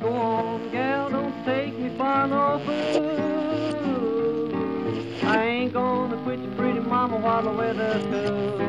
Go 0.00 0.08
on, 0.08 0.70
gal, 0.70 1.10
don't 1.10 1.44
take 1.44 1.78
me 1.78 1.88
for 1.96 2.26
no 2.26 2.60
fool. 2.66 3.34
I 5.28 5.44
ain't 5.44 5.72
gonna 5.72 6.16
quit 6.22 6.40
your 6.40 6.52
pretty 6.56 6.80
mama 6.80 7.16
while 7.16 7.42
the 7.42 7.50
weather's 7.52 8.02
cool. 8.04 8.60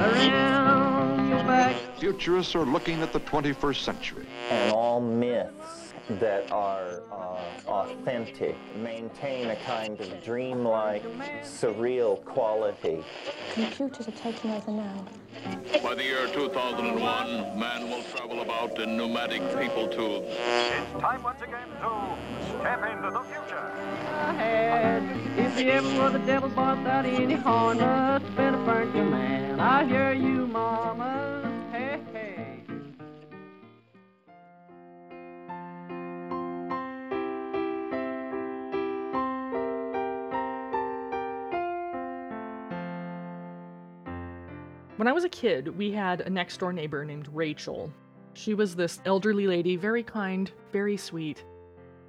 Around 0.00 1.28
your 1.28 1.44
back. 1.44 1.74
Futurists 1.98 2.54
are 2.54 2.64
looking 2.64 3.02
at 3.02 3.12
the 3.12 3.20
21st 3.20 3.82
century. 3.82 4.26
and 4.50 4.72
all 4.72 5.00
myths 5.00 5.92
that 6.20 6.50
are 6.52 7.02
uh, 7.10 7.41
authentic 8.02 8.56
maintain 8.76 9.50
a 9.50 9.56
kind 9.56 10.00
of 10.00 10.24
dreamlike, 10.24 11.04
surreal 11.42 12.24
quality. 12.24 13.04
Computers 13.52 14.08
are 14.08 14.12
taking 14.12 14.50
over 14.50 14.72
now. 14.72 15.04
By 15.82 15.94
the 15.94 16.02
year 16.02 16.26
2001, 16.26 17.58
man 17.58 17.90
will 17.90 18.02
travel 18.02 18.40
about 18.40 18.78
in 18.80 18.96
pneumatic 18.96 19.42
people 19.56 19.86
tubes. 19.86 20.26
It's 20.28 21.00
time 21.00 21.22
once 21.22 21.42
again 21.42 21.68
to 21.80 22.16
step 22.58 22.82
into 22.90 23.10
the 23.10 23.22
future. 23.22 23.72
I 24.10 24.32
had. 24.32 25.02
If 25.38 25.60
you 25.60 25.70
ever 25.70 26.02
were 26.02 26.10
the 26.10 26.26
devil's 26.26 26.52
boss 26.54 26.84
out 26.86 27.06
any 27.06 27.34
harness, 27.34 28.22
better 28.34 28.56
burn 28.64 28.94
your 28.96 29.04
man. 29.04 29.60
I 29.60 29.84
hear 29.84 30.12
you, 30.12 30.48
mama. 30.48 31.31
When 45.02 45.08
I 45.08 45.12
was 45.12 45.24
a 45.24 45.28
kid, 45.28 45.76
we 45.76 45.90
had 45.90 46.20
a 46.20 46.30
next 46.30 46.58
door 46.58 46.72
neighbor 46.72 47.04
named 47.04 47.26
Rachel. 47.32 47.92
She 48.34 48.54
was 48.54 48.76
this 48.76 49.00
elderly 49.04 49.48
lady, 49.48 49.74
very 49.74 50.04
kind, 50.04 50.48
very 50.70 50.96
sweet. 50.96 51.44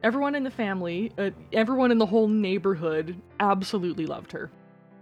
Everyone 0.04 0.36
in 0.36 0.44
the 0.44 0.52
family, 0.52 1.12
uh, 1.18 1.32
everyone 1.54 1.90
in 1.90 1.98
the 1.98 2.06
whole 2.06 2.28
neighborhood 2.28 3.20
absolutely 3.40 4.06
loved 4.06 4.32
her. 4.34 4.52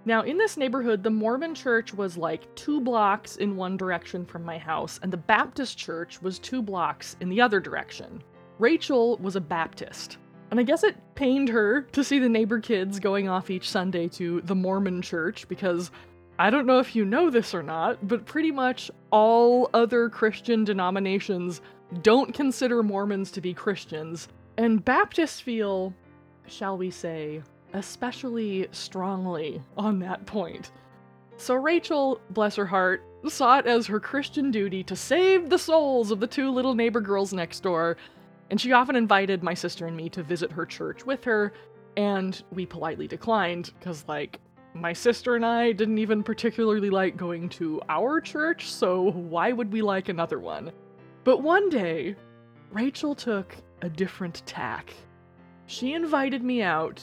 Now, 0.06 0.22
in 0.22 0.38
this 0.38 0.56
neighborhood, 0.56 1.04
the 1.04 1.10
Mormon 1.10 1.54
church 1.54 1.94
was 1.94 2.16
like 2.16 2.56
two 2.56 2.80
blocks 2.80 3.36
in 3.36 3.58
one 3.58 3.76
direction 3.76 4.26
from 4.26 4.46
my 4.46 4.58
house, 4.58 4.98
and 5.04 5.12
the 5.12 5.18
Baptist 5.18 5.78
church 5.78 6.22
was 6.22 6.40
two 6.40 6.62
blocks 6.62 7.18
in 7.20 7.28
the 7.28 7.42
other 7.42 7.60
direction. 7.60 8.24
Rachel 8.58 9.18
was 9.18 9.36
a 9.36 9.42
Baptist. 9.42 10.18
And 10.50 10.60
I 10.60 10.64
guess 10.64 10.84
it 10.84 10.96
pained 11.16 11.50
her 11.50 11.82
to 11.82 12.04
see 12.04 12.20
the 12.20 12.28
neighbor 12.30 12.60
kids 12.60 13.00
going 13.00 13.30
off 13.30 13.50
each 13.50 13.70
Sunday 13.70 14.08
to 14.10 14.42
the 14.42 14.56
Mormon 14.56 15.02
church 15.02 15.48
because 15.48 15.92
I 16.42 16.50
don't 16.50 16.66
know 16.66 16.80
if 16.80 16.96
you 16.96 17.06
know 17.06 17.30
this 17.30 17.54
or 17.54 17.62
not, 17.62 18.08
but 18.08 18.26
pretty 18.26 18.50
much 18.50 18.90
all 19.12 19.70
other 19.76 20.10
Christian 20.10 20.64
denominations 20.64 21.62
don't 22.02 22.34
consider 22.34 22.82
Mormons 22.82 23.30
to 23.34 23.42
be 23.42 23.54
Christians, 23.54 24.28
and 24.58 24.84
Baptists 24.84 25.40
feel, 25.40 25.94
shall 26.48 26.80
we 26.80 26.90
say, 26.90 27.44
especially 27.74 28.68
strongly 28.72 29.62
on 29.78 30.00
that 30.00 30.26
point. 30.26 30.72
So 31.38 31.54
Rachel, 31.54 32.20
bless 32.32 32.56
her 32.56 32.66
heart, 32.66 33.04
saw 33.28 33.60
it 33.60 33.68
as 33.68 33.86
her 33.86 34.00
Christian 34.00 34.50
duty 34.50 34.84
to 34.86 34.96
save 34.96 35.48
the 35.48 35.60
souls 35.60 36.10
of 36.10 36.20
the 36.20 36.26
two 36.26 36.50
little 36.50 36.74
neighbor 36.74 37.02
girls 37.02 37.34
next 37.34 37.60
door, 37.60 37.98
and 38.50 38.60
she 38.60 38.72
often 38.72 38.96
invited 38.96 39.44
my 39.44 39.54
sister 39.54 39.86
and 39.86 39.96
me 39.96 40.10
to 40.10 40.24
visit 40.24 40.52
her 40.52 40.66
church 40.66 41.06
with 41.06 41.24
her, 41.24 41.54
and 41.98 42.42
we 42.52 42.66
politely 42.66 43.08
declined, 43.08 43.72
because, 43.78 44.06
like, 44.08 44.40
my 44.74 44.94
sister 44.94 45.36
and 45.36 45.46
I 45.46 45.72
didn't 45.72 45.98
even 45.98 46.24
particularly 46.24 46.90
like 46.90 47.18
going 47.18 47.50
to 47.50 47.82
our 47.90 48.22
church, 48.22 48.72
so 48.72 49.12
why 49.12 49.52
would 49.52 49.72
we 49.72 49.82
like 49.82 50.10
another 50.10 50.40
one? 50.40 50.72
But 51.24 51.42
one 51.44 51.70
day, 51.70 52.16
Rachel 52.72 53.14
took 53.14 53.56
a 53.82 53.90
different 53.90 54.44
tack. 54.46 54.94
She 55.66 55.94
invited 55.94 56.44
me 56.44 56.62
out 56.62 57.02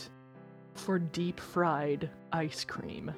for 0.74 0.98
deep 0.98 1.40
fried 1.40 2.10
ice 2.32 2.64
cream. 2.64 3.12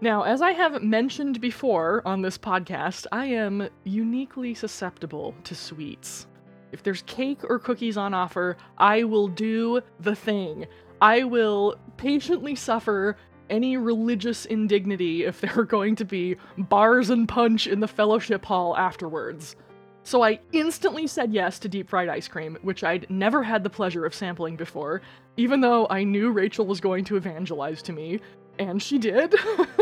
Now, 0.00 0.22
as 0.22 0.40
I 0.40 0.52
have 0.52 0.82
mentioned 0.82 1.40
before 1.40 2.02
on 2.06 2.22
this 2.22 2.38
podcast, 2.38 3.06
I 3.12 3.26
am 3.26 3.68
uniquely 3.84 4.54
susceptible 4.54 5.34
to 5.44 5.54
sweets. 5.54 6.26
If 6.72 6.82
there's 6.82 7.02
cake 7.02 7.40
or 7.44 7.58
cookies 7.58 7.98
on 7.98 8.14
offer, 8.14 8.56
I 8.78 9.04
will 9.04 9.28
do 9.28 9.82
the 9.98 10.14
thing. 10.14 10.66
I 11.02 11.24
will 11.24 11.76
patiently 11.96 12.54
suffer 12.54 13.16
any 13.50 13.76
religious 13.76 14.46
indignity 14.46 15.24
if 15.24 15.40
there 15.40 15.58
are 15.58 15.64
going 15.64 15.96
to 15.96 16.04
be 16.04 16.36
bars 16.56 17.10
and 17.10 17.28
punch 17.28 17.66
in 17.66 17.80
the 17.80 17.88
fellowship 17.88 18.44
hall 18.44 18.76
afterwards. 18.76 19.56
So 20.02 20.22
I 20.22 20.40
instantly 20.52 21.06
said 21.06 21.32
yes 21.32 21.58
to 21.58 21.68
deep 21.68 21.90
fried 21.90 22.08
ice 22.08 22.26
cream, 22.26 22.56
which 22.62 22.82
I'd 22.82 23.08
never 23.10 23.42
had 23.42 23.62
the 23.62 23.70
pleasure 23.70 24.06
of 24.06 24.14
sampling 24.14 24.56
before, 24.56 25.02
even 25.36 25.60
though 25.60 25.86
I 25.90 26.04
knew 26.04 26.30
Rachel 26.30 26.66
was 26.66 26.80
going 26.80 27.04
to 27.04 27.16
evangelize 27.16 27.82
to 27.82 27.92
me, 27.92 28.20
and 28.58 28.82
she 28.82 28.98
did. 28.98 29.34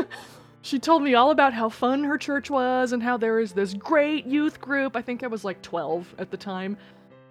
she 0.63 0.79
told 0.79 1.03
me 1.03 1.15
all 1.15 1.31
about 1.31 1.55
how 1.55 1.69
fun 1.69 2.05
her 2.05 2.19
church 2.19 2.51
was 2.51 2.93
and 2.93 3.03
how 3.03 3.17
there 3.17 3.39
is 3.39 3.53
this 3.53 3.75
great 3.75 4.27
youth 4.27 4.61
group. 4.61 4.97
I 4.97 5.03
think 5.03 5.23
I 5.23 5.29
was 5.29 5.45
like 5.45 5.63
12 5.63 6.17
at 6.19 6.31
the 6.31 6.37
time. 6.37 6.77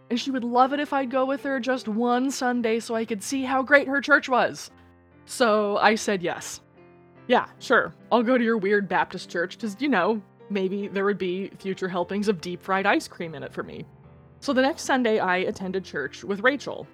And 0.10 0.20
she 0.20 0.32
would 0.32 0.46
love 0.46 0.72
it 0.72 0.80
if 0.80 0.94
I'd 0.94 1.12
go 1.12 1.26
with 1.26 1.44
her 1.44 1.60
just 1.60 1.88
one 1.88 2.32
Sunday 2.32 2.80
so 2.80 2.96
I 2.96 3.04
could 3.04 3.22
see 3.22 3.44
how 3.44 3.62
great 3.62 3.88
her 3.88 4.00
church 4.00 4.30
was. 4.30 4.72
So 5.28 5.78
I 5.78 5.96
said 5.96 6.24
yes. 6.24 6.62
Yeah, 7.28 7.48
sure. 7.60 7.94
I'll 8.12 8.24
go 8.24 8.38
to 8.38 8.44
your 8.44 8.58
weird 8.58 8.88
Baptist 8.88 9.30
church 9.30 9.58
because, 9.58 9.76
you 9.80 9.90
know, 9.90 10.22
maybe 10.50 10.88
there 10.88 11.04
would 11.04 11.18
be 11.18 11.52
future 11.60 11.90
helpings 11.90 12.30
of 12.30 12.40
deep 12.40 12.64
fried 12.64 12.86
ice 12.86 13.08
cream 13.08 13.36
in 13.36 13.44
it 13.44 13.54
for 13.54 13.62
me. 13.62 13.86
So 14.40 14.54
the 14.54 14.62
next 14.62 14.84
Sunday, 14.84 15.20
I 15.20 15.38
attended 15.38 15.84
church 15.84 16.24
with 16.24 16.40
Rachel. 16.40 16.88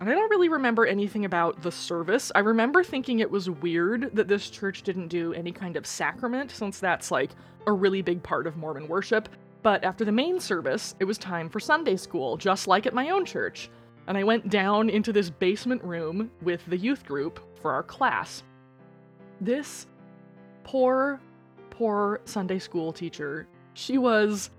And 0.00 0.08
I 0.08 0.12
don't 0.14 0.30
really 0.30 0.48
remember 0.48 0.86
anything 0.86 1.26
about 1.26 1.60
the 1.60 1.70
service. 1.70 2.32
I 2.34 2.38
remember 2.38 2.82
thinking 2.82 3.18
it 3.18 3.30
was 3.30 3.50
weird 3.50 4.10
that 4.14 4.28
this 4.28 4.48
church 4.48 4.82
didn't 4.82 5.08
do 5.08 5.34
any 5.34 5.52
kind 5.52 5.76
of 5.76 5.86
sacrament, 5.86 6.50
since 6.50 6.80
that's 6.80 7.10
like 7.10 7.32
a 7.66 7.72
really 7.72 8.00
big 8.00 8.22
part 8.22 8.46
of 8.46 8.56
Mormon 8.56 8.88
worship. 8.88 9.28
But 9.62 9.84
after 9.84 10.06
the 10.06 10.12
main 10.12 10.40
service, 10.40 10.94
it 10.98 11.04
was 11.04 11.18
time 11.18 11.50
for 11.50 11.60
Sunday 11.60 11.96
school, 11.96 12.38
just 12.38 12.66
like 12.66 12.86
at 12.86 12.94
my 12.94 13.10
own 13.10 13.26
church. 13.26 13.68
And 14.06 14.16
I 14.16 14.24
went 14.24 14.48
down 14.48 14.88
into 14.88 15.12
this 15.12 15.28
basement 15.28 15.84
room 15.84 16.30
with 16.40 16.64
the 16.64 16.78
youth 16.78 17.04
group 17.04 17.38
for 17.60 17.72
our 17.72 17.82
class. 17.82 18.42
This 19.40 19.86
poor, 20.64 21.20
poor 21.70 22.20
Sunday 22.24 22.58
school 22.58 22.92
teacher, 22.92 23.46
she 23.74 23.98
was 23.98 24.50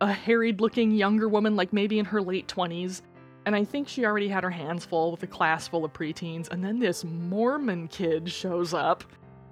a 0.00 0.12
harried 0.12 0.60
looking 0.60 0.92
younger 0.92 1.28
woman, 1.28 1.56
like 1.56 1.72
maybe 1.72 1.98
in 1.98 2.04
her 2.06 2.22
late 2.22 2.48
20s. 2.48 3.02
And 3.46 3.56
I 3.56 3.64
think 3.64 3.88
she 3.88 4.04
already 4.04 4.28
had 4.28 4.44
her 4.44 4.50
hands 4.50 4.84
full 4.84 5.10
with 5.10 5.22
a 5.22 5.26
class 5.26 5.68
full 5.68 5.84
of 5.84 5.92
preteens. 5.92 6.48
And 6.50 6.62
then 6.62 6.78
this 6.78 7.04
Mormon 7.04 7.88
kid 7.88 8.30
shows 8.30 8.74
up. 8.74 9.04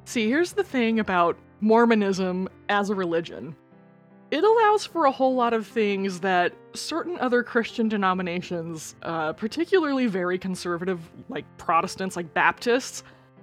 See, 0.04 0.28
here's 0.28 0.52
the 0.52 0.64
thing 0.64 1.00
about 1.00 1.36
Mormonism 1.60 2.48
as 2.68 2.90
a 2.90 2.94
religion 2.94 3.54
it 4.30 4.44
allows 4.44 4.84
for 4.84 5.06
a 5.06 5.10
whole 5.10 5.34
lot 5.34 5.54
of 5.54 5.66
things 5.66 6.20
that 6.20 6.52
certain 6.74 7.18
other 7.18 7.42
Christian 7.42 7.88
denominations, 7.88 8.94
uh, 9.02 9.32
particularly 9.32 10.06
very 10.06 10.38
conservative, 10.38 11.00
like 11.28 11.44
Protestants, 11.56 12.14
like 12.16 12.34
Baptists, 12.34 13.02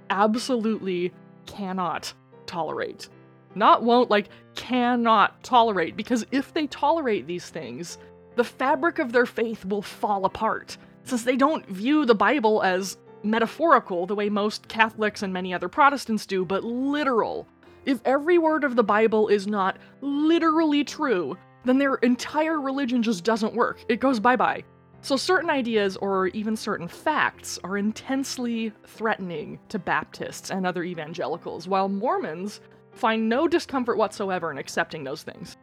absolutely 0.10 1.12
cannot 1.48 2.14
tolerate. 2.46 3.10
Not 3.56 3.84
won't, 3.84 4.10
like, 4.12 4.30
cannot 4.56 5.42
tolerate, 5.44 5.96
because 5.96 6.26
if 6.32 6.54
they 6.54 6.68
tolerate 6.68 7.26
these 7.26 7.50
things, 7.50 7.98
the 8.36 8.44
fabric 8.44 9.00
of 9.00 9.12
their 9.12 9.26
faith 9.26 9.66
will 9.66 9.82
fall 9.82 10.26
apart, 10.26 10.78
since 11.04 11.24
they 11.24 11.38
don't 11.38 11.66
view 11.68 12.06
the 12.06 12.16
Bible 12.16 12.62
as 12.62 12.98
metaphorical 13.24 14.06
the 14.06 14.14
way 14.14 14.30
most 14.30 14.68
Catholics 14.68 15.24
and 15.24 15.34
many 15.34 15.54
other 15.54 15.70
Protestants 15.70 16.26
do, 16.26 16.46
but 16.46 16.64
literal. 16.64 17.48
If 17.86 18.02
every 18.06 18.38
word 18.38 18.64
of 18.64 18.76
the 18.76 18.84
Bible 18.84 19.28
is 19.28 19.48
not 19.48 19.78
literally 20.02 20.84
true, 20.84 21.38
then 21.66 21.78
their 21.78 21.96
entire 21.96 22.60
religion 22.60 23.04
just 23.04 23.24
doesn't 23.24 23.54
work. 23.54 23.84
It 23.88 24.00
goes 24.00 24.20
bye 24.20 24.36
bye. 24.36 24.64
So, 25.02 25.18
certain 25.18 25.52
ideas 25.52 25.98
or 25.98 26.28
even 26.28 26.56
certain 26.56 26.88
facts 26.88 27.60
are 27.64 27.78
intensely 27.78 28.74
threatening 28.88 29.60
to 29.70 29.78
Baptists 29.78 30.50
and 30.50 30.66
other 30.66 30.84
evangelicals, 30.84 31.68
while 31.68 31.88
Mormons 31.88 32.60
find 32.92 33.30
no 33.30 33.48
discomfort 33.48 33.98
whatsoever 33.98 34.50
in 34.50 34.58
accepting 34.58 35.04
those 35.04 35.22
things. 35.22 35.58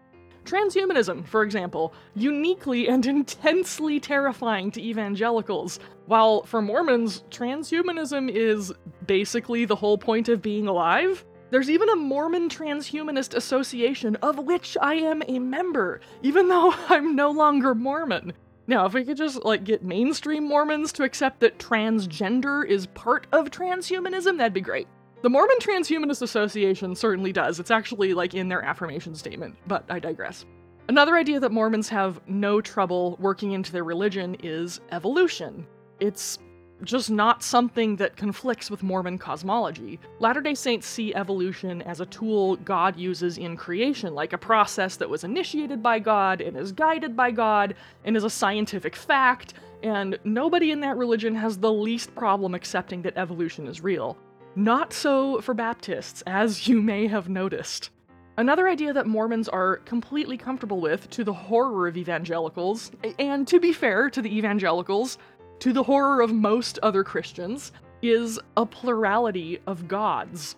Transhumanism, 0.44 1.26
for 1.26 1.42
example, 1.42 1.92
uniquely 2.14 2.88
and 2.88 3.04
intensely 3.04 3.98
terrifying 3.98 4.70
to 4.72 4.80
evangelicals, 4.82 5.80
while 6.06 6.44
for 6.44 6.62
Mormons, 6.62 7.24
transhumanism 7.30 8.30
is 8.30 8.72
basically 9.06 9.64
the 9.64 9.76
whole 9.76 9.98
point 9.98 10.28
of 10.28 10.40
being 10.40 10.68
alive. 10.68 11.24
There's 11.52 11.68
even 11.68 11.90
a 11.90 11.96
Mormon 11.96 12.48
Transhumanist 12.48 13.34
Association, 13.34 14.16
of 14.22 14.38
which 14.38 14.74
I 14.80 14.94
am 14.94 15.22
a 15.28 15.38
member, 15.38 16.00
even 16.22 16.48
though 16.48 16.72
I'm 16.88 17.14
no 17.14 17.30
longer 17.30 17.74
Mormon. 17.74 18.32
Now, 18.66 18.86
if 18.86 18.94
we 18.94 19.04
could 19.04 19.18
just 19.18 19.44
like 19.44 19.62
get 19.62 19.84
mainstream 19.84 20.48
Mormons 20.48 20.92
to 20.92 21.02
accept 21.02 21.40
that 21.40 21.58
transgender 21.58 22.66
is 22.66 22.86
part 22.86 23.26
of 23.32 23.50
transhumanism, 23.50 24.38
that'd 24.38 24.54
be 24.54 24.62
great. 24.62 24.88
The 25.20 25.28
Mormon 25.28 25.58
Transhumanist 25.60 26.22
Association 26.22 26.96
certainly 26.96 27.34
does. 27.34 27.60
It's 27.60 27.70
actually 27.70 28.14
like 28.14 28.32
in 28.32 28.48
their 28.48 28.62
affirmation 28.62 29.14
statement, 29.14 29.54
but 29.66 29.84
I 29.90 29.98
digress. 29.98 30.46
Another 30.88 31.16
idea 31.16 31.38
that 31.38 31.52
Mormons 31.52 31.90
have 31.90 32.18
no 32.26 32.62
trouble 32.62 33.18
working 33.20 33.52
into 33.52 33.72
their 33.72 33.84
religion 33.84 34.38
is 34.42 34.80
evolution. 34.90 35.66
It's 36.00 36.38
just 36.82 37.10
not 37.10 37.42
something 37.42 37.96
that 37.96 38.16
conflicts 38.16 38.70
with 38.70 38.82
Mormon 38.82 39.18
cosmology. 39.18 39.98
Latter 40.18 40.40
day 40.40 40.54
Saints 40.54 40.86
see 40.86 41.14
evolution 41.14 41.82
as 41.82 42.00
a 42.00 42.06
tool 42.06 42.56
God 42.56 42.96
uses 42.96 43.38
in 43.38 43.56
creation, 43.56 44.14
like 44.14 44.32
a 44.32 44.38
process 44.38 44.96
that 44.96 45.08
was 45.08 45.24
initiated 45.24 45.82
by 45.82 45.98
God 45.98 46.40
and 46.40 46.56
is 46.56 46.72
guided 46.72 47.16
by 47.16 47.30
God 47.30 47.74
and 48.04 48.16
is 48.16 48.24
a 48.24 48.30
scientific 48.30 48.96
fact, 48.96 49.54
and 49.82 50.18
nobody 50.24 50.70
in 50.70 50.80
that 50.80 50.96
religion 50.96 51.34
has 51.34 51.58
the 51.58 51.72
least 51.72 52.14
problem 52.14 52.54
accepting 52.54 53.02
that 53.02 53.16
evolution 53.16 53.66
is 53.66 53.80
real. 53.80 54.16
Not 54.54 54.92
so 54.92 55.40
for 55.40 55.54
Baptists, 55.54 56.22
as 56.26 56.68
you 56.68 56.82
may 56.82 57.06
have 57.06 57.28
noticed. 57.28 57.90
Another 58.38 58.66
idea 58.66 58.94
that 58.94 59.06
Mormons 59.06 59.46
are 59.48 59.76
completely 59.78 60.38
comfortable 60.38 60.80
with, 60.80 61.08
to 61.10 61.22
the 61.22 61.34
horror 61.34 61.86
of 61.86 61.98
evangelicals, 61.98 62.90
and 63.18 63.46
to 63.46 63.60
be 63.60 63.74
fair 63.74 64.08
to 64.08 64.22
the 64.22 64.34
evangelicals, 64.34 65.18
to 65.62 65.72
the 65.72 65.84
horror 65.84 66.20
of 66.22 66.32
most 66.32 66.80
other 66.82 67.04
Christians, 67.04 67.70
is 68.02 68.40
a 68.56 68.66
plurality 68.66 69.60
of 69.68 69.86
gods. 69.86 70.56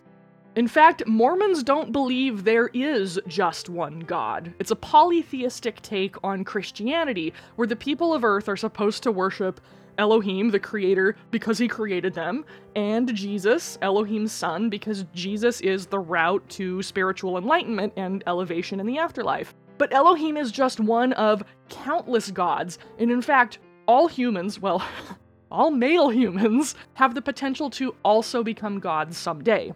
In 0.57 0.67
fact, 0.67 1.07
Mormons 1.07 1.63
don't 1.63 1.93
believe 1.93 2.43
there 2.43 2.71
is 2.73 3.21
just 3.29 3.69
one 3.69 4.01
God. 4.01 4.55
It's 4.59 4.71
a 4.71 4.77
polytheistic 4.77 5.83
take 5.83 6.17
on 6.25 6.43
Christianity, 6.43 7.35
where 7.57 7.69
the 7.69 7.77
people 7.77 8.15
of 8.15 8.25
Earth 8.25 8.49
are 8.49 8.57
supposed 8.57 9.03
to 9.03 9.13
worship 9.13 9.61
Elohim, 9.99 10.49
the 10.49 10.59
creator, 10.59 11.17
because 11.31 11.59
he 11.59 11.69
created 11.69 12.15
them, 12.15 12.43
and 12.75 13.15
Jesus, 13.15 13.77
Elohim's 13.83 14.33
son, 14.33 14.71
because 14.71 15.05
Jesus 15.13 15.61
is 15.61 15.85
the 15.85 16.01
route 16.01 16.49
to 16.49 16.81
spiritual 16.83 17.37
enlightenment 17.37 17.93
and 17.99 18.25
elevation 18.27 18.81
in 18.81 18.87
the 18.87 18.97
afterlife. 18.97 19.53
But 19.77 19.93
Elohim 19.93 20.39
is 20.39 20.51
just 20.51 20.81
one 20.81 21.13
of 21.13 21.45
countless 21.69 22.31
gods, 22.31 22.79
and 22.99 23.11
in 23.11 23.21
fact, 23.21 23.59
all 23.87 24.09
humans, 24.09 24.61
well, 24.61 24.83
all 25.51 25.71
male 25.71 26.09
humans, 26.11 26.75
have 26.95 27.15
the 27.15 27.23
potential 27.23 27.71
to 27.71 27.95
also 28.05 28.43
become 28.43 28.81
gods 28.81 29.17
someday. 29.17 29.73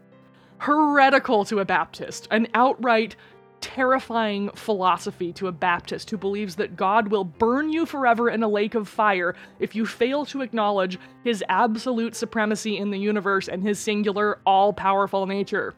Heretical 0.58 1.44
to 1.46 1.60
a 1.60 1.64
Baptist, 1.64 2.26
an 2.31 2.49
outright 2.55 3.14
terrifying 3.60 4.50
philosophy 4.50 5.32
to 5.32 5.49
a 5.49 5.52
Baptist 5.52 6.10
who 6.10 6.16
believes 6.16 6.56
that 6.56 6.76
God 6.76 7.08
will 7.08 7.25
burn 7.25 7.72
you 7.72 7.87
forever 7.87 8.31
in 8.31 8.43
a 8.43 8.49
lake 8.49 8.75
of 8.75 8.88
fire 8.88 9.34
if 9.58 9.75
you 9.75 9.84
fail 9.87 10.25
to 10.26 10.43
acknowledge 10.43 10.99
his 11.25 11.43
absolute 11.49 12.14
supremacy 12.14 12.78
in 12.78 12.90
the 12.90 12.99
universe 12.99 13.49
and 13.49 13.62
his 13.62 13.78
singular, 13.78 14.38
all 14.46 14.72
powerful 14.72 15.26
nature. 15.26 15.75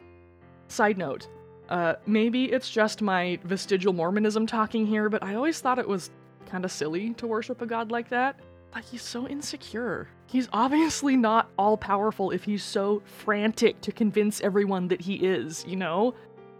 Side 0.67 0.97
note, 0.97 1.27
uh, 1.69 1.95
maybe 2.05 2.51
it's 2.51 2.69
just 2.69 3.01
my 3.01 3.39
vestigial 3.43 3.93
Mormonism 3.93 4.45
talking 4.45 4.85
here, 4.85 5.09
but 5.09 5.23
I 5.23 5.35
always 5.35 5.59
thought 5.59 5.79
it 5.79 5.87
was 5.87 6.11
kind 6.51 6.65
of 6.65 6.71
silly 6.71 7.13
to 7.13 7.25
worship 7.25 7.61
a 7.61 7.65
god 7.65 7.91
like 7.91 8.09
that. 8.09 8.37
Like, 8.75 8.85
he's 8.85 9.01
so 9.01 9.27
insecure. 9.27 10.09
He's 10.27 10.49
obviously 10.51 11.15
not 11.15 11.49
all 11.57 11.77
powerful 11.77 12.31
if 12.31 12.43
he's 12.43 12.63
so 12.63 13.01
frantic 13.05 13.79
to 13.81 13.91
convince 13.91 14.41
everyone 14.41 14.87
that 14.89 15.01
he 15.01 15.15
is, 15.15 15.65
you 15.67 15.77
know? 15.77 16.13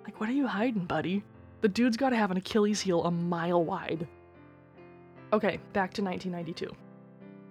Like, 0.05 0.19
what 0.19 0.29
are 0.29 0.33
you 0.33 0.47
hiding, 0.47 0.85
buddy? 0.85 1.23
The 1.59 1.67
dude's 1.67 1.97
gotta 1.97 2.15
have 2.15 2.31
an 2.31 2.37
Achilles 2.37 2.81
heel 2.81 3.03
a 3.03 3.11
mile 3.11 3.63
wide. 3.63 4.07
Okay, 5.33 5.59
back 5.73 5.93
to 5.93 6.01
1992. 6.01 6.69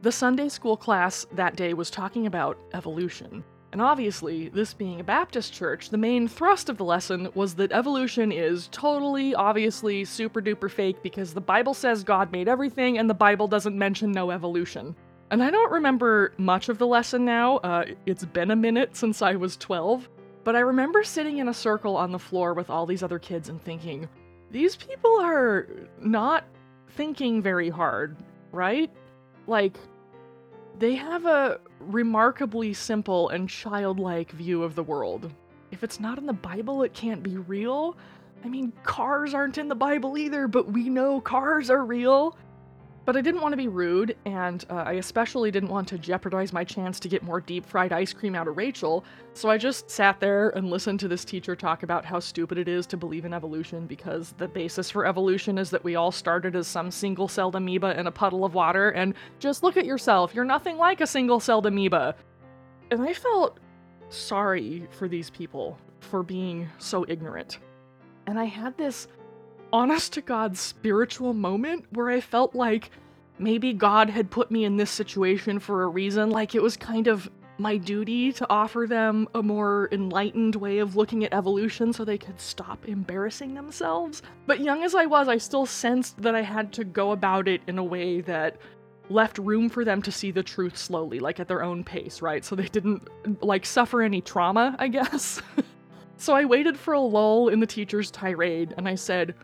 The 0.03 0.13
Sunday 0.13 0.49
school 0.49 0.77
class 0.77 1.27
that 1.33 1.57
day 1.57 1.75
was 1.75 1.91
talking 1.91 2.27
about 2.27 2.59
evolution. 2.73 3.45
And 3.73 3.81
obviously, 3.81 4.49
this 4.49 4.75
being 4.75 4.99
a 4.99 5.05
Baptist 5.05 5.53
church, 5.53 5.91
the 5.91 5.97
main 5.97 6.27
thrust 6.27 6.69
of 6.69 6.77
the 6.77 6.85
lesson 6.85 7.29
was 7.35 7.55
that 7.55 7.71
evolution 7.71 8.33
is 8.33 8.69
totally, 8.73 9.33
obviously, 9.35 10.05
super 10.05 10.43
duper 10.43 10.69
fake 10.69 11.03
because 11.03 11.33
the 11.33 11.41
Bible 11.41 11.75
says 11.75 12.03
God 12.03 12.33
made 12.33 12.49
everything 12.49 12.99
and 12.99 13.09
the 13.09 13.15
Bible 13.15 13.47
doesn't 13.47 13.79
mention 13.79 14.11
no 14.11 14.33
evolution. 14.33 14.97
And 15.31 15.41
I 15.43 15.51
don't 15.51 15.71
remember 15.71 16.33
much 16.39 16.69
of 16.69 16.79
the 16.79 16.87
lesson 16.89 17.25
now, 17.25 17.59
uh, 17.59 17.85
it's 18.07 18.25
been 18.25 18.51
a 18.51 18.57
minute 18.57 18.97
since 18.97 19.23
I 19.23 19.37
was 19.37 19.57
12, 19.57 20.09
but 20.43 20.57
I 20.57 20.61
remember 20.61 21.05
sitting 21.05 21.39
in 21.39 21.47
a 21.47 21.55
circle 21.55 21.97
on 21.97 22.11
the 22.11 22.19
floor 22.19 22.55
with 22.55 22.69
all 22.69 22.87
these 22.87 23.05
other 23.05 23.21
kids 23.21 23.49
and 23.49 23.63
thinking, 23.63 24.09
these 24.51 24.75
people 24.75 25.21
are 25.21 25.69
not 26.01 26.45
thinking 26.89 27.41
very 27.41 27.71
hard, 27.71 28.17
right? 28.51 28.91
Like, 29.47 29.77
they 30.81 30.97
have 30.97 31.27
a 31.27 31.61
remarkably 31.81 32.73
simple 32.73 33.29
and 33.31 33.49
childlike 33.49 34.31
view 34.33 34.63
of 34.63 34.75
the 34.75 34.83
world. 34.83 35.33
If 35.71 35.83
it's 35.83 36.01
not 36.01 36.19
in 36.19 36.27
the 36.27 36.33
Bible, 36.33 36.83
it 36.83 36.93
can't 36.93 37.23
be 37.23 37.37
real. 37.37 37.97
I 38.45 38.49
mean, 38.49 38.73
cars 38.83 39.35
aren't 39.35 39.59
in 39.59 39.69
the 39.69 39.75
Bible 39.75 40.17
either, 40.17 40.49
but 40.49 40.71
we 40.73 40.89
know 40.89 41.21
cars 41.21 41.71
are 41.71 41.85
real. 41.85 42.37
But 43.11 43.17
I 43.17 43.23
didn't 43.23 43.41
want 43.41 43.55
to 43.55 43.57
be 43.57 43.67
rude, 43.67 44.17
and 44.25 44.65
uh, 44.71 44.85
I 44.87 44.93
especially 44.93 45.51
didn't 45.51 45.69
want 45.69 45.89
to 45.89 45.99
jeopardize 45.99 46.53
my 46.53 46.63
chance 46.63 47.01
to 47.01 47.09
get 47.09 47.25
more 47.25 47.41
deep 47.41 47.67
fried 47.67 47.91
ice 47.91 48.13
cream 48.13 48.37
out 48.37 48.47
of 48.47 48.57
Rachel, 48.57 49.05
so 49.35 49.51
I 49.51 49.59
just 49.59 49.91
sat 49.91 50.21
there 50.21 50.51
and 50.51 50.71
listened 50.71 51.01
to 51.01 51.09
this 51.09 51.25
teacher 51.25 51.57
talk 51.57 51.83
about 51.83 52.05
how 52.05 52.21
stupid 52.21 52.57
it 52.57 52.69
is 52.69 52.87
to 52.87 52.97
believe 52.97 53.25
in 53.25 53.35
evolution 53.35 53.89
because 53.89 54.33
the 54.39 54.47
basis 54.47 54.93
for 54.93 55.07
evolution 55.07 55.59
is 55.59 55.71
that 55.71 55.83
we 55.83 55.97
all 55.97 56.13
started 56.13 56.55
as 56.55 56.69
some 56.69 56.89
single 56.89 57.27
celled 57.27 57.57
amoeba 57.57 57.99
in 57.99 58.07
a 58.07 58.13
puddle 58.13 58.45
of 58.45 58.55
water, 58.55 58.91
and 58.91 59.15
just 59.41 59.65
look 59.65 59.77
at 59.77 59.85
yourself, 59.85 60.33
you're 60.33 60.45
nothing 60.45 60.77
like 60.77 61.01
a 61.01 61.07
single 61.09 61.41
celled 61.41 61.67
amoeba. 61.67 62.15
And 62.93 63.03
I 63.03 63.13
felt 63.13 63.59
sorry 64.09 64.87
for 64.89 65.09
these 65.09 65.31
people 65.31 65.77
for 65.99 66.23
being 66.23 66.69
so 66.79 67.05
ignorant. 67.09 67.59
And 68.29 68.39
I 68.39 68.45
had 68.45 68.79
this 68.79 69.09
honest 69.73 70.13
to 70.13 70.21
God 70.21 70.57
spiritual 70.57 71.33
moment 71.33 71.87
where 71.91 72.11
I 72.11 72.21
felt 72.21 72.55
like 72.55 72.91
maybe 73.41 73.73
God 73.73 74.11
had 74.11 74.31
put 74.31 74.51
me 74.51 74.65
in 74.65 74.77
this 74.77 74.91
situation 74.91 75.59
for 75.59 75.83
a 75.83 75.89
reason, 75.89 76.31
like 76.31 76.55
it 76.55 76.63
was 76.63 76.77
kind 76.77 77.07
of 77.07 77.31
my 77.59 77.77
duty 77.77 78.33
to 78.33 78.47
offer 78.49 78.87
them 78.89 79.29
a 79.35 79.43
more 79.43 79.89
enlightened 79.93 80.57
way 80.57 80.79
of 80.79 80.97
looking 80.97 81.25
at 81.25 81.35
evolution 81.35 81.93
so 81.93 82.05
they 82.05 82.17
could 82.17 82.41
stop 82.41 82.89
embarrassing 82.89 83.55
themselves. 83.55 84.23
But 84.47 84.61
young 84.61 84.83
as 84.83 84.95
I 84.95 85.07
was, 85.07 85.29
I 85.29 85.37
still 85.37 85.67
sensed 85.67 86.21
that 86.23 86.35
I 86.35 86.43
had 86.43 86.73
to 86.75 86.85
go 86.85 87.13
about 87.13 87.49
it 87.49 87.61
in 87.67 87.79
a 87.79 87.85
way 87.85 88.23
that 88.23 88.57
left 89.11 89.39
room 89.39 89.69
for 89.69 89.85
them 89.85 90.01
to 90.03 90.13
see 90.13 90.31
the 90.31 90.43
truth 90.43 90.77
slowly, 90.77 91.19
like 91.19 91.41
at 91.41 91.49
their 91.49 91.63
own 91.63 91.85
pace, 91.85 92.23
right? 92.23 92.45
So 92.45 92.57
they 92.57 92.69
didn't 92.69 93.09
like 93.43 93.67
suffer 93.67 94.03
any 94.03 94.21
trauma, 94.21 94.77
I 94.79 94.89
guess. 94.89 95.43
so 96.17 96.35
I 96.35 96.45
waited 96.45 96.79
for 96.79 96.95
a 96.95 97.01
lull 97.01 97.49
in 97.49 97.61
the 97.61 97.67
teacher's 97.67 98.11
tirade 98.11 98.75
and 98.79 98.89
I 98.89 98.95
said, 98.95 99.35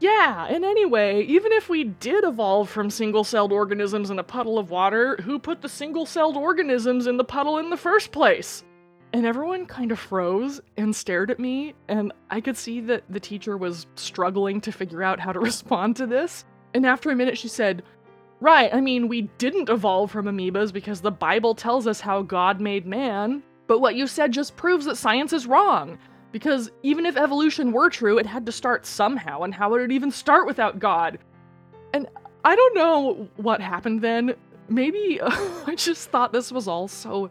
yeah, 0.00 0.46
and 0.46 0.64
anyway, 0.64 1.22
even 1.24 1.52
if 1.52 1.68
we 1.68 1.84
did 1.84 2.24
evolve 2.24 2.68
from 2.68 2.88
single 2.88 3.24
celled 3.24 3.52
organisms 3.52 4.10
in 4.10 4.18
a 4.18 4.24
puddle 4.24 4.58
of 4.58 4.70
water, 4.70 5.16
who 5.22 5.38
put 5.38 5.60
the 5.60 5.68
single 5.68 6.06
celled 6.06 6.36
organisms 6.36 7.06
in 7.06 7.16
the 7.16 7.24
puddle 7.24 7.58
in 7.58 7.70
the 7.70 7.76
first 7.76 8.12
place? 8.12 8.64
And 9.12 9.26
everyone 9.26 9.66
kind 9.66 9.90
of 9.90 9.98
froze 9.98 10.60
and 10.76 10.94
stared 10.94 11.30
at 11.30 11.40
me, 11.40 11.74
and 11.88 12.12
I 12.30 12.40
could 12.40 12.56
see 12.56 12.80
that 12.82 13.04
the 13.08 13.18
teacher 13.18 13.56
was 13.56 13.86
struggling 13.96 14.60
to 14.60 14.72
figure 14.72 15.02
out 15.02 15.18
how 15.18 15.32
to 15.32 15.40
respond 15.50 15.96
to 15.96 16.06
this. 16.06 16.44
And 16.74 16.86
after 16.86 17.10
a 17.10 17.16
minute, 17.16 17.38
she 17.38 17.48
said, 17.48 17.82
Right, 18.40 18.72
I 18.72 18.80
mean, 18.80 19.08
we 19.08 19.22
didn't 19.38 19.68
evolve 19.68 20.12
from 20.12 20.26
amoebas 20.26 20.72
because 20.72 21.00
the 21.00 21.10
Bible 21.10 21.56
tells 21.56 21.88
us 21.88 22.00
how 22.00 22.22
God 22.22 22.60
made 22.60 22.86
man, 22.86 23.42
but 23.66 23.80
what 23.80 23.96
you 23.96 24.06
said 24.06 24.32
just 24.32 24.56
proves 24.56 24.84
that 24.84 24.96
science 24.96 25.32
is 25.32 25.46
wrong. 25.46 25.98
Because 26.32 26.70
even 26.82 27.06
if 27.06 27.16
evolution 27.16 27.72
were 27.72 27.88
true, 27.88 28.18
it 28.18 28.26
had 28.26 28.44
to 28.46 28.52
start 28.52 28.84
somehow, 28.84 29.42
and 29.42 29.54
how 29.54 29.70
would 29.70 29.80
it 29.80 29.92
even 29.92 30.10
start 30.10 30.46
without 30.46 30.78
God? 30.78 31.18
And 31.94 32.06
I 32.44 32.54
don't 32.54 32.74
know 32.74 33.28
what 33.36 33.60
happened 33.60 34.02
then. 34.02 34.34
Maybe 34.68 35.20
uh, 35.20 35.30
I 35.66 35.74
just 35.74 36.10
thought 36.10 36.32
this 36.32 36.52
was 36.52 36.68
all 36.68 36.88
so 36.88 37.30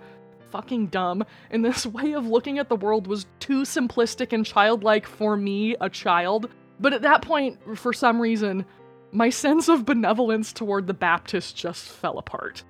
fucking 0.51 0.87
dumb, 0.87 1.23
and 1.51 1.63
this 1.63 1.85
way 1.97 2.13
of 2.13 2.25
looking 2.25 2.59
at 2.59 2.69
the 2.69 2.75
world 2.75 3.07
was 3.07 3.27
too 3.39 3.61
simplistic 3.61 4.33
and 4.33 4.45
childlike 4.45 5.05
for 5.05 5.37
me, 5.37 5.75
a 5.79 5.89
child. 5.89 6.49
But 6.79 6.93
at 6.93 7.01
that 7.03 7.21
point, 7.21 7.59
for 7.77 7.93
some 7.93 8.19
reason, 8.19 8.65
my 9.11 9.29
sense 9.29 9.69
of 9.69 9.85
benevolence 9.85 10.53
toward 10.53 10.87
the 10.87 10.93
Baptist 10.93 11.55
just 11.55 11.87
fell 11.87 12.17
apart. 12.17 12.63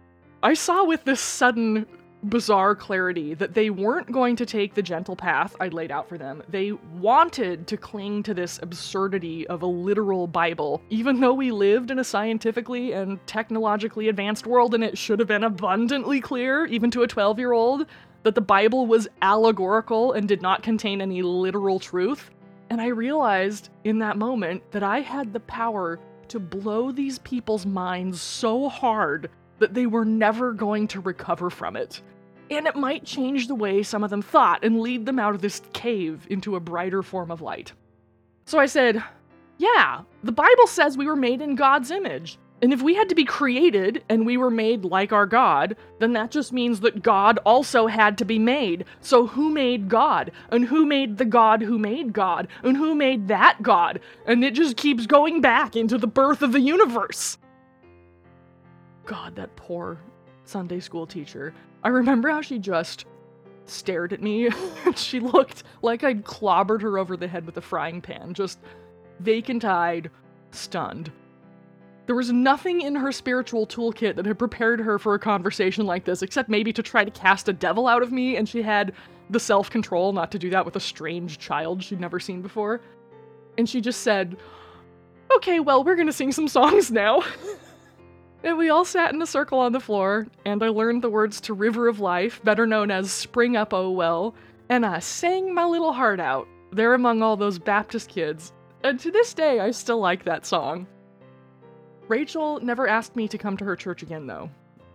I 0.43 0.53
saw 0.53 0.86
with 0.86 1.03
this 1.03 1.19
sudden 1.19 1.86
bizarre 2.24 2.75
clarity 2.75 3.33
that 3.33 3.53
they 3.53 3.69
weren't 3.69 4.12
going 4.12 4.36
to 4.36 4.45
take 4.45 4.74
the 4.74 4.81
gentle 4.81 5.15
path 5.15 5.55
I'd 5.59 5.74
laid 5.74 5.91
out 5.91 6.09
for 6.09 6.17
them. 6.17 6.43
They 6.50 6.71
wanted 6.71 7.67
to 7.67 7.77
cling 7.77 8.24
to 8.24 8.33
this 8.33 8.59
absurdity 8.62 9.47
of 9.47 9.62
a 9.62 9.67
literal 9.67 10.27
Bible, 10.27 10.81
even 10.89 11.19
though 11.19 11.33
we 11.33 11.51
lived 11.51 11.91
in 11.91 12.00
a 12.00 12.03
scientifically 12.03 12.93
and 12.93 13.25
technologically 13.27 14.09
advanced 14.09 14.47
world 14.47 14.74
and 14.74 14.83
it 14.83 14.97
should 14.97 15.19
have 15.19 15.27
been 15.27 15.43
abundantly 15.43 16.19
clear, 16.19 16.65
even 16.65 16.91
to 16.91 17.03
a 17.03 17.07
12 17.07 17.39
year 17.39 17.51
old, 17.51 17.86
that 18.24 18.36
the 18.36 18.41
Bible 18.41 18.88
was 18.88 19.07
allegorical 19.21 20.13
and 20.13 20.27
did 20.27 20.41
not 20.41 20.63
contain 20.63 21.01
any 21.01 21.21
literal 21.21 21.79
truth. 21.79 22.31
And 22.69 22.81
I 22.81 22.88
realized 22.88 23.69
in 23.83 24.00
that 24.00 24.17
moment 24.17 24.69
that 24.71 24.83
I 24.83 25.00
had 25.00 25.31
the 25.31 25.39
power 25.41 26.00
to 26.27 26.39
blow 26.39 26.91
these 26.91 27.19
people's 27.19 27.65
minds 27.65 28.21
so 28.21 28.67
hard 28.67 29.29
that 29.59 29.73
they 29.73 29.85
were 29.85 30.05
never 30.05 30.53
going 30.53 30.87
to 30.89 30.99
recover 31.01 31.49
from 31.49 31.75
it. 31.75 32.01
and 32.49 32.65
it 32.65 32.75
might 32.75 33.03
change 33.03 33.47
the 33.47 33.55
way 33.55 33.83
some 33.83 34.03
of 34.03 34.09
them 34.09 34.21
thought 34.21 34.63
and 34.63 34.79
lead 34.79 35.05
them 35.05 35.19
out 35.19 35.35
of 35.35 35.41
this 35.41 35.61
cave 35.73 36.25
into 36.29 36.55
a 36.55 36.59
brighter 36.61 37.03
form 37.03 37.29
of 37.29 37.41
light. 37.41 37.73
So 38.45 38.57
I 38.57 38.67
said, 38.67 39.03
Yeah, 39.57 40.01
the 40.23 40.31
Bible 40.31 40.67
says 40.67 40.97
we 40.97 41.07
were 41.07 41.15
made 41.17 41.41
in 41.41 41.55
God's 41.55 41.91
image. 41.91 42.37
And 42.61 42.73
if 42.73 42.81
we 42.81 42.95
had 42.95 43.09
to 43.09 43.15
be 43.15 43.25
created 43.25 44.03
and 44.09 44.25
we 44.25 44.35
were 44.37 44.49
made 44.49 44.83
like 44.85 45.11
our 45.11 45.27
God, 45.27 45.75
then 45.99 46.13
that 46.13 46.31
just 46.31 46.51
means 46.51 46.79
that 46.79 47.03
God 47.03 47.37
also 47.45 47.85
had 47.85 48.17
to 48.17 48.25
be 48.25 48.39
made. 48.39 48.85
So 48.99 49.27
who 49.27 49.49
made 49.51 49.89
God? 49.89 50.31
And 50.49 50.65
who 50.65 50.85
made 50.85 51.17
the 51.17 51.25
God 51.25 51.61
who 51.61 51.77
made 51.77 52.13
God? 52.13 52.47
And 52.63 52.75
who 52.77 52.95
made 52.95 53.27
that 53.27 53.61
God? 53.61 53.99
And 54.25 54.43
it 54.43 54.55
just 54.55 54.75
keeps 54.77 55.05
going 55.05 55.39
back 55.41 55.75
into 55.75 55.97
the 55.99 56.07
birth 56.07 56.41
of 56.41 56.51
the 56.51 56.61
universe. 56.61 57.37
God, 59.07 59.35
that 59.37 59.55
poor 59.55 59.97
Sunday 60.43 60.79
school 60.79 61.07
teacher. 61.07 61.53
I 61.83 61.89
remember 61.89 62.29
how 62.29 62.41
she 62.41 62.59
just 62.59 63.05
stared 63.65 64.13
at 64.13 64.21
me. 64.21 64.49
she 64.95 65.19
looked 65.19 65.63
like 65.81 66.03
I'd 66.03 66.23
clobbered 66.23 66.81
her 66.81 66.99
over 66.99 67.17
the 67.17 67.27
head 67.27 67.45
with 67.45 67.57
a 67.57 67.61
frying 67.61 68.01
pan, 68.01 68.33
just 68.33 68.59
vacant 69.19 69.65
eyed, 69.65 70.11
stunned. 70.51 71.11
There 72.05 72.15
was 72.15 72.31
nothing 72.31 72.81
in 72.81 72.95
her 72.95 73.11
spiritual 73.11 73.65
toolkit 73.65 74.15
that 74.15 74.25
had 74.25 74.39
prepared 74.39 74.79
her 74.79 74.99
for 74.99 75.13
a 75.13 75.19
conversation 75.19 75.85
like 75.85 76.05
this, 76.05 76.21
except 76.21 76.47
maybe 76.47 76.71
to 76.73 76.83
try 76.83 77.03
to 77.03 77.11
cast 77.11 77.49
a 77.49 77.53
devil 77.53 77.87
out 77.87 78.03
of 78.03 78.11
me, 78.11 78.37
and 78.37 78.47
she 78.47 78.61
had 78.61 78.93
the 79.29 79.39
self 79.39 79.69
control 79.69 80.13
not 80.13 80.31
to 80.31 80.39
do 80.39 80.49
that 80.49 80.65
with 80.65 80.77
a 80.77 80.81
strange 80.81 81.37
child 81.37 81.83
she'd 81.83 81.99
never 81.99 82.19
seen 82.19 82.41
before. 82.41 82.81
And 83.57 83.67
she 83.67 83.81
just 83.81 84.01
said, 84.01 84.37
Okay, 85.35 85.59
well, 85.59 85.83
we're 85.83 85.95
gonna 85.95 86.13
sing 86.13 86.31
some 86.31 86.47
songs 86.47 86.91
now. 86.91 87.23
and 88.47 88.57
we 88.57 88.69
all 88.69 88.85
sat 88.85 89.13
in 89.13 89.21
a 89.21 89.27
circle 89.27 89.59
on 89.59 89.73
the 89.73 89.79
floor, 89.81 90.25
and 90.45 90.63
I 90.63 90.69
learned 90.69 91.01
the 91.01 91.09
words 91.09 91.41
to 91.41 91.53
River 91.53 91.89
of 91.89 91.99
Life, 91.99 92.41
better 92.45 92.65
known 92.65 92.89
as 92.89 93.11
Spring 93.11 93.57
Up 93.57 93.73
Oh 93.73 93.91
Well, 93.91 94.35
and 94.69 94.85
I 94.85 94.99
sang 94.99 95.53
my 95.53 95.65
little 95.65 95.91
heart 95.91 96.21
out 96.21 96.47
there 96.71 96.93
among 96.93 97.21
all 97.21 97.35
those 97.35 97.59
Baptist 97.59 98.07
kids. 98.07 98.53
And 98.85 98.97
to 99.01 99.11
this 99.11 99.33
day, 99.33 99.59
I 99.59 99.71
still 99.71 99.99
like 99.99 100.23
that 100.23 100.45
song. 100.45 100.87
Rachel 102.07 102.61
never 102.61 102.87
asked 102.87 103.17
me 103.17 103.27
to 103.27 103.37
come 103.37 103.57
to 103.57 103.65
her 103.65 103.75
church 103.75 104.01
again, 104.01 104.27
though. 104.27 104.49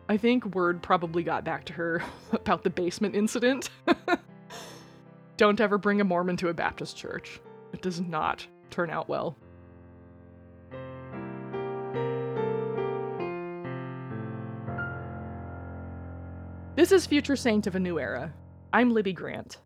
I 0.09 0.16
think 0.16 0.54
word 0.54 0.82
probably 0.82 1.23
got 1.23 1.44
back 1.44 1.66
to 1.66 1.75
her 1.75 2.02
about 2.32 2.64
the 2.64 2.71
basement 2.71 3.14
incident. 3.14 3.68
Don't 5.37 5.61
ever 5.61 5.76
bring 5.76 6.00
a 6.00 6.04
Mormon 6.04 6.38
to 6.38 6.49
a 6.49 6.54
Baptist 6.54 6.97
church. 6.97 7.38
It 7.75 7.82
does 7.82 8.00
not 8.00 8.47
turn 8.71 8.88
out 8.88 9.11
well. 9.11 9.37
This 16.75 16.91
is 16.91 17.05
Future 17.05 17.37
Saint 17.37 17.67
of 17.67 17.75
a 17.75 17.79
New 17.79 17.99
Era. 17.99 18.33
I'm 18.73 18.95
Libbie 18.95 19.14
Grant. 19.14 19.59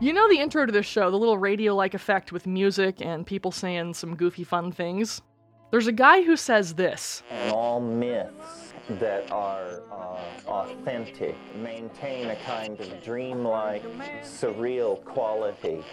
You 0.00 0.14
know 0.14 0.26
the 0.30 0.38
intro 0.38 0.64
to 0.64 0.72
this 0.72 0.86
show, 0.86 1.10
the 1.10 1.18
little 1.18 1.36
radio 1.36 1.74
like 1.74 1.92
effect 1.92 2.32
with 2.32 2.46
music 2.46 3.02
and 3.02 3.26
people 3.26 3.52
saying 3.52 3.92
some 3.92 4.16
goofy 4.16 4.44
fun 4.44 4.72
things? 4.72 5.20
There's 5.70 5.88
a 5.88 5.92
guy 5.92 6.22
who 6.22 6.38
says 6.38 6.76
this 6.76 7.22
all 7.50 7.82
myths 7.82 8.59
that 8.98 9.30
are 9.30 9.82
uh, 9.92 10.18
authentic 10.48 11.36
maintain 11.56 12.30
a 12.30 12.36
kind 12.36 12.78
of 12.80 13.04
dreamlike, 13.04 13.84
surreal 14.22 15.04
quality. 15.04 15.84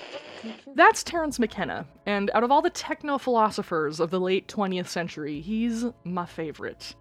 That's 0.75 1.03
Terence 1.03 1.37
McKenna, 1.37 1.85
and 2.05 2.31
out 2.33 2.43
of 2.43 2.51
all 2.51 2.61
the 2.61 2.69
techno 2.69 3.17
philosophers 3.17 3.99
of 3.99 4.09
the 4.09 4.19
late 4.19 4.47
20th 4.47 4.87
century, 4.87 5.41
he's 5.41 5.85
my 6.03 6.25
favorite. 6.25 6.95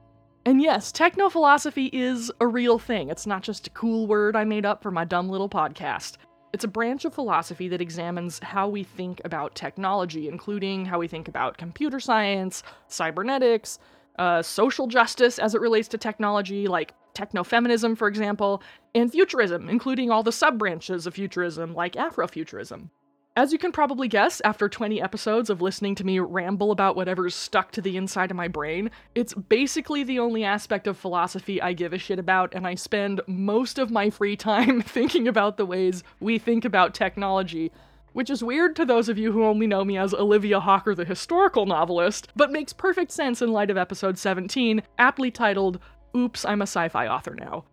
And 0.45 0.61
yes, 0.63 0.93
techno 0.93 1.29
philosophy 1.29 1.87
is 1.93 2.31
a 2.41 2.47
real 2.47 2.79
thing. 2.79 3.09
It's 3.09 3.27
not 3.27 3.43
just 3.43 3.67
a 3.67 3.71
cool 3.71 4.07
word 4.07 4.37
I 4.37 4.45
made 4.45 4.65
up 4.67 4.83
for 4.83 4.91
my 4.91 5.05
dumb 5.05 5.29
little 5.29 5.49
podcast. 5.49 6.19
It's 6.53 6.65
a 6.65 6.69
branch 6.69 7.05
of 7.05 7.13
philosophy 7.13 7.69
that 7.69 7.81
examines 7.81 8.39
how 8.39 8.69
we 8.69 8.85
think 8.85 9.21
about 9.25 9.55
technology, 9.55 10.29
including 10.29 10.87
how 10.87 10.99
we 10.99 11.09
think 11.09 11.29
about 11.29 11.59
computer 11.59 12.01
science, 12.01 12.63
cybernetics, 12.87 13.79
uh, 14.19 14.43
social 14.43 14.87
justice 14.87 15.39
as 15.39 15.55
it 15.55 15.61
relates 15.61 15.89
to 15.89 15.99
technology, 15.99 16.69
like 16.69 16.95
technofeminism, 17.15 17.97
for 17.97 18.09
example, 18.09 18.63
and 18.95 19.11
futurism, 19.11 19.69
including 19.69 20.11
all 20.11 20.23
the 20.23 20.33
sub 20.33 20.59
branches 20.59 21.07
of 21.07 21.15
futurism, 21.15 21.75
like 21.75 21.95
Afrofuturism. 21.95 22.91
As 23.39 23.53
you 23.53 23.59
can 23.59 23.71
probably 23.71 24.09
guess, 24.09 24.41
after 24.47 24.67
20 24.67 25.03
episodes 25.03 25.51
of 25.51 25.61
listening 25.61 25.95
to 25.97 26.05
me 26.05 26.19
ramble 26.21 26.71
about 26.71 26.97
whatever's 26.97 27.35
stuck 27.35 27.71
to 27.73 27.83
the 27.83 27.99
inside 27.99 28.31
of 28.31 28.37
my 28.37 28.49
brain, 28.49 28.91
it's 29.15 29.35
basically 29.35 30.03
the 30.03 30.19
only 30.19 30.43
aspect 30.43 30.87
of 30.87 30.97
philosophy 30.97 31.61
I 31.61 31.75
give 31.75 31.93
a 31.93 31.99
shit 31.99 32.19
about, 32.19 32.55
and 32.55 32.67
I 32.67 32.77
spend 32.77 33.21
most 33.27 33.79
of 33.79 33.91
my 33.91 34.09
free 34.09 34.37
time 34.37 34.81
thinking 34.83 35.29
about 35.29 35.59
the 35.59 35.67
ways 35.67 36.03
we 36.19 36.39
think 36.39 36.65
about 36.65 36.95
technology. 36.95 37.73
Which 38.17 38.31
is 38.31 38.43
weird 38.43 38.75
to 38.77 38.87
those 38.87 39.11
of 39.11 39.19
you 39.19 39.31
who 39.31 39.45
only 39.45 39.67
know 39.67 39.85
me 39.85 39.99
as 39.99 40.15
Olivia 40.15 40.59
Hawker, 40.59 40.95
the 40.95 41.05
historical 41.05 41.67
novelist, 41.67 42.29
but 42.35 42.51
makes 42.51 42.73
perfect 42.73 43.11
sense 43.11 43.43
in 43.43 43.53
light 43.53 43.69
of 43.69 43.77
episode 43.77 44.17
17, 44.17 44.81
aptly 44.99 45.31
titled, 45.31 45.81
Oops, 46.17 46.43
I'm 46.47 46.63
a 46.63 46.67
sci 46.67 46.89
fi 46.89 47.09
author 47.09 47.35
now. 47.35 47.67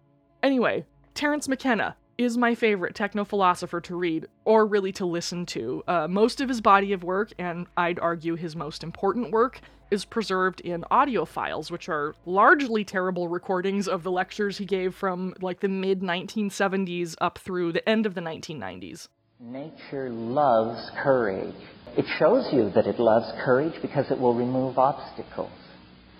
Anyway, 0.43 0.85
Terence 1.13 1.47
McKenna, 1.47 1.95
is 2.17 2.37
my 2.37 2.55
favorite 2.55 2.93
techno 2.93 3.23
philosopher 3.23 3.79
to 3.79 3.95
read, 3.95 4.27
or 4.43 4.65
really 4.65 4.91
to 4.91 5.05
listen 5.05 5.45
to. 5.45 5.81
Uh, 5.87 6.09
most 6.09 6.41
of 6.41 6.49
his 6.49 6.59
body 6.59 6.91
of 6.91 7.05
work, 7.05 7.31
and 7.39 7.65
I'd 7.77 7.99
argue 7.99 8.35
his 8.35 8.53
most 8.53 8.83
important 8.83 9.31
work, 9.31 9.61
is 9.91 10.03
preserved 10.03 10.59
in 10.59 10.83
audio 10.91 11.23
files, 11.23 11.71
which 11.71 11.87
are 11.87 12.15
largely 12.25 12.83
terrible 12.83 13.29
recordings 13.29 13.87
of 13.87 14.03
the 14.03 14.11
lectures 14.11 14.57
he 14.57 14.65
gave 14.65 14.93
from 14.93 15.35
like 15.39 15.61
the 15.61 15.69
mid 15.69 16.01
1970s 16.01 17.15
up 17.21 17.37
through 17.37 17.71
the 17.71 17.87
end 17.87 18.05
of 18.05 18.13
the 18.13 18.21
1990s. 18.21 19.07
Nature 19.39 20.09
loves 20.09 20.89
courage. 21.01 21.55
It 21.97 22.05
shows 22.19 22.47
you 22.53 22.71
that 22.75 22.87
it 22.87 22.99
loves 22.99 23.25
courage 23.43 23.73
because 23.81 24.09
it 24.11 24.19
will 24.19 24.35
remove 24.35 24.77
obstacles. 24.77 25.51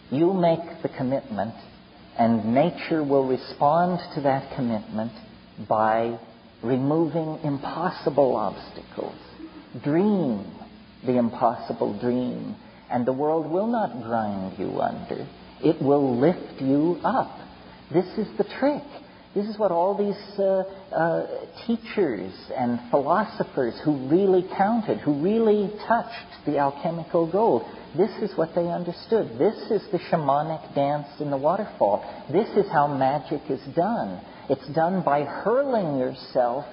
You 0.10 0.34
make 0.34 0.82
the 0.82 0.90
commitment, 0.90 1.54
and 2.18 2.54
nature 2.54 3.04
will 3.04 3.28
respond 3.28 4.00
to 4.16 4.22
that 4.22 4.56
commitment 4.56 5.12
by 5.70 6.20
removing 6.64 7.40
impossible 7.44 8.36
obstacles. 8.36 9.16
Dream 9.84 10.46
the 11.06 11.18
impossible 11.18 12.00
dream, 12.00 12.56
and 12.90 13.06
the 13.06 13.14
world 13.14 13.50
will 13.50 13.68
not 13.68 14.04
grind 14.04 14.58
you 14.58 14.80
under. 14.80 15.28
It 15.62 15.82
will 15.82 16.20
lift 16.20 16.62
you 16.62 17.00
up. 17.04 17.38
This 17.92 18.06
is 18.18 18.28
the 18.38 18.46
trick. 18.60 18.84
This 19.36 19.48
is 19.48 19.58
what 19.58 19.72
all 19.72 19.98
these 19.98 20.40
uh, 20.40 20.64
uh, 20.96 21.28
teachers 21.66 22.32
and 22.56 22.80
philosophers 22.92 23.74
who 23.84 24.08
really 24.08 24.48
counted, 24.56 25.00
who 25.00 25.24
really 25.24 25.72
touched 25.88 26.46
the 26.46 26.60
alchemical 26.60 27.32
gold, 27.32 27.64
this 27.98 28.12
is 28.22 28.36
what 28.38 28.56
they 28.56 28.68
understood. 28.68 29.38
This 29.38 29.56
is 29.70 29.82
the 29.92 30.00
shamanic 30.10 30.74
dance 30.76 31.08
in 31.20 31.30
the 31.30 31.38
waterfall. 31.38 32.04
This 32.32 32.48
is 32.58 32.72
how 32.72 32.88
magic 32.88 33.42
is 33.50 33.62
done. 33.76 34.20
It's 34.50 34.68
done 34.74 35.04
by 35.04 35.24
hurling 35.24 36.00
yourself 36.00 36.66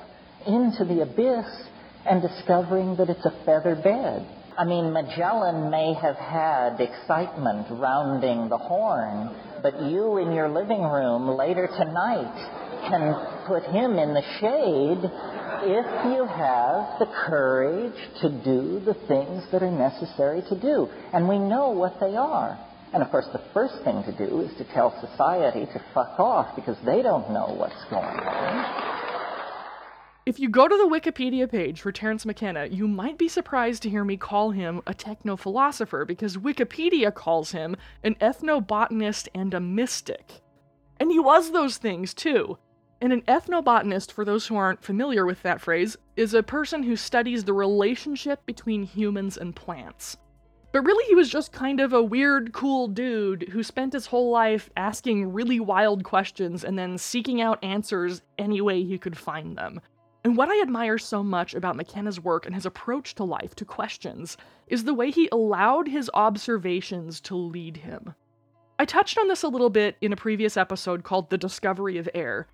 into 0.47 0.85
the 0.85 1.03
abyss 1.03 1.47
and 2.07 2.23
discovering 2.23 2.97
that 2.97 3.11
it's 3.11 3.25
a 3.27 3.45
feather 3.45 3.75
bed. 3.75 4.27
I 4.59 4.65
mean, 4.65 4.93
Magellan 4.93 5.71
may 5.71 5.95
have 5.95 6.17
had 6.17 6.81
excitement 6.81 7.67
rounding 7.71 8.49
the 8.49 8.59
horn, 8.59 9.31
but 9.63 9.83
you 9.83 10.19
in 10.19 10.33
your 10.33 10.49
living 10.49 10.83
room 10.83 11.29
later 11.29 11.67
tonight 11.67 12.87
can 12.89 13.47
put 13.47 13.63
him 13.65 13.99
in 13.99 14.15
the 14.15 14.23
shade 14.41 15.11
if 15.63 15.87
you 16.13 16.27
have 16.27 16.99
the 16.99 17.07
courage 17.27 17.95
to 18.23 18.29
do 18.29 18.81
the 18.81 18.95
things 19.07 19.45
that 19.53 19.63
are 19.63 19.71
necessary 19.71 20.43
to 20.49 20.59
do. 20.61 20.89
And 21.13 21.29
we 21.29 21.39
know 21.39 21.71
what 21.71 22.01
they 22.01 22.17
are. 22.17 22.59
And 22.93 23.03
of 23.03 23.11
course, 23.11 23.27
the 23.33 23.43
first 23.55 23.75
thing 23.85 24.03
to 24.03 24.13
do 24.13 24.41
is 24.41 24.57
to 24.59 24.65
tell 24.73 24.91
society 25.01 25.67
to 25.67 25.85
fuck 25.95 26.19
off 26.19 26.57
because 26.57 26.77
they 26.85 27.03
don't 27.03 27.31
know 27.31 27.55
what's 27.57 27.85
going 27.89 28.05
on. 28.05 28.90
If 30.27 30.39
you 30.39 30.51
go 30.51 30.69
to 30.69 30.77
the 30.77 30.85
Wikipedia 30.85 31.51
page 31.51 31.81
for 31.81 31.91
Terence 31.91 32.27
McKenna, 32.27 32.67
you 32.67 32.87
might 32.87 33.17
be 33.17 33.27
surprised 33.27 33.83
to 33.83 33.91
hear 33.91 34.05
me 34.05 34.19
call 34.19 34.51
him 34.51 34.83
a 34.87 34.93
techno 34.93 35.35
philosopher 35.35 36.05
because 36.05 36.37
Wikipedia 36.37 37.13
calls 37.13 37.53
him 37.53 37.75
an 38.05 38.17
ethnobotanist 38.17 39.29
and 39.35 39.55
a 39.55 39.61
mystic. 39.61 40.43
And 40.99 41.11
he 41.11 41.19
was 41.19 41.51
those 41.51 41.79
things 41.79 42.13
too. 42.13 42.59
And 43.01 43.15
an 43.15 43.23
ethnobotanist, 43.23 44.13
for 44.13 44.27
those 44.27 44.47
who 44.47 44.57
aren't 44.57 44.85
familiar 44.85 45.25
with 45.25 45.41
that 45.43 45.63
phrase, 45.63 45.97
is 46.17 46.35
a 46.35 46.43
person 46.43 46.83
who 46.83 46.97
studies 46.97 47.45
the 47.45 47.55
relationship 47.55 48.45
between 48.45 48.83
humans 48.83 49.39
and 49.39 49.57
plants. 49.57 50.19
But 50.71 50.85
really, 50.85 51.07
he 51.07 51.15
was 51.15 51.31
just 51.31 51.51
kind 51.51 51.81
of 51.81 51.95
a 51.95 52.03
weird, 52.03 52.53
cool 52.53 52.89
dude 52.89 53.49
who 53.49 53.63
spent 53.63 53.95
his 53.95 54.07
whole 54.07 54.31
life 54.31 54.69
asking 54.77 55.33
really 55.33 55.61
wild 55.61 56.05
questions 56.05 56.63
and 56.63 56.79
then 56.79 56.99
seeking 56.99 57.41
out 57.41 57.65
answers 57.65 58.21
any 58.39 58.61
way 58.61 58.85
he 58.85 58.99
could 58.99 59.17
find 59.17 59.57
them. 59.57 59.81
And 60.23 60.37
what 60.37 60.51
I 60.51 60.61
admire 60.61 60.99
so 60.99 61.23
much 61.23 61.55
about 61.55 61.77
McKenna's 61.77 62.21
work 62.21 62.45
and 62.45 62.55
his 62.55 62.67
approach 62.67 63.15
to 63.15 63.25
life, 63.25 63.55
to 63.57 63.65
questions, 63.65 64.37
is 64.67 64.85
the 64.85 64.95
way 64.95 65.11
he 65.11 65.29
allowed 65.33 65.89
his 65.89 66.11
observations 66.13 67.21
to 67.23 67.35
lead 67.35 67.79
him. 67.79 68.15
I 68.79 68.85
touched 68.85 69.19
on 69.19 69.29
this 69.29 69.43
a 69.43 69.49
little 69.49 69.71
bit 69.71 69.97
in 70.01 70.13
a 70.13 70.17
previous 70.17 70.57
episode 70.57 71.05
called 71.05 71.31
The 71.31 71.39
Discovery 71.39 71.97
of 71.99 72.09
Air, 72.15 72.49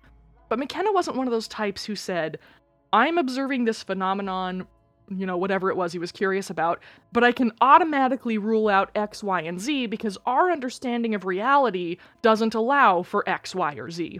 but 0.49 0.59
McKenna 0.59 0.93
wasn't 0.93 1.17
one 1.17 1.27
of 1.27 1.31
those 1.31 1.47
types 1.47 1.83
who 1.83 1.95
said, 1.95 2.39
I'm 2.93 3.17
observing 3.17 3.65
this 3.65 3.83
phenomenon 3.83 4.67
you 5.09 5.25
know, 5.25 5.37
whatever 5.37 5.69
it 5.69 5.77
was 5.77 5.93
he 5.93 5.99
was 5.99 6.11
curious 6.11 6.49
about, 6.49 6.81
but 7.11 7.23
I 7.23 7.31
can 7.31 7.51
automatically 7.61 8.37
rule 8.37 8.67
out 8.67 8.91
X, 8.95 9.23
Y, 9.23 9.41
and 9.41 9.59
Z 9.59 9.87
because 9.87 10.17
our 10.25 10.51
understanding 10.51 11.15
of 11.15 11.25
reality 11.25 11.97
doesn't 12.21 12.55
allow 12.55 13.03
for 13.03 13.27
X, 13.27 13.55
Y, 13.55 13.75
or 13.75 13.89
Z. 13.89 14.19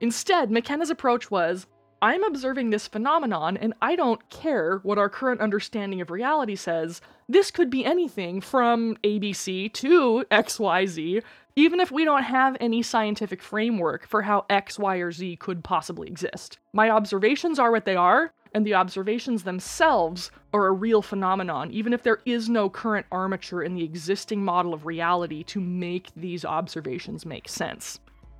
Instead, 0.00 0.50
McKenna's 0.50 0.90
approach 0.90 1.30
was 1.30 1.66
I'm 2.00 2.22
observing 2.22 2.70
this 2.70 2.86
phenomenon 2.86 3.56
and 3.56 3.74
I 3.82 3.96
don't 3.96 4.28
care 4.30 4.78
what 4.84 4.98
our 4.98 5.08
current 5.08 5.40
understanding 5.40 6.00
of 6.00 6.10
reality 6.10 6.54
says. 6.54 7.00
This 7.28 7.50
could 7.50 7.70
be 7.70 7.84
anything 7.84 8.40
from 8.40 8.96
ABC 9.02 9.72
to 9.74 10.24
XYZ, 10.30 11.22
even 11.56 11.80
if 11.80 11.90
we 11.90 12.04
don't 12.04 12.22
have 12.22 12.56
any 12.60 12.82
scientific 12.82 13.42
framework 13.42 14.06
for 14.06 14.22
how 14.22 14.46
X, 14.48 14.78
Y, 14.78 14.96
or 14.96 15.10
Z 15.10 15.36
could 15.36 15.64
possibly 15.64 16.06
exist. 16.06 16.58
My 16.72 16.88
observations 16.88 17.58
are 17.58 17.72
what 17.72 17.84
they 17.84 17.96
are, 17.96 18.32
and 18.54 18.64
the 18.64 18.74
observations 18.74 19.42
themselves 19.42 20.30
are 20.52 20.66
a 20.66 20.72
real 20.72 21.02
phenomenon, 21.02 21.70
even 21.72 21.92
if 21.92 22.02
there 22.02 22.20
is 22.24 22.48
no 22.48 22.70
current 22.70 23.06
armature 23.10 23.62
in 23.62 23.74
the 23.74 23.84
existing 23.84 24.44
model 24.44 24.72
of 24.72 24.86
reality 24.86 25.42
to 25.44 25.60
make 25.60 26.08
these 26.16 26.44
observations 26.44 27.26
make 27.26 27.48
sense. 27.48 27.98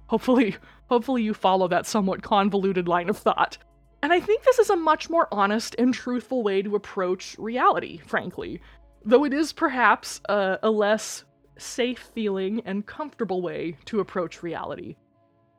Hopefully, 0.08 0.56
hopefully 0.88 1.22
you 1.22 1.34
follow 1.34 1.68
that 1.68 1.86
somewhat 1.86 2.22
convoluted 2.22 2.88
line 2.88 3.08
of 3.08 3.16
thought. 3.16 3.58
And 4.02 4.12
I 4.12 4.20
think 4.20 4.44
this 4.44 4.58
is 4.58 4.70
a 4.70 4.76
much 4.76 5.10
more 5.10 5.28
honest 5.32 5.74
and 5.78 5.92
truthful 5.92 6.42
way 6.42 6.62
to 6.62 6.76
approach 6.76 7.36
reality, 7.38 7.98
frankly. 7.98 8.60
Though 9.04 9.24
it 9.24 9.32
is 9.32 9.52
perhaps 9.52 10.20
a, 10.28 10.58
a 10.62 10.70
less 10.70 11.24
safe 11.58 12.10
feeling 12.14 12.62
and 12.64 12.86
comfortable 12.86 13.42
way 13.42 13.76
to 13.86 14.00
approach 14.00 14.42
reality. 14.42 14.96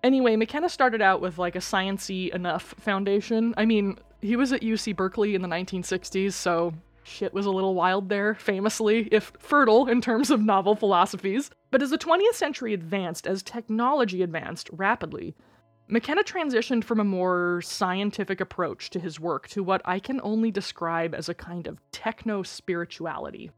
Anyway, 0.03 0.35
McKenna 0.35 0.69
started 0.69 1.01
out 1.01 1.19
with 1.19 1.37
like 1.37 1.55
a 1.55 1.59
sciency 1.59 2.33
enough 2.33 2.73
foundation. 2.79 3.53
I 3.57 3.65
mean, 3.65 3.97
he 4.21 4.35
was 4.35 4.53
at 4.53 4.61
UC 4.61 4.95
Berkeley 4.95 5.35
in 5.35 5.41
the 5.41 5.47
1960s, 5.47 6.33
so 6.33 6.73
shit 7.09 7.33
was 7.33 7.45
a 7.45 7.51
little 7.51 7.75
wild 7.75 8.09
there, 8.09 8.35
famously, 8.35 9.09
if 9.11 9.33
fertile 9.39 9.87
in 9.87 10.01
terms 10.01 10.29
of 10.29 10.41
novel 10.41 10.75
philosophies. 10.75 11.49
But 11.71 11.81
as 11.81 11.89
the 11.89 11.97
20th 11.97 12.35
century 12.35 12.73
advanced, 12.73 13.27
as 13.27 13.43
technology 13.43 14.21
advanced 14.21 14.69
rapidly, 14.71 15.35
McKenna 15.87 16.23
transitioned 16.23 16.83
from 16.83 16.99
a 16.99 17.03
more 17.03 17.61
scientific 17.63 18.39
approach 18.39 18.91
to 18.91 18.99
his 18.99 19.19
work 19.19 19.47
to 19.49 19.63
what 19.63 19.81
I 19.85 19.99
can 19.99 20.21
only 20.23 20.51
describe 20.51 21.15
as 21.15 21.27
a 21.27 21.33
kind 21.33 21.65
of 21.65 21.81
techno 21.91 22.43
spirituality. 22.43 23.49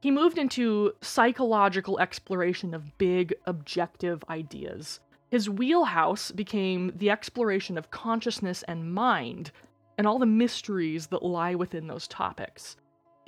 He 0.00 0.10
moved 0.10 0.38
into 0.38 0.92
psychological 1.00 1.98
exploration 1.98 2.74
of 2.74 2.96
big, 2.98 3.34
objective 3.46 4.22
ideas. 4.28 5.00
His 5.30 5.48
wheelhouse 5.48 6.30
became 6.30 6.92
the 6.94 7.10
exploration 7.10 7.78
of 7.78 7.90
consciousness 7.90 8.62
and 8.68 8.92
mind, 8.92 9.50
and 9.96 10.06
all 10.06 10.18
the 10.18 10.26
mysteries 10.26 11.08
that 11.08 11.24
lie 11.24 11.54
within 11.54 11.86
those 11.86 12.06
topics. 12.06 12.76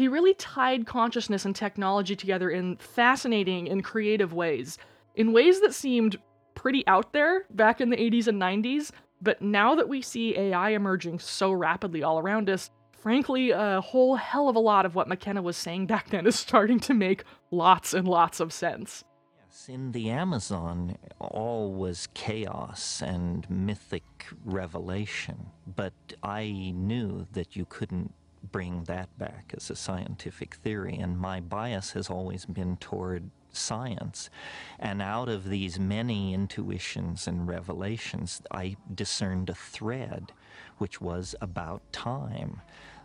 He 0.01 0.09
really 0.09 0.33
tied 0.33 0.87
consciousness 0.87 1.45
and 1.45 1.55
technology 1.55 2.17
together 2.17 2.49
in 2.49 2.79
fascinating 2.79 3.69
and 3.69 3.85
creative 3.85 4.33
ways, 4.33 4.79
in 5.15 5.35
ways 5.35 5.61
that 5.61 5.75
seemed 5.75 6.17
pretty 6.55 6.87
out 6.87 7.13
there 7.13 7.45
back 7.51 7.83
in 7.83 7.91
the 7.91 7.99
80s 7.99 8.27
and 8.27 8.41
90s, 8.41 8.93
but 9.21 9.43
now 9.43 9.75
that 9.75 9.91
we 9.91 10.01
see 10.01 10.35
AI 10.39 10.71
emerging 10.71 11.19
so 11.19 11.53
rapidly 11.53 12.03
all 12.03 12.19
around 12.19 12.49
us, 12.49 12.71
frankly, 12.93 13.51
a 13.51 13.83
whole 13.83 14.17
hell 14.17 14.49
of 14.49 14.57
a 14.57 14.59
lot 14.59 14.87
of 14.87 14.95
what 14.95 15.07
McKenna 15.07 15.43
was 15.43 15.59
saying 15.59 15.87
back 15.93 16.09
then 16.09 16.27
is 16.27 16.35
starting 16.35 16.81
to 16.81 16.95
make 16.95 17.25
lots 17.51 17.93
and 17.93 18.09
lots 18.09 18.41
of 18.41 18.55
sense. 18.55 19.05
Yes, 19.37 19.69
in 19.69 19.93
the 19.93 20.09
Amazon, 20.09 20.97
all 21.19 21.75
was 21.75 22.09
chaos 22.15 23.03
and 23.03 23.45
mythic 23.51 24.29
revelation, 24.47 25.51
but 25.67 25.93
I 26.23 26.73
knew 26.75 27.27
that 27.33 27.55
you 27.55 27.67
couldn't 27.67 28.15
bring 28.43 28.85
that 28.85 29.17
back 29.19 29.53
as 29.57 29.71
a 29.71 29.77
scientific 29.77 30.55
theory, 30.57 30.97
and 30.97 31.19
my 31.19 31.41
bias 31.41 31.93
has 31.93 32.09
always 32.11 32.45
been 32.47 32.77
toward 32.79 33.31
science. 33.53 34.31
And 34.79 35.03
out 35.03 35.29
of 35.29 35.49
these 35.49 35.79
many 35.79 36.35
intuitions 36.35 37.27
and 37.27 37.49
revelations, 37.49 38.43
I 38.51 38.77
discerned 38.95 39.51
a 39.51 39.55
thread 39.55 40.33
which 40.79 41.01
was 41.01 41.35
about 41.41 41.83
time. 41.93 42.61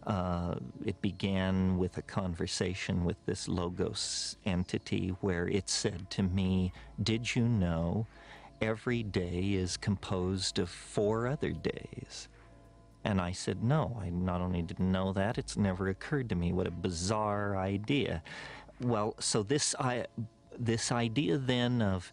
Uh, 0.05 0.55
it 0.85 1.01
began 1.01 1.77
with 1.77 1.97
a 1.97 2.01
conversation 2.01 3.03
with 3.03 3.17
this 3.25 3.47
Logos 3.47 4.37
entity 4.45 5.09
where 5.21 5.47
it 5.47 5.67
said 5.67 6.09
to 6.11 6.23
me, 6.23 6.71
Did 7.01 7.35
you 7.35 7.47
know 7.47 8.05
every 8.61 9.03
day 9.03 9.53
is 9.53 9.77
composed 9.77 10.59
of 10.59 10.69
four 10.69 11.27
other 11.27 11.51
days? 11.51 12.29
And 13.05 13.21
I 13.21 13.31
said, 13.31 13.63
No, 13.63 13.95
I 14.01 14.09
not 14.09 14.41
only 14.41 14.63
didn't 14.63 14.91
know 14.91 15.13
that, 15.13 15.37
it's 15.37 15.55
never 15.55 15.89
occurred 15.89 16.27
to 16.29 16.35
me. 16.35 16.51
What 16.51 16.65
a 16.65 16.71
bizarre 16.71 17.55
idea. 17.55 18.23
Well, 18.81 19.15
so 19.19 19.43
this, 19.43 19.75
I, 19.79 20.07
this 20.57 20.91
idea 20.91 21.37
then 21.37 21.83
of 21.83 22.11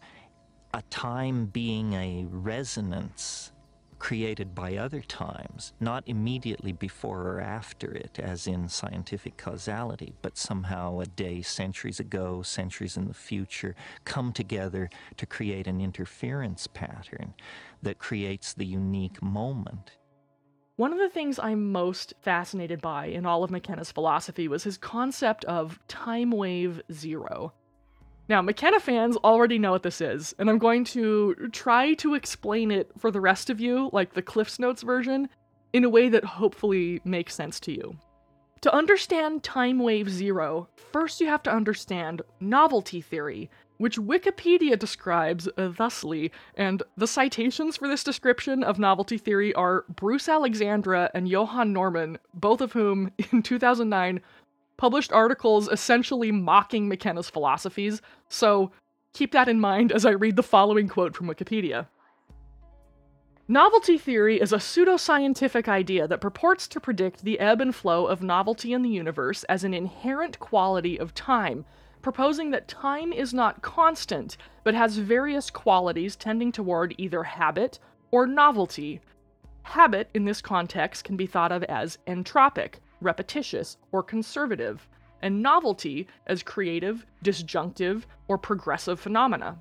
a 0.71 0.83
time 0.83 1.47
being 1.47 1.93
a 1.93 2.27
resonance 2.29 3.51
created 3.97 4.53
by 4.53 4.75
other 4.75 5.01
times, 5.01 5.73
not 5.79 6.03
immediately 6.05 6.73
before 6.73 7.21
or 7.21 7.41
after 7.41 7.91
it, 7.91 8.19
as 8.19 8.45
in 8.45 8.67
scientific 8.67 9.35
causality, 9.37 10.13
but 10.21 10.37
somehow 10.37 10.99
a 10.99 11.05
day 11.05 11.41
centuries 11.41 11.99
ago, 11.99 12.43
centuries 12.43 12.97
in 12.97 13.07
the 13.07 13.13
future, 13.13 13.73
come 14.03 14.31
together 14.31 14.89
to 15.17 15.25
create 15.25 15.67
an 15.67 15.81
interference 15.81 16.67
pattern 16.67 17.33
that 17.81 17.97
creates 17.97 18.53
the 18.53 18.65
unique 18.65 19.23
moment. 19.23 19.93
One 20.75 20.91
of 20.91 20.97
the 20.97 21.09
things 21.09 21.37
I'm 21.37 21.71
most 21.71 22.15
fascinated 22.21 22.81
by 22.81 23.05
in 23.05 23.27
all 23.27 23.43
of 23.43 23.51
McKenna's 23.51 23.91
philosophy 23.91 24.47
was 24.47 24.63
his 24.63 24.75
concept 24.75 25.45
of 25.45 25.79
time 25.87 26.31
wave 26.31 26.81
zero. 26.91 27.53
Now, 28.27 28.41
McKenna 28.41 28.79
fans 28.79 29.15
already 29.17 29.59
know 29.59 29.71
what 29.71 29.83
this 29.83 30.01
is, 30.01 30.33
and 30.39 30.49
I'm 30.49 30.57
going 30.57 30.83
to 30.85 31.35
try 31.51 31.93
to 31.95 32.15
explain 32.15 32.71
it 32.71 32.89
for 32.97 33.11
the 33.11 33.21
rest 33.21 33.51
of 33.51 33.59
you, 33.59 33.91
like 33.93 34.13
the 34.13 34.23
Cliffs 34.23 34.57
Notes 34.57 34.81
version, 34.81 35.29
in 35.73 35.83
a 35.83 35.89
way 35.89 36.09
that 36.09 36.25
hopefully 36.25 37.01
makes 37.05 37.35
sense 37.35 37.59
to 37.59 37.71
you. 37.71 37.95
To 38.63 38.73
understand 38.73 39.43
time 39.43 39.77
wave 39.79 40.09
zero, 40.09 40.69
first 40.93 41.19
you 41.19 41.27
have 41.27 41.43
to 41.43 41.53
understand 41.53 42.21
novelty 42.39 43.01
theory, 43.01 43.49
which 43.75 43.97
Wikipedia 43.97 44.79
describes 44.79 45.49
thusly, 45.57 46.31
and 46.55 46.81
the 46.95 47.05
citations 47.05 47.75
for 47.75 47.89
this 47.89 48.05
description 48.05 48.63
of 48.63 48.79
novelty 48.79 49.17
theory 49.17 49.53
are 49.55 49.83
Bruce 49.93 50.29
Alexandra 50.29 51.11
and 51.13 51.27
Johan 51.27 51.73
Norman, 51.73 52.17
both 52.33 52.61
of 52.61 52.71
whom, 52.71 53.11
in 53.33 53.43
2009, 53.43 54.21
published 54.77 55.11
articles 55.11 55.67
essentially 55.67 56.31
mocking 56.31 56.87
McKenna's 56.87 57.29
philosophies, 57.29 58.01
so 58.29 58.71
keep 59.11 59.33
that 59.33 59.49
in 59.49 59.59
mind 59.59 59.91
as 59.91 60.05
I 60.05 60.11
read 60.11 60.37
the 60.37 60.41
following 60.41 60.87
quote 60.87 61.17
from 61.17 61.27
Wikipedia. 61.27 61.87
Novelty 63.53 63.99
theory 63.99 64.41
is 64.41 64.51
a 64.51 64.57
pseudoscientific 64.57 65.67
idea 65.67 66.07
that 66.07 66.21
purports 66.21 66.67
to 66.69 66.79
predict 66.79 67.23
the 67.23 67.39
ebb 67.39 67.61
and 67.61 67.75
flow 67.75 68.07
of 68.07 68.23
novelty 68.23 68.73
in 68.73 68.81
the 68.81 68.89
universe 68.89 69.43
as 69.43 69.63
an 69.63 69.75
inherent 69.75 70.39
quality 70.39 70.99
of 70.99 71.13
time, 71.13 71.63
proposing 72.01 72.49
that 72.49 72.67
time 72.67 73.13
is 73.13 73.31
not 73.31 73.61
constant, 73.61 74.37
but 74.63 74.73
has 74.73 74.97
various 74.97 75.51
qualities 75.51 76.15
tending 76.15 76.51
toward 76.51 76.95
either 76.97 77.21
habit 77.21 77.77
or 78.09 78.25
novelty. 78.25 78.99
Habit, 79.61 80.09
in 80.15 80.25
this 80.25 80.41
context, 80.41 81.03
can 81.03 81.15
be 81.15 81.27
thought 81.27 81.51
of 81.51 81.61
as 81.65 81.99
entropic, 82.07 82.77
repetitious, 83.01 83.77
or 83.91 84.01
conservative, 84.01 84.87
and 85.21 85.43
novelty 85.43 86.07
as 86.25 86.41
creative, 86.41 87.05
disjunctive, 87.21 88.07
or 88.27 88.39
progressive 88.39 88.99
phenomena. 88.99 89.55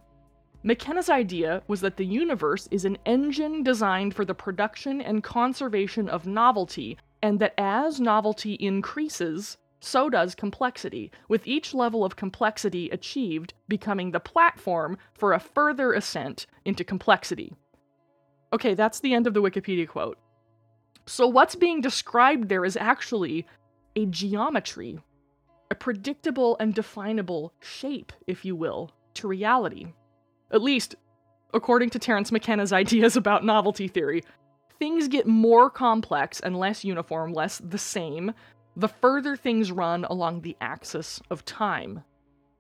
McKenna's 0.65 1.11
idea 1.11 1.63
was 1.67 1.81
that 1.81 1.97
the 1.97 2.07
universe 2.07 2.69
is 2.71 2.85
an 2.85 2.97
engine 3.05 3.65
designed 3.65 4.15
for 4.15 4.25
the 4.25 4.35
production 4.35 5.01
and 5.01 5.25
conservation 5.25 6.09
of 6.09 6.27
novelty, 6.27 6.97
and 7.21 7.41
that 7.41 7.55
as 7.59 8.01
novelty 8.01 8.55
increases, 8.55 9.57
so 9.81 10.09
does 10.09 10.37
complexity, 10.37 11.11
with 11.29 11.49
each 11.49 11.75
level 11.75 12.05
of 12.05 12.15
complexity 12.15 12.89
achieved 12.91 13.55
becoming 13.67 14.13
the 14.13 14.21
platform 14.21 14.97
for 15.15 15.33
a 15.33 15.41
further 15.41 15.93
ascent 15.93 16.47
into 16.65 16.85
complexity. 16.85 17.53
Okay, 18.53 18.75
that's 18.75 19.01
the 19.01 19.15
end 19.15 19.27
of 19.27 19.35
the 19.35 19.43
Wikipedia 19.43 19.89
quote. 19.89 20.19
So, 21.07 21.27
what's 21.27 21.57
being 21.57 21.81
described 21.81 22.49
there 22.49 22.65
is 22.65 22.77
actually 22.77 23.47
a 23.97 24.07
geometry, 24.07 25.01
a 25.73 25.75
predictable 25.75 26.57
and 26.61 26.73
definable 26.73 27.53
shape, 27.59 28.13
if 28.29 28.45
you 28.45 28.55
will, 28.55 28.93
to 29.15 29.27
reality. 29.27 29.89
At 30.53 30.63
least, 30.63 30.95
according 31.55 31.91
to 31.91 31.99
Terence 31.99 32.31
McKenna's 32.31 32.73
ideas 32.85 33.17
about 33.17 33.45
novelty 33.45 33.89
theory, 33.89 34.23
things 34.79 35.09
get 35.09 35.27
more 35.27 35.71
complex 35.71 36.41
and 36.41 36.59
less 36.59 36.85
uniform, 36.85 37.33
less 37.33 37.59
the 37.59 37.79
same, 37.79 38.33
the 38.77 38.89
further 38.89 39.37
things 39.37 39.71
run 39.71 40.05
along 40.05 40.41
the 40.41 40.57
axis 40.61 41.21
of 41.31 41.45
time. 41.45 42.05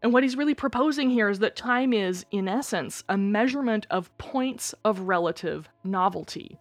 And 0.03 0.13
what 0.13 0.25
he's 0.25 0.37
really 0.37 0.55
proposing 0.55 1.11
here 1.11 1.29
is 1.29 1.39
that 1.39 1.55
time 1.55 1.93
is, 1.93 2.27
in 2.33 2.49
essence, 2.49 3.05
a 3.09 3.17
measurement 3.17 3.87
of 3.89 4.17
points 4.19 4.75
of 4.85 5.01
relative 5.01 5.69
novelty. 5.85 6.59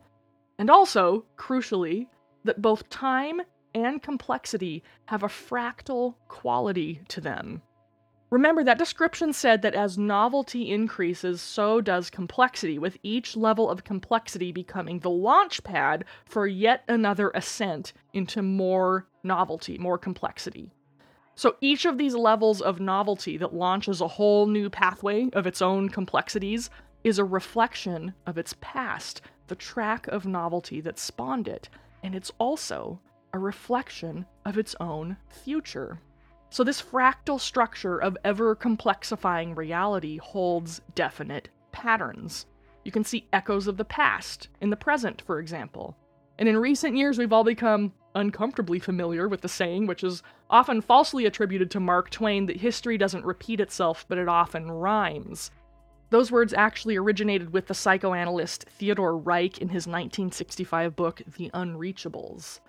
And 0.59 0.69
also, 0.69 1.25
crucially, 1.37 2.07
that 2.43 2.61
both 2.61 2.87
time 2.89 3.41
and 3.73 4.01
complexity 4.01 4.83
have 5.05 5.23
a 5.23 5.27
fractal 5.27 6.15
quality 6.27 7.01
to 7.07 7.21
them. 7.21 7.61
Remember, 8.31 8.63
that 8.63 8.77
description 8.77 9.33
said 9.33 9.61
that 9.61 9.75
as 9.75 9.97
novelty 9.97 10.71
increases, 10.71 11.41
so 11.41 11.81
does 11.81 12.09
complexity, 12.09 12.79
with 12.79 12.97
each 13.03 13.35
level 13.35 13.69
of 13.69 13.83
complexity 13.83 14.53
becoming 14.53 14.99
the 14.99 15.09
launch 15.09 15.61
pad 15.65 16.05
for 16.23 16.47
yet 16.47 16.85
another 16.87 17.29
ascent 17.35 17.91
into 18.13 18.41
more 18.41 19.05
novelty, 19.21 19.77
more 19.77 19.97
complexity. 19.97 20.71
So 21.35 21.57
each 21.59 21.83
of 21.83 21.97
these 21.97 22.15
levels 22.15 22.61
of 22.61 22.79
novelty 22.79 23.35
that 23.35 23.53
launches 23.53 23.99
a 23.99 24.07
whole 24.07 24.47
new 24.47 24.69
pathway 24.69 25.29
of 25.33 25.45
its 25.45 25.61
own 25.61 25.89
complexities 25.89 26.69
is 27.03 27.19
a 27.19 27.25
reflection 27.25 28.13
of 28.25 28.37
its 28.37 28.55
past, 28.61 29.21
the 29.47 29.55
track 29.55 30.07
of 30.07 30.25
novelty 30.25 30.79
that 30.79 30.97
spawned 30.97 31.49
it, 31.49 31.67
and 32.01 32.15
it's 32.15 32.31
also 32.37 33.01
a 33.33 33.39
reflection 33.39 34.25
of 34.45 34.57
its 34.57 34.73
own 34.79 35.17
future. 35.27 35.99
So, 36.51 36.65
this 36.65 36.81
fractal 36.81 37.39
structure 37.39 37.97
of 37.97 38.17
ever 38.25 38.57
complexifying 38.57 39.55
reality 39.55 40.17
holds 40.17 40.81
definite 40.95 41.47
patterns. 41.71 42.45
You 42.83 42.91
can 42.91 43.05
see 43.05 43.29
echoes 43.31 43.67
of 43.67 43.77
the 43.77 43.85
past 43.85 44.49
in 44.59 44.69
the 44.69 44.75
present, 44.75 45.21
for 45.21 45.39
example. 45.39 45.95
And 46.37 46.49
in 46.49 46.57
recent 46.57 46.97
years, 46.97 47.17
we've 47.17 47.31
all 47.31 47.45
become 47.45 47.93
uncomfortably 48.15 48.79
familiar 48.79 49.29
with 49.29 49.39
the 49.39 49.47
saying, 49.47 49.87
which 49.87 50.03
is 50.03 50.23
often 50.49 50.81
falsely 50.81 51.25
attributed 51.25 51.71
to 51.71 51.79
Mark 51.79 52.09
Twain, 52.09 52.47
that 52.47 52.57
history 52.57 52.97
doesn't 52.97 53.23
repeat 53.23 53.61
itself, 53.61 54.05
but 54.09 54.17
it 54.17 54.27
often 54.27 54.69
rhymes. 54.69 55.51
Those 56.09 56.33
words 56.33 56.53
actually 56.53 56.97
originated 56.97 57.53
with 57.53 57.67
the 57.67 57.73
psychoanalyst 57.73 58.65
Theodor 58.65 59.13
Reik 59.13 59.59
in 59.59 59.69
his 59.69 59.87
1965 59.87 60.97
book, 60.97 61.21
The 61.37 61.49
Unreachables. 61.53 62.59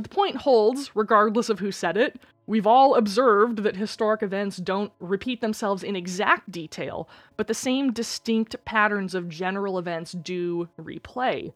But 0.00 0.08
the 0.08 0.16
point 0.16 0.36
holds, 0.36 0.96
regardless 0.96 1.50
of 1.50 1.58
who 1.58 1.70
said 1.70 1.98
it. 1.98 2.18
We've 2.46 2.66
all 2.66 2.94
observed 2.94 3.58
that 3.64 3.76
historic 3.76 4.22
events 4.22 4.56
don't 4.56 4.94
repeat 4.98 5.42
themselves 5.42 5.82
in 5.82 5.94
exact 5.94 6.50
detail, 6.50 7.06
but 7.36 7.48
the 7.48 7.52
same 7.52 7.92
distinct 7.92 8.56
patterns 8.64 9.14
of 9.14 9.28
general 9.28 9.78
events 9.78 10.12
do 10.12 10.70
replay. 10.80 11.52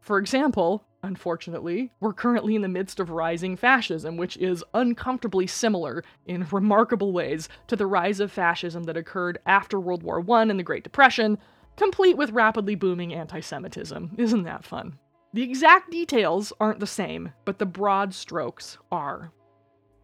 For 0.00 0.16
example, 0.16 0.86
unfortunately, 1.02 1.92
we're 2.00 2.14
currently 2.14 2.54
in 2.54 2.62
the 2.62 2.68
midst 2.68 3.00
of 3.00 3.10
rising 3.10 3.54
fascism, 3.54 4.16
which 4.16 4.38
is 4.38 4.64
uncomfortably 4.72 5.46
similar 5.46 6.02
in 6.24 6.46
remarkable 6.50 7.12
ways 7.12 7.50
to 7.66 7.76
the 7.76 7.86
rise 7.86 8.18
of 8.18 8.32
fascism 8.32 8.84
that 8.84 8.96
occurred 8.96 9.36
after 9.44 9.78
World 9.78 10.02
War 10.02 10.24
I 10.26 10.40
and 10.44 10.58
the 10.58 10.62
Great 10.62 10.84
Depression, 10.84 11.36
complete 11.76 12.16
with 12.16 12.30
rapidly 12.30 12.76
booming 12.76 13.12
anti 13.12 13.40
Semitism. 13.40 14.14
Isn't 14.16 14.44
that 14.44 14.64
fun? 14.64 14.98
The 15.34 15.42
exact 15.42 15.90
details 15.90 16.52
aren't 16.60 16.78
the 16.78 16.86
same, 16.86 17.32
but 17.44 17.58
the 17.58 17.66
broad 17.66 18.14
strokes 18.14 18.78
are. 18.92 19.32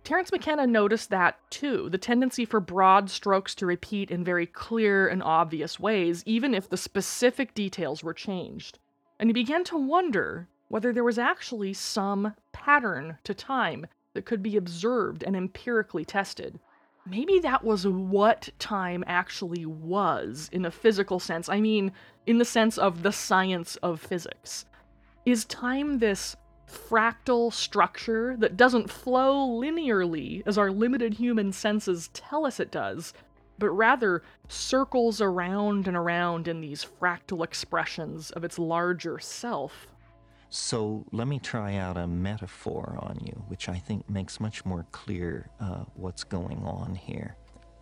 Terence 0.02 0.32
McKenna 0.32 0.66
noticed 0.66 1.08
that 1.10 1.38
too 1.52 1.88
the 1.88 1.98
tendency 1.98 2.44
for 2.44 2.58
broad 2.58 3.08
strokes 3.08 3.54
to 3.54 3.66
repeat 3.66 4.10
in 4.10 4.24
very 4.24 4.46
clear 4.46 5.06
and 5.06 5.22
obvious 5.22 5.78
ways, 5.78 6.24
even 6.26 6.52
if 6.52 6.68
the 6.68 6.76
specific 6.76 7.54
details 7.54 8.02
were 8.02 8.12
changed. 8.12 8.80
And 9.20 9.28
he 9.28 9.32
began 9.32 9.62
to 9.66 9.76
wonder 9.76 10.48
whether 10.66 10.92
there 10.92 11.04
was 11.04 11.16
actually 11.16 11.74
some 11.74 12.34
pattern 12.50 13.18
to 13.22 13.32
time 13.32 13.86
that 14.14 14.24
could 14.24 14.42
be 14.42 14.56
observed 14.56 15.22
and 15.22 15.36
empirically 15.36 16.04
tested. 16.04 16.58
Maybe 17.06 17.38
that 17.38 17.62
was 17.62 17.86
what 17.86 18.48
time 18.58 19.04
actually 19.06 19.64
was 19.64 20.50
in 20.50 20.64
a 20.64 20.72
physical 20.72 21.20
sense. 21.20 21.48
I 21.48 21.60
mean, 21.60 21.92
in 22.26 22.38
the 22.38 22.44
sense 22.44 22.78
of 22.78 23.04
the 23.04 23.12
science 23.12 23.76
of 23.76 24.00
physics. 24.00 24.64
Is 25.30 25.44
time 25.44 26.00
this 26.00 26.34
fractal 26.68 27.52
structure 27.52 28.36
that 28.38 28.56
doesn't 28.56 28.90
flow 28.90 29.46
linearly 29.46 30.42
as 30.44 30.58
our 30.58 30.72
limited 30.72 31.14
human 31.14 31.52
senses 31.52 32.10
tell 32.12 32.44
us 32.44 32.58
it 32.58 32.72
does, 32.72 33.14
but 33.56 33.70
rather 33.70 34.24
circles 34.48 35.20
around 35.20 35.86
and 35.86 35.96
around 35.96 36.48
in 36.48 36.60
these 36.60 36.84
fractal 36.84 37.44
expressions 37.44 38.32
of 38.32 38.42
its 38.42 38.58
larger 38.58 39.20
self? 39.20 39.86
So 40.48 41.06
let 41.12 41.28
me 41.28 41.38
try 41.38 41.76
out 41.76 41.96
a 41.96 42.08
metaphor 42.08 42.98
on 42.98 43.20
you, 43.24 43.44
which 43.46 43.68
I 43.68 43.76
think 43.78 44.10
makes 44.10 44.40
much 44.40 44.64
more 44.64 44.84
clear 44.90 45.48
uh, 45.60 45.84
what's 45.94 46.24
going 46.24 46.64
on 46.64 46.96
here. 46.96 47.36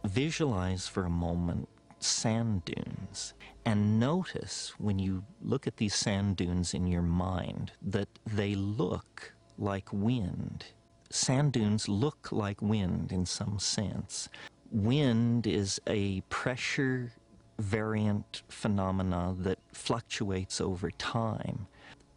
Visualize 0.04 0.86
for 0.86 1.06
a 1.06 1.10
moment 1.10 1.66
sand 2.02 2.64
dunes 2.64 3.34
and 3.64 4.00
notice 4.00 4.72
when 4.78 4.98
you 4.98 5.24
look 5.42 5.66
at 5.66 5.76
these 5.76 5.94
sand 5.94 6.36
dunes 6.36 6.74
in 6.74 6.86
your 6.86 7.02
mind 7.02 7.72
that 7.82 8.08
they 8.26 8.54
look 8.54 9.34
like 9.58 9.92
wind. 9.92 10.64
Sand 11.10 11.52
dunes 11.52 11.88
look 11.88 12.32
like 12.32 12.62
wind 12.62 13.12
in 13.12 13.26
some 13.26 13.58
sense. 13.58 14.28
Wind 14.70 15.46
is 15.46 15.80
a 15.86 16.20
pressure 16.28 17.12
variant 17.58 18.42
phenomena 18.48 19.34
that 19.38 19.58
fluctuates 19.72 20.60
over 20.60 20.90
time. 20.92 21.66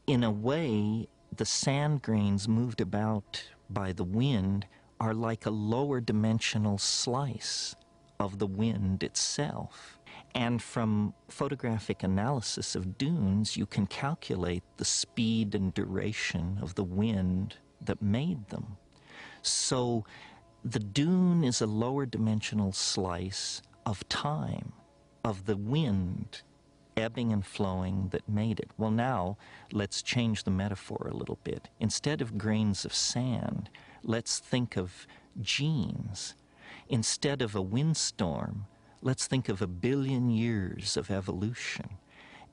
In 0.08 0.24
a 0.24 0.32
way, 0.32 1.08
the 1.36 1.46
sand 1.46 2.02
grains 2.02 2.48
moved 2.48 2.82
about 2.82 3.44
by 3.70 3.94
the 3.94 4.04
wind 4.04 4.67
are 5.00 5.13
like 5.13 5.46
a 5.46 5.50
lower 5.50 6.00
dimensional 6.00 6.78
slice 6.78 7.76
of 8.21 8.39
the 8.39 8.47
wind 8.47 9.03
itself. 9.03 9.99
And 10.34 10.62
from 10.62 11.13
photographic 11.27 12.03
analysis 12.03 12.75
of 12.75 12.97
dunes, 12.97 13.57
you 13.57 13.65
can 13.65 13.88
calculate 13.88 14.63
the 14.77 14.86
speed 14.86 15.55
and 15.55 15.73
duration 15.73 16.60
of 16.62 16.75
the 16.75 16.84
wind 16.84 17.57
that 17.81 18.01
made 18.01 18.47
them. 18.49 18.77
So 19.41 20.05
the 20.63 20.79
dune 20.79 21.43
is 21.43 21.62
a 21.62 21.67
lower 21.67 22.05
dimensional 22.05 22.71
slice 22.71 23.62
of 23.86 24.07
time, 24.07 24.73
of 25.25 25.45
the 25.45 25.57
wind 25.57 26.43
ebbing 26.97 27.31
and 27.31 27.45
flowing 27.45 28.10
that 28.12 28.27
made 28.29 28.60
it. 28.60 28.69
Well, 28.77 28.91
now 28.91 29.38
let's 29.71 30.01
change 30.01 30.43
the 30.43 30.51
metaphor 30.51 31.07
a 31.10 31.15
little 31.15 31.39
bit. 31.43 31.69
Instead 31.79 32.21
of 32.21 32.38
grains 32.38 32.86
of 32.86 32.93
sand, 32.93 33.69
let's 34.03 34.39
think 34.39 34.77
of 34.77 35.07
genes. 35.41 36.36
Instead 36.91 37.41
of 37.41 37.56
a 37.56 37.62
windstorm, 37.62 38.67
Let's 39.04 39.25
think 39.25 39.49
of 39.49 39.63
a 39.63 39.67
billion 39.67 40.30
years 40.30 40.95
of 40.95 41.10
evolution. 41.10 41.89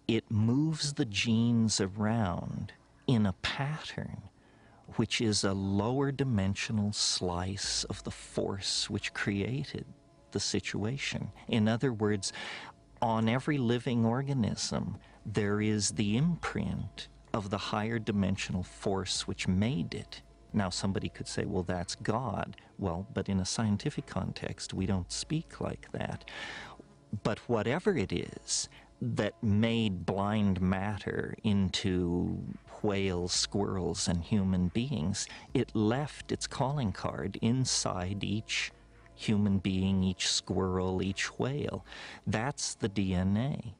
It 0.06 0.30
moves 0.30 0.94
the 0.94 1.04
genes 1.04 1.78
around 1.78 2.72
in 3.06 3.26
a 3.26 3.34
pattern 3.34 4.22
which 4.96 5.20
is 5.20 5.44
a 5.44 5.52
lower 5.52 6.10
dimensional 6.10 6.94
slice 6.94 7.84
of 7.84 8.02
the 8.04 8.10
force 8.10 8.88
which 8.88 9.12
created 9.12 9.84
the 10.30 10.40
situation. 10.40 11.30
In 11.48 11.68
other 11.68 11.92
words, 11.92 12.32
on 13.02 13.28
every 13.28 13.58
living 13.58 14.06
organism, 14.06 14.96
there 15.26 15.60
is 15.60 15.90
the 15.90 16.16
imprint 16.16 17.08
of 17.34 17.50
the 17.50 17.58
higher 17.58 17.98
dimensional 17.98 18.62
force 18.62 19.28
which 19.28 19.46
made 19.46 19.92
it. 19.92 20.22
Now, 20.54 20.70
somebody 20.70 21.10
could 21.10 21.28
say, 21.28 21.44
well, 21.44 21.62
that's 21.62 21.94
God. 21.94 22.56
Well, 22.78 23.06
but 23.12 23.28
in 23.28 23.40
a 23.40 23.44
scientific 23.44 24.06
context, 24.06 24.72
we 24.72 24.86
don't 24.86 25.10
speak 25.10 25.60
like 25.60 25.90
that. 25.92 26.24
But 27.22 27.38
whatever 27.48 27.96
it 27.96 28.12
is 28.12 28.68
that 29.00 29.34
made 29.42 30.06
blind 30.06 30.60
matter 30.60 31.34
into 31.42 32.38
whales, 32.82 33.32
squirrels, 33.32 34.06
and 34.08 34.22
human 34.22 34.68
beings, 34.68 35.26
it 35.54 35.74
left 35.74 36.30
its 36.30 36.46
calling 36.46 36.92
card 36.92 37.38
inside 37.42 38.22
each 38.22 38.70
human 39.14 39.58
being, 39.58 40.04
each 40.04 40.28
squirrel, 40.28 41.02
each 41.02 41.38
whale. 41.38 41.84
That's 42.26 42.74
the 42.74 42.88
DNA. 42.88 43.74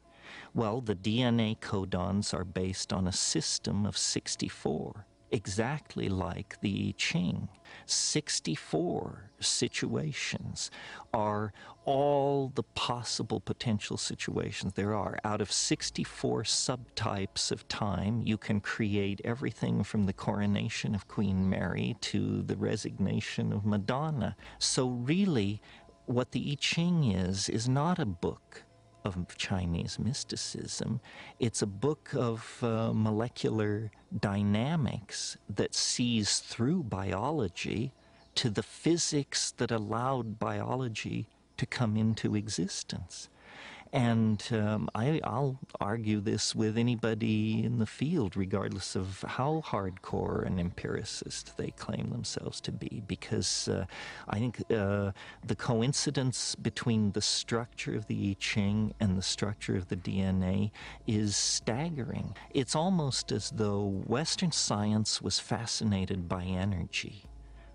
Well, 0.53 0.81
the 0.81 0.95
DNA 0.95 1.57
codons 1.59 2.33
are 2.33 2.43
based 2.43 2.91
on 2.91 3.07
a 3.07 3.13
system 3.13 3.85
of 3.85 3.97
64 3.97 5.05
exactly 5.31 6.09
like 6.09 6.59
the 6.61 6.89
I 6.89 6.93
Ching. 6.97 7.49
64 7.91 9.31
situations 9.39 10.69
are 11.13 11.53
all 11.85 12.51
the 12.55 12.63
possible 12.63 13.39
potential 13.39 13.97
situations 13.97 14.73
there 14.73 14.93
are. 14.93 15.17
Out 15.23 15.41
of 15.41 15.51
64 15.51 16.43
subtypes 16.43 17.51
of 17.51 17.67
time, 17.67 18.21
you 18.23 18.37
can 18.37 18.59
create 18.59 19.21
everything 19.23 19.83
from 19.83 20.05
the 20.05 20.13
coronation 20.13 20.93
of 20.93 21.07
Queen 21.07 21.49
Mary 21.49 21.95
to 22.01 22.43
the 22.43 22.55
resignation 22.55 23.51
of 23.51 23.65
Madonna. 23.65 24.35
So, 24.59 24.89
really, 24.89 25.61
what 26.05 26.31
the 26.31 26.51
I 26.51 26.55
Ching 26.59 27.11
is, 27.11 27.49
is 27.49 27.69
not 27.69 27.99
a 27.99 28.05
book 28.05 28.63
of 29.17 29.37
Chinese 29.37 29.99
mysticism. 29.99 30.99
It's 31.39 31.61
a 31.61 31.67
book 31.67 32.09
of 32.15 32.59
uh, 32.63 32.91
molecular 32.93 33.91
dynamics 34.19 35.37
that 35.49 35.73
sees 35.75 36.39
through 36.39 36.83
biology 36.83 37.91
to 38.35 38.49
the 38.49 38.63
physics 38.63 39.51
that 39.57 39.71
allowed 39.71 40.39
biology 40.39 41.27
to 41.57 41.65
come 41.65 41.97
into 41.97 42.35
existence. 42.35 43.29
And 43.91 44.43
um, 44.51 44.87
I, 44.93 45.19
will 45.23 45.57
argue 45.81 46.19
this 46.19 46.53
with 46.53 46.77
anybody 46.77 47.63
in 47.63 47.79
the 47.79 47.87
field, 47.87 48.37
regardless 48.37 48.95
of 48.95 49.23
how 49.27 49.63
hardcore 49.65 50.45
an 50.45 50.59
empiricist 50.59 51.57
they 51.57 51.71
claim 51.71 52.11
themselves 52.11 52.61
to 52.61 52.71
be, 52.71 53.01
because 53.07 53.67
uh, 53.67 53.85
I 54.27 54.37
think 54.37 54.61
uh, 54.71 55.11
the 55.45 55.55
coincidence 55.55 56.53
between 56.53 57.13
the 57.13 57.21
structure 57.21 57.95
of 57.95 58.05
the 58.05 58.29
I 58.29 58.35
Ching 58.39 58.93
and 58.99 59.17
the 59.17 59.23
structure 59.23 59.75
of 59.75 59.87
the 59.87 59.97
DNA 59.97 60.69
is 61.07 61.35
staggering. 61.35 62.35
It's 62.51 62.75
almost 62.75 63.31
as 63.31 63.49
though 63.49 64.03
Western 64.05 64.51
science 64.51 65.19
was 65.19 65.39
fascinated 65.39 66.29
by 66.29 66.43
energy. 66.43 67.23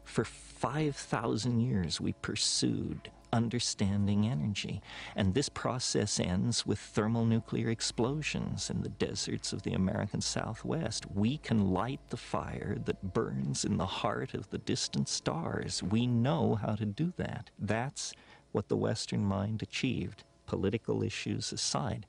For 0.04 0.24
5,000 0.24 1.60
years, 1.60 2.00
we 2.00 2.12
pursued 2.12 3.10
understanding 3.34 4.26
energy. 4.26 4.80
And 5.16 5.34
this 5.34 5.48
process 5.48 6.20
ends 6.20 6.64
with 6.64 6.78
thermonuclear 6.78 7.68
explosions 7.68 8.70
in 8.70 8.82
the 8.82 8.88
deserts 8.88 9.52
of 9.52 9.62
the 9.62 9.72
American 9.72 10.20
Southwest. 10.20 11.04
We 11.12 11.38
can 11.38 11.72
light 11.72 12.00
the 12.08 12.16
fire 12.16 12.78
that 12.84 13.12
burns 13.12 13.64
in 13.64 13.76
the 13.76 13.86
heart 13.86 14.34
of 14.34 14.48
the 14.50 14.58
distant 14.58 15.08
stars. 15.08 15.82
We 15.82 16.06
know 16.06 16.54
how 16.54 16.76
to 16.76 16.86
do 16.86 17.12
that. 17.16 17.50
That's 17.58 18.14
what 18.52 18.68
the 18.68 18.76
Western 18.76 19.24
mind 19.24 19.62
achieved, 19.62 20.22
political 20.46 21.02
issues 21.02 21.52
aside. 21.52 22.06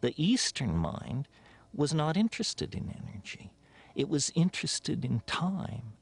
The 0.00 0.14
Eastern 0.16 0.76
mind 0.76 1.26
was 1.74 1.92
not 1.92 2.16
interested 2.16 2.74
in 2.74 2.94
energy. 3.08 3.52
It 3.96 4.08
was 4.08 4.30
interested 4.36 5.04
in 5.04 5.20
time 5.26 5.94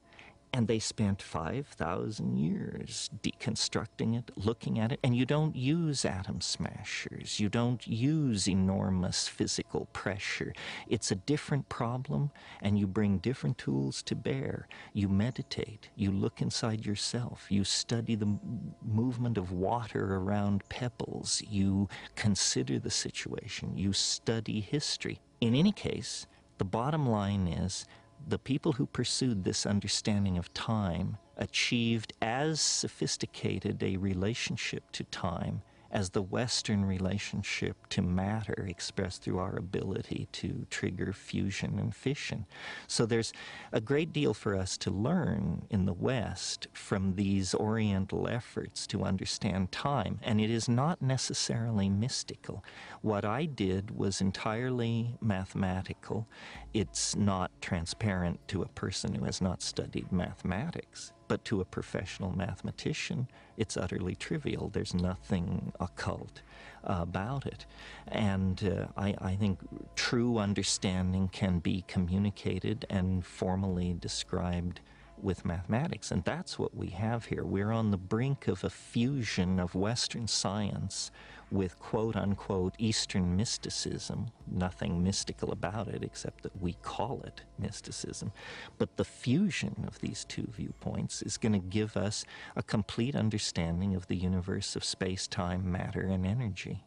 and 0.52 0.66
they 0.66 0.78
spent 0.78 1.20
5,000 1.22 2.36
years 2.36 3.10
deconstructing 3.22 4.16
it, 4.16 4.30
looking 4.36 4.78
at 4.78 4.92
it, 4.92 5.00
and 5.02 5.16
you 5.16 5.26
don't 5.26 5.54
use 5.54 6.04
atom 6.04 6.40
smashers. 6.40 7.38
You 7.38 7.48
don't 7.48 7.86
use 7.86 8.48
enormous 8.48 9.28
physical 9.28 9.86
pressure. 9.92 10.52
It's 10.88 11.10
a 11.10 11.16
different 11.16 11.68
problem, 11.68 12.30
and 12.62 12.78
you 12.78 12.86
bring 12.86 13.18
different 13.18 13.58
tools 13.58 14.02
to 14.04 14.14
bear. 14.14 14.68
You 14.92 15.08
meditate, 15.08 15.90
you 15.96 16.10
look 16.10 16.40
inside 16.40 16.86
yourself, 16.86 17.46
you 17.48 17.64
study 17.64 18.14
the 18.14 18.38
movement 18.82 19.38
of 19.38 19.52
water 19.52 20.16
around 20.16 20.68
pebbles, 20.68 21.42
you 21.48 21.88
consider 22.16 22.78
the 22.78 22.90
situation, 22.90 23.76
you 23.76 23.92
study 23.92 24.60
history. 24.60 25.20
In 25.40 25.54
any 25.54 25.72
case, 25.72 26.26
the 26.58 26.64
bottom 26.64 27.08
line 27.08 27.46
is 27.46 27.86
the 28.26 28.38
people 28.38 28.72
who 28.72 28.86
pursued 28.86 29.44
this 29.44 29.66
understanding 29.66 30.38
of 30.38 30.52
time 30.54 31.16
achieved 31.36 32.12
as 32.20 32.60
sophisticated 32.60 33.82
a 33.82 33.96
relationship 33.96 34.90
to 34.92 35.04
time 35.04 35.62
as 35.90 36.10
the 36.10 36.22
Western 36.22 36.84
relationship 36.84 37.86
to 37.88 38.02
matter 38.02 38.66
expressed 38.68 39.22
through 39.22 39.38
our 39.38 39.56
ability 39.56 40.28
to 40.32 40.66
trigger 40.70 41.12
fusion 41.12 41.78
and 41.78 41.94
fission. 41.94 42.46
So 42.86 43.06
there's 43.06 43.32
a 43.72 43.80
great 43.80 44.12
deal 44.12 44.34
for 44.34 44.54
us 44.54 44.76
to 44.78 44.90
learn 44.90 45.66
in 45.70 45.86
the 45.86 45.92
West 45.92 46.66
from 46.72 47.14
these 47.14 47.54
Oriental 47.54 48.28
efforts 48.28 48.86
to 48.88 49.04
understand 49.04 49.72
time, 49.72 50.20
and 50.22 50.40
it 50.40 50.50
is 50.50 50.68
not 50.68 51.00
necessarily 51.00 51.88
mystical. 51.88 52.64
What 53.02 53.24
I 53.24 53.46
did 53.46 53.96
was 53.96 54.20
entirely 54.20 55.16
mathematical. 55.20 56.28
It's 56.74 57.16
not 57.16 57.50
transparent 57.60 58.46
to 58.48 58.62
a 58.62 58.68
person 58.68 59.14
who 59.14 59.24
has 59.24 59.40
not 59.40 59.62
studied 59.62 60.12
mathematics. 60.12 61.12
But 61.28 61.44
to 61.46 61.60
a 61.60 61.64
professional 61.64 62.32
mathematician, 62.34 63.28
it's 63.56 63.76
utterly 63.76 64.14
trivial. 64.14 64.70
There's 64.70 64.94
nothing 64.94 65.72
occult 65.78 66.40
uh, 66.84 67.00
about 67.02 67.46
it. 67.46 67.66
And 68.08 68.62
uh, 68.64 68.86
I, 68.96 69.14
I 69.20 69.36
think 69.36 69.58
true 69.94 70.38
understanding 70.38 71.28
can 71.28 71.58
be 71.58 71.84
communicated 71.86 72.86
and 72.88 73.24
formally 73.24 73.94
described 73.94 74.80
with 75.22 75.44
mathematics. 75.44 76.10
And 76.10 76.24
that's 76.24 76.58
what 76.58 76.74
we 76.74 76.88
have 76.88 77.26
here. 77.26 77.44
We're 77.44 77.72
on 77.72 77.90
the 77.90 77.96
brink 77.96 78.48
of 78.48 78.64
a 78.64 78.70
fusion 78.70 79.58
of 79.60 79.74
Western 79.74 80.28
science 80.28 81.10
with 81.50 81.78
quote 81.78 82.16
unquote 82.16 82.74
Eastern 82.78 83.36
mysticism. 83.36 84.26
Nothing 84.50 85.02
mystical 85.02 85.52
about 85.52 85.88
it 85.88 86.02
except 86.02 86.42
that 86.42 86.60
we 86.60 86.74
call 86.82 87.22
it 87.22 87.42
mysticism. 87.58 88.32
But 88.78 88.96
the 88.96 89.04
fusion 89.04 89.84
of 89.86 89.98
these 90.00 90.24
two 90.24 90.46
viewpoints 90.50 91.22
is 91.22 91.36
going 91.36 91.52
to 91.52 91.58
give 91.58 91.96
us 91.96 92.24
a 92.56 92.62
complete 92.62 93.16
understanding 93.16 93.94
of 93.94 94.06
the 94.06 94.16
universe 94.16 94.76
of 94.76 94.84
space, 94.84 95.26
time, 95.26 95.70
matter, 95.70 96.02
and 96.02 96.26
energy. 96.26 96.84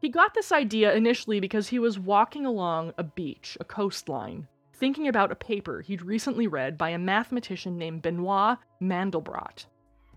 He 0.00 0.08
got 0.08 0.32
this 0.32 0.50
idea 0.50 0.94
initially 0.94 1.40
because 1.40 1.68
he 1.68 1.78
was 1.78 1.98
walking 1.98 2.46
along 2.46 2.94
a 2.96 3.04
beach, 3.04 3.58
a 3.60 3.64
coastline, 3.64 4.48
thinking 4.72 5.08
about 5.08 5.30
a 5.30 5.36
paper 5.36 5.82
he'd 5.82 6.00
recently 6.00 6.46
read 6.46 6.78
by 6.78 6.88
a 6.88 6.98
mathematician 6.98 7.76
named 7.76 8.00
Benoit 8.00 8.56
Mandelbrot. 8.80 9.66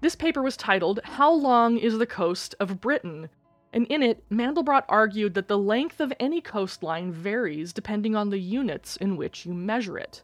This 0.03 0.15
paper 0.17 0.41
was 0.41 0.57
titled 0.57 0.99
How 1.05 1.31
Long 1.31 1.77
is 1.77 1.97
the 1.97 2.05
Coast 2.05 2.55
of 2.59 2.81
Britain? 2.81 3.29
And 3.71 3.87
in 3.87 4.03
it, 4.03 4.21
Mandelbrot 4.29 4.83
argued 4.89 5.33
that 5.35 5.47
the 5.47 5.57
length 5.57 6.01
of 6.01 6.11
any 6.19 6.41
coastline 6.41 7.09
varies 7.13 7.71
depending 7.71 8.13
on 8.13 8.29
the 8.29 8.37
units 8.37 8.97
in 8.97 9.15
which 9.15 9.45
you 9.45 9.53
measure 9.53 9.97
it. 9.97 10.21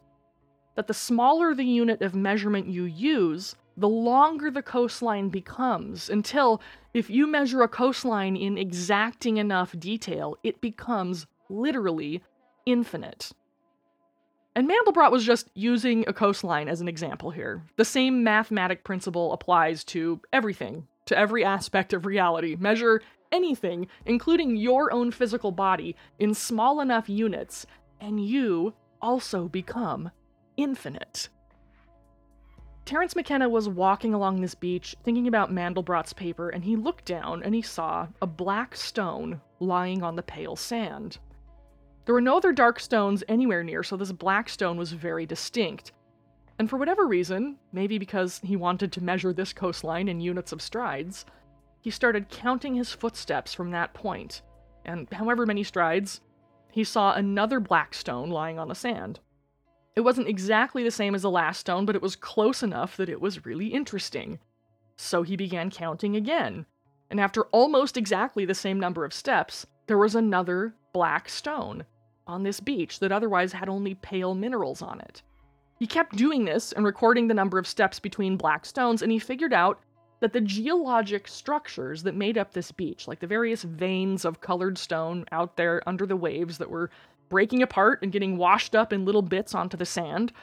That 0.76 0.88
the 0.88 0.94
smaller 0.94 1.56
the 1.56 1.64
unit 1.64 2.02
of 2.02 2.14
measurement 2.14 2.68
you 2.68 2.84
use, 2.84 3.56
the 3.78 3.88
longer 3.88 4.52
the 4.52 4.62
coastline 4.62 5.30
becomes, 5.30 6.10
until, 6.10 6.62
if 6.94 7.10
you 7.10 7.26
measure 7.26 7.62
a 7.62 7.70
coastline 7.70 8.36
in 8.36 8.58
exacting 8.58 9.38
enough 9.38 9.80
detail, 9.80 10.36
it 10.44 10.60
becomes 10.60 11.26
literally 11.50 12.22
infinite. 12.66 13.32
And 14.60 14.70
Mandelbrot 14.70 15.10
was 15.10 15.26
just 15.26 15.50
using 15.54 16.04
a 16.06 16.12
coastline 16.12 16.68
as 16.68 16.82
an 16.82 16.90
example 16.90 17.32
here. 17.32 17.64
The 17.78 17.86
same 17.86 18.26
mathematic 18.26 18.84
principle 18.84 19.32
applies 19.32 19.86
to 19.86 20.20
everything, 20.34 20.86
to 21.06 21.18
every 21.18 21.46
aspect 21.46 21.94
of 21.94 22.06
reality. 22.06 22.58
Measure 22.60 23.02
anything, 23.32 23.88
including 24.06 24.58
your 24.58 24.92
own 24.92 25.12
physical 25.12 25.54
body, 25.54 25.96
in 26.20 26.34
small 26.34 26.82
enough 26.82 27.08
units, 27.08 27.66
and 28.02 28.22
you 28.22 28.74
also 29.02 29.48
become 29.48 30.12
infinite. 30.58 31.30
Terence 32.84 33.16
McKenna 33.16 33.48
was 33.48 33.70
walking 33.70 34.14
along 34.14 34.42
this 34.42 34.56
beach 34.56 34.94
thinking 35.06 35.30
about 35.30 35.54
Mandelbrot's 35.54 36.12
paper, 36.12 36.50
and 36.50 36.66
he 36.66 36.76
looked 36.76 37.06
down 37.06 37.44
and 37.44 37.56
he 37.56 37.62
saw 37.62 38.10
a 38.22 38.28
black 38.28 38.76
stone 38.76 39.40
lying 39.62 40.04
on 40.04 40.18
the 40.18 40.22
pale 40.22 40.58
sand. 40.58 41.18
There 42.06 42.16
were 42.16 42.22
no 42.22 42.38
other 42.38 42.52
dark 42.52 42.80
stones 42.80 43.24
anywhere 43.28 43.64
near, 43.64 43.84
so 43.84 43.96
this 43.96 44.12
black 44.12 44.50
stone 44.50 44.78
was 44.78 44.94
very 44.94 45.26
distinct. 45.26 45.92
And 46.58 46.70
for 46.70 46.78
whatever 46.78 47.06
reason, 47.06 47.58
maybe 47.72 47.98
because 47.98 48.40
he 48.44 48.56
wanted 48.56 48.92
to 48.92 49.04
measure 49.04 49.32
this 49.32 49.54
coastline 49.54 50.08
in 50.08 50.20
units 50.20 50.52
of 50.52 50.62
strides, 50.62 51.26
he 51.80 51.90
started 51.92 52.30
counting 52.30 52.76
his 52.76 52.92
footsteps 52.92 53.54
from 53.54 53.72
that 53.72 53.94
point. 53.94 54.42
and 54.86 55.08
however 55.12 55.46
many 55.46 55.64
strides, 55.64 56.22
he 56.72 56.84
saw 56.84 57.14
another 57.14 57.60
black 57.60 57.94
stone 57.94 58.30
lying 58.30 58.60
on 58.60 58.68
the 58.68 58.76
sand. 58.76 59.20
It 59.96 60.02
wasn't 60.02 60.28
exactly 60.28 60.84
the 60.84 60.92
same 60.92 61.16
as 61.16 61.24
the 61.24 61.30
last 61.30 61.60
stone, 61.60 61.86
but 61.86 61.96
it 61.96 62.02
was 62.02 62.16
close 62.16 62.64
enough 62.64 62.98
that 62.98 63.10
it 63.10 63.22
was 63.22 63.46
really 63.46 63.68
interesting. 63.68 64.40
So 64.96 65.24
he 65.24 65.36
began 65.36 65.70
counting 65.70 66.16
again, 66.16 66.66
and 67.10 67.20
after 67.20 67.44
almost 67.46 67.98
exactly 67.98 68.46
the 68.46 68.56
same 68.56 68.80
number 68.80 69.06
of 69.06 69.14
steps, 69.14 69.66
there 69.88 69.98
was 69.98 70.16
another 70.16 70.76
black 70.94 71.30
stone 71.30 71.86
on 72.28 72.44
this 72.44 72.60
beach 72.60 73.00
that 73.00 73.12
otherwise 73.12 73.54
had 73.54 73.70
only 73.70 73.96
pale 73.96 74.36
minerals 74.36 74.82
on 74.82 75.00
it. 75.02 75.22
He 75.80 75.88
kept 75.88 76.16
doing 76.16 76.46
this 76.46 76.72
and 76.72 76.86
recording 76.86 77.28
the 77.28 77.34
number 77.34 77.58
of 77.58 77.68
steps 77.68 78.00
between 78.00 78.38
black 78.38 78.66
stones, 78.66 79.02
and 79.02 79.12
he 79.12 79.20
figured 79.20 79.54
out 79.54 79.80
that 80.20 80.34
the 80.34 80.42
geologic 80.42 81.28
structures 81.28 82.04
that 82.04 82.16
made 82.16 82.38
up 82.38 82.52
this 82.52 82.72
beach, 82.72 83.08
like 83.08 83.20
the 83.20 83.28
various 83.28 83.64
veins 83.64 84.26
of 84.26 84.42
colored 84.42 84.78
stone 84.78 85.26
out 85.32 85.56
there 85.56 85.82
under 85.88 86.06
the 86.06 86.18
waves 86.18 86.58
that 86.58 86.70
were 86.70 86.92
breaking 87.30 87.64
apart 87.64 88.00
and 88.02 88.12
getting 88.12 88.38
washed 88.38 88.76
up 88.76 88.92
in 88.92 89.06
little 89.06 89.22
bits 89.22 89.56
onto 89.56 89.78
the 89.78 89.86
sand, 89.86 90.34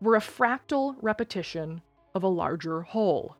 were 0.00 0.14
a 0.14 0.20
fractal 0.20 0.94
repetition 1.02 1.82
of 2.14 2.22
a 2.22 2.28
larger 2.28 2.82
whole. 2.82 3.36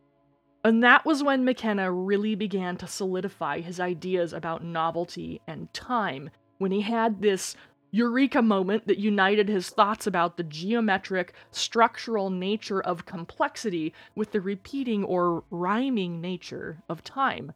And 0.65 0.83
that 0.83 1.05
was 1.05 1.23
when 1.23 1.45
McKenna 1.45 1.93
really 1.93 2.35
began 2.35 2.77
to 2.79 2.89
solidify 2.89 3.61
his 3.61 3.79
ideas 3.79 4.33
about 4.33 4.65
novelty 4.65 5.41
and 5.47 5.73
time, 5.73 6.31
when 6.59 6.73
he 6.73 6.81
had 6.81 7.23
this 7.23 7.57
eureka 7.91 8.43
moment 8.43 8.87
that 8.87 8.99
united 8.99 9.49
his 9.49 9.71
thoughts 9.71 10.07
about 10.07 10.37
the 10.37 10.43
geometric, 10.43 11.33
structural 11.51 12.31
nature 12.31 12.81
of 12.81 13.07
complexity 13.07 13.95
with 14.15 14.33
the 14.33 14.41
repeating 14.41 15.05
or 15.05 15.45
rhyming 15.51 16.21
nature 16.21 16.83
of 16.89 17.03
time. 17.03 17.53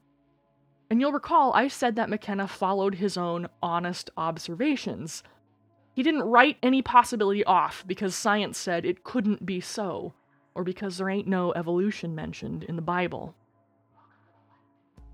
And 0.89 1.01
you'll 1.01 1.13
recall 1.13 1.53
I 1.53 1.69
said 1.69 1.97
that 1.97 2.09
McKenna 2.09 2.49
followed 2.49 2.97
his 2.97 3.17
own 3.17 3.49
honest 3.63 4.11
observations. 4.17 5.23
He 5.95 6.03
didn't 6.03 6.23
write 6.23 6.57
any 6.63 6.83
possibility 6.83 7.45
off 7.45 7.85
because 7.87 8.15
science 8.15 8.59
said 8.59 8.85
it 8.85 9.05
couldn't 9.05 9.45
be 9.45 9.61
so, 9.61 10.15
or 10.55 10.65
because 10.65 10.99
there 10.99 11.11
ain't 11.11 11.29
no 11.29 11.53
evolution 11.53 12.15
mentioned 12.15 12.65
in 12.65 12.77
the 12.77 12.83
Bible. 12.83 13.35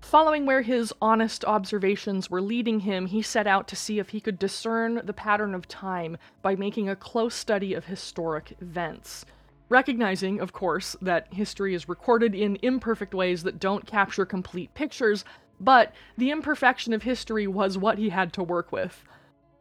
Following 0.01 0.45
where 0.45 0.61
his 0.61 0.93
honest 1.01 1.43
observations 1.45 2.29
were 2.29 2.41
leading 2.41 2.81
him, 2.81 3.07
he 3.07 3.21
set 3.21 3.45
out 3.45 3.67
to 3.67 3.75
see 3.75 3.99
if 3.99 4.09
he 4.09 4.21
could 4.21 4.39
discern 4.39 5.01
the 5.03 5.13
pattern 5.13 5.53
of 5.53 5.67
time 5.67 6.17
by 6.41 6.55
making 6.55 6.87
a 6.87 6.95
close 6.95 7.35
study 7.35 7.73
of 7.73 7.85
historic 7.85 8.55
events. 8.61 9.25
Recognizing, 9.69 10.39
of 10.39 10.53
course, 10.53 10.95
that 11.01 11.33
history 11.33 11.73
is 11.73 11.89
recorded 11.89 12.33
in 12.33 12.57
imperfect 12.61 13.13
ways 13.13 13.43
that 13.43 13.59
don't 13.59 13.85
capture 13.85 14.25
complete 14.25 14.73
pictures, 14.73 15.25
but 15.59 15.93
the 16.17 16.31
imperfection 16.31 16.93
of 16.93 17.03
history 17.03 17.47
was 17.47 17.77
what 17.77 17.97
he 17.97 18.09
had 18.09 18.31
to 18.33 18.43
work 18.43 18.71
with. 18.71 19.03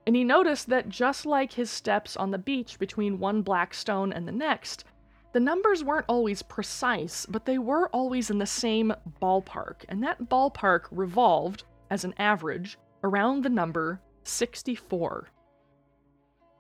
And 0.06 0.14
he 0.14 0.22
noticed 0.22 0.68
that 0.68 0.88
just 0.88 1.26
like 1.26 1.54
his 1.54 1.70
steps 1.70 2.16
on 2.16 2.30
the 2.30 2.38
beach 2.38 2.78
between 2.78 3.18
one 3.18 3.42
black 3.42 3.74
stone 3.74 4.12
and 4.12 4.28
the 4.28 4.32
next, 4.32 4.84
the 5.36 5.40
numbers 5.40 5.84
weren't 5.84 6.06
always 6.08 6.40
precise, 6.40 7.26
but 7.26 7.44
they 7.44 7.58
were 7.58 7.90
always 7.90 8.30
in 8.30 8.38
the 8.38 8.46
same 8.46 8.90
ballpark, 9.20 9.84
and 9.90 10.02
that 10.02 10.30
ballpark 10.30 10.84
revolved, 10.90 11.64
as 11.90 12.04
an 12.04 12.14
average, 12.16 12.78
around 13.04 13.44
the 13.44 13.50
number 13.50 14.00
64. 14.24 15.28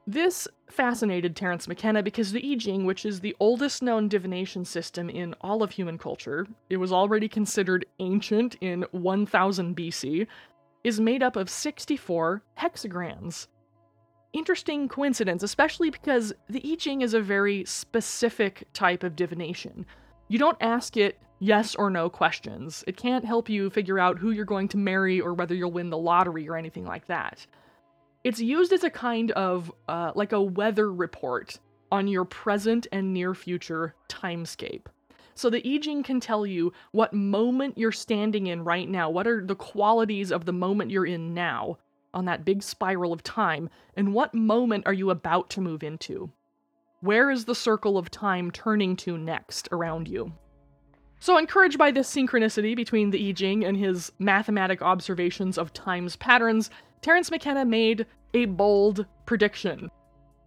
This 0.06 0.46
fascinated 0.68 1.34
Terence 1.34 1.66
McKenna 1.66 2.02
because 2.02 2.32
the 2.32 2.52
I 2.52 2.56
Ching, 2.58 2.84
which 2.84 3.06
is 3.06 3.20
the 3.20 3.34
oldest 3.40 3.82
known 3.82 4.08
divination 4.08 4.66
system 4.66 5.08
in 5.08 5.34
all 5.40 5.62
of 5.62 5.70
human 5.70 5.96
culture, 5.96 6.46
it 6.68 6.76
was 6.76 6.92
already 6.92 7.30
considered 7.30 7.86
ancient 7.98 8.56
in 8.60 8.84
1000 8.90 9.74
BC, 9.74 10.26
is 10.84 11.00
made 11.00 11.22
up 11.22 11.36
of 11.36 11.48
64 11.48 12.42
hexagrams 12.58 13.46
interesting 14.36 14.88
coincidence, 14.88 15.42
especially 15.42 15.90
because 15.90 16.32
the 16.48 16.62
I 16.64 16.76
Ching 16.76 17.00
is 17.00 17.14
a 17.14 17.20
very 17.20 17.64
specific 17.64 18.68
type 18.72 19.02
of 19.02 19.16
divination. 19.16 19.86
You 20.28 20.38
don't 20.38 20.58
ask 20.60 20.96
it 20.96 21.18
yes 21.38 21.74
or 21.74 21.90
no 21.90 22.08
questions. 22.08 22.84
It 22.86 22.96
can't 22.96 23.24
help 23.24 23.48
you 23.48 23.70
figure 23.70 23.98
out 23.98 24.18
who 24.18 24.30
you're 24.30 24.44
going 24.44 24.68
to 24.68 24.76
marry 24.76 25.20
or 25.20 25.34
whether 25.34 25.54
you'll 25.54 25.72
win 25.72 25.90
the 25.90 25.98
lottery 25.98 26.48
or 26.48 26.56
anything 26.56 26.84
like 26.84 27.06
that. 27.06 27.46
It's 28.24 28.40
used 28.40 28.72
as 28.72 28.84
a 28.84 28.90
kind 28.90 29.30
of 29.32 29.72
uh, 29.88 30.12
like 30.14 30.32
a 30.32 30.42
weather 30.42 30.92
report 30.92 31.58
on 31.92 32.08
your 32.08 32.24
present 32.24 32.86
and 32.92 33.14
near 33.14 33.34
future 33.34 33.94
timescape. 34.08 34.86
So 35.34 35.50
the 35.50 35.62
I 35.66 35.78
Ching 35.78 36.02
can 36.02 36.18
tell 36.18 36.46
you 36.46 36.72
what 36.92 37.12
moment 37.12 37.78
you're 37.78 37.92
standing 37.92 38.48
in 38.48 38.64
right 38.64 38.88
now, 38.88 39.10
what 39.10 39.26
are 39.26 39.44
the 39.44 39.54
qualities 39.54 40.32
of 40.32 40.44
the 40.44 40.52
moment 40.52 40.90
you're 40.90 41.06
in 41.06 41.34
now, 41.34 41.78
on 42.16 42.24
that 42.24 42.44
big 42.44 42.62
spiral 42.62 43.12
of 43.12 43.22
time, 43.22 43.68
and 43.94 44.14
what 44.14 44.34
moment 44.34 44.86
are 44.86 44.92
you 44.92 45.10
about 45.10 45.50
to 45.50 45.60
move 45.60 45.84
into? 45.84 46.32
Where 47.00 47.30
is 47.30 47.44
the 47.44 47.54
circle 47.54 47.98
of 47.98 48.10
time 48.10 48.50
turning 48.50 48.96
to 48.96 49.18
next 49.18 49.68
around 49.70 50.08
you? 50.08 50.32
So, 51.20 51.38
encouraged 51.38 51.78
by 51.78 51.90
this 51.90 52.12
synchronicity 52.12 52.74
between 52.74 53.10
the 53.10 53.28
I 53.28 53.32
Ching 53.32 53.64
and 53.64 53.76
his 53.76 54.12
mathematic 54.18 54.82
observations 54.82 55.58
of 55.58 55.72
time's 55.72 56.16
patterns, 56.16 56.70
Terence 57.02 57.30
McKenna 57.30 57.64
made 57.64 58.06
a 58.34 58.46
bold 58.46 59.06
prediction. 59.26 59.90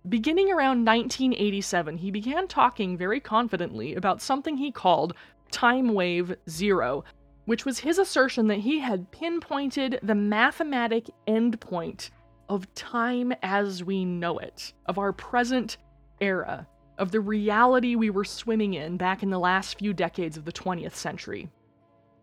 Beginning 0.08 0.52
around 0.52 0.86
1987, 0.86 1.98
he 1.98 2.10
began 2.12 2.48
talking 2.48 2.98
very 2.98 3.20
confidently 3.20 3.96
about 3.96 4.22
something 4.22 4.58
he 4.58 4.72
called 4.72 5.14
time 5.52 5.94
wave 5.94 6.36
zero, 6.50 7.04
which 7.50 7.66
was 7.66 7.80
his 7.80 7.98
assertion 7.98 8.46
that 8.46 8.60
he 8.60 8.78
had 8.78 9.10
pinpointed 9.10 9.98
the 10.04 10.14
mathematic 10.14 11.10
endpoint 11.28 12.12
of 12.48 12.72
time 12.76 13.34
as 13.42 13.84
we 13.84 14.06
know 14.06 14.38
it, 14.38 14.72
of 14.86 15.00
our 15.00 15.12
present 15.12 15.78
era, 16.22 16.68
of 17.00 17.10
the 17.10 17.20
reality 17.20 17.96
we 17.96 18.12
were 18.12 18.24
swimming 18.24 18.76
in 18.76 18.98
back 18.98 19.24
in 19.24 19.32
the 19.32 19.40
last 19.40 19.80
few 19.80 19.96
decades 19.96 20.38
of 20.38 20.46
the 20.46 20.52
20th 20.52 20.94
century. 20.94 21.50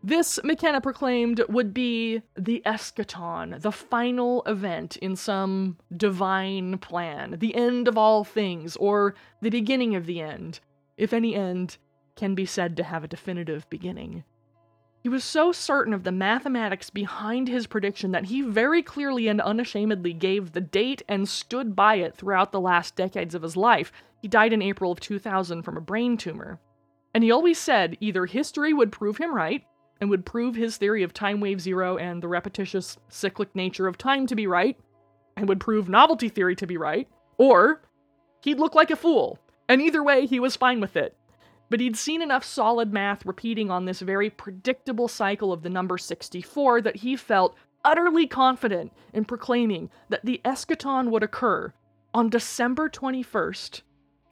This, 0.01 0.39
McKenna 0.45 0.81
proclaimed, 0.81 1.43
would 1.49 1.75
be 1.75 2.23
the 2.37 2.63
eschaton, 2.65 3.61
the 3.61 3.73
final 3.73 4.45
event 4.47 4.97
in 4.99 5.17
some 5.17 5.77
divine 5.97 6.79
plan, 6.79 7.35
the 7.41 7.57
end 7.57 7.89
of 7.89 7.99
all 7.99 8.23
things, 8.23 8.77
or 8.77 9.17
the 9.43 9.51
beginning 9.51 9.97
of 9.97 10.07
the 10.07 10.21
end, 10.21 10.61
if 10.97 11.13
any 11.13 11.35
end 11.35 11.79
can 12.15 12.37
be 12.37 12.47
said 12.47 12.77
to 12.77 12.85
have 12.85 13.03
a 13.03 13.09
definitive 13.09 13.69
beginning. 13.71 14.23
He 15.07 15.09
was 15.09 15.23
so 15.23 15.53
certain 15.53 15.95
of 15.95 16.03
the 16.03 16.11
mathematics 16.11 16.91
behind 16.91 17.47
his 17.47 17.69
prediction 17.69 18.11
that 18.11 18.25
he 18.25 18.43
very 18.43 18.83
clearly 18.83 19.29
and 19.29 19.41
unashamedly 19.41 20.13
gave 20.13 20.51
the 20.51 20.61
date 20.61 21.01
and 21.09 21.29
stood 21.29 21.77
by 21.77 21.95
it 21.95 22.17
throughout 22.17 22.51
the 22.51 22.61
last 22.61 22.97
decades 22.97 23.33
of 23.33 23.43
his 23.43 23.57
life. 23.57 23.93
He 24.21 24.27
died 24.27 24.53
in 24.53 24.63
April 24.63 24.91
of 24.91 24.99
2000 24.99 25.63
from 25.63 25.77
a 25.77 25.81
brain 25.81 26.17
tumor. 26.17 26.59
And 27.15 27.23
he 27.23 27.31
always 27.31 27.57
said 27.57 27.97
either 28.01 28.27
history 28.27 28.73
would 28.73 28.91
prove 28.91 29.19
him 29.19 29.33
right 29.33 29.65
and 30.01 30.11
would 30.11 30.27
prove 30.27 30.57
his 30.57 30.77
theory 30.77 31.05
of 31.05 31.15
time 31.15 31.39
wave 31.39 31.61
zero 31.61 31.97
and 31.97 32.21
the 32.21 32.27
repetitious 32.27 32.99
cyclic 33.09 33.55
nature 33.55 33.87
of 33.87 33.97
time 33.97 34.27
to 34.27 34.35
be 34.35 34.49
right, 34.49 34.77
and 35.37 35.49
would 35.49 35.61
prove 35.61 35.89
novelty 35.89 36.29
theory 36.29 36.57
to 36.57 36.67
be 36.67 36.77
right, 36.77 37.07
or 37.39 37.81
he'd 38.43 38.59
look 38.59 38.75
like 38.75 38.91
a 38.91 38.97
fool. 38.97 39.39
And 39.69 39.81
either 39.81 40.03
way, 40.03 40.27
he 40.27 40.41
was 40.41 40.57
fine 40.57 40.81
with 40.81 40.97
it 40.97 41.17
but 41.69 41.81
he'd 41.81 41.97
seen 41.97 42.23
enough 42.23 42.45
solid 42.45 42.93
math 42.93 43.27
repeating 43.27 43.71
on 43.71 43.85
this 43.85 44.01
very 44.01 44.31
predictable 44.31 45.09
cycle 45.09 45.53
of 45.53 45.63
the 45.63 45.71
number 45.71 45.99
64 45.99 46.81
that 46.83 46.97
he 46.97 47.17
felt 47.17 47.57
utterly 47.85 48.27
confident 48.27 48.93
in 49.13 49.25
proclaiming 49.25 49.91
that 50.09 50.25
the 50.25 50.41
eschaton 50.45 51.11
would 51.11 51.23
occur 51.23 51.73
on 52.13 52.31
December 52.31 52.89
21st, 52.89 53.83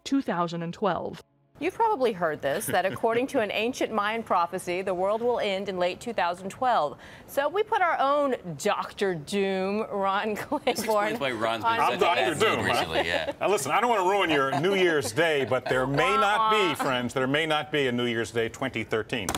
2012. 0.05 1.23
You've 1.61 1.75
probably 1.75 2.11
heard 2.11 2.43
this 2.43 2.67
that 2.67 2.85
according 2.85 3.29
to 3.29 3.40
an 3.40 3.53
ancient 3.53 3.93
Mayan 3.93 4.25
prophecy, 4.25 4.83
the 4.83 4.93
world 4.93 5.23
will 5.23 5.38
end 5.38 5.69
in 5.69 5.79
late 5.79 6.01
2012. 6.01 6.99
So 7.29 7.49
we 7.49 7.62
put 7.62 7.81
our 7.81 7.97
own 8.01 8.35
Doctor 8.59 9.14
Doom, 9.14 9.87
Ron 9.88 10.35
Claiborne. 10.37 11.17
why 11.17 11.31
Ron's 11.31 11.62
been 11.62 11.73
on 11.73 11.93
such 11.93 11.95
a 11.95 12.01
bad 12.01 12.17
Dr. 12.17 12.31
mood 12.31 12.38
Doom, 12.40 12.59
huh? 12.59 12.73
recently, 12.73 13.07
yeah. 13.07 13.33
Now 13.40 13.49
listen, 13.49 13.71
I 13.71 13.81
don't 13.81 13.88
want 13.88 14.03
to 14.03 14.11
ruin 14.11 14.31
your 14.31 14.61
New 14.61 14.75
Year's 14.75 15.12
Day, 15.12 15.45
but 15.49 15.64
there 15.67 15.87
may 15.87 16.17
not 16.17 16.51
be, 16.51 16.75
friends, 16.75 17.14
there 17.14 17.29
may 17.29 17.47
not 17.47 17.71
be 17.71 17.87
a 17.87 17.93
New 17.93 18.07
Year's 18.07 18.33
Day 18.33 18.49
2013. 18.49 19.29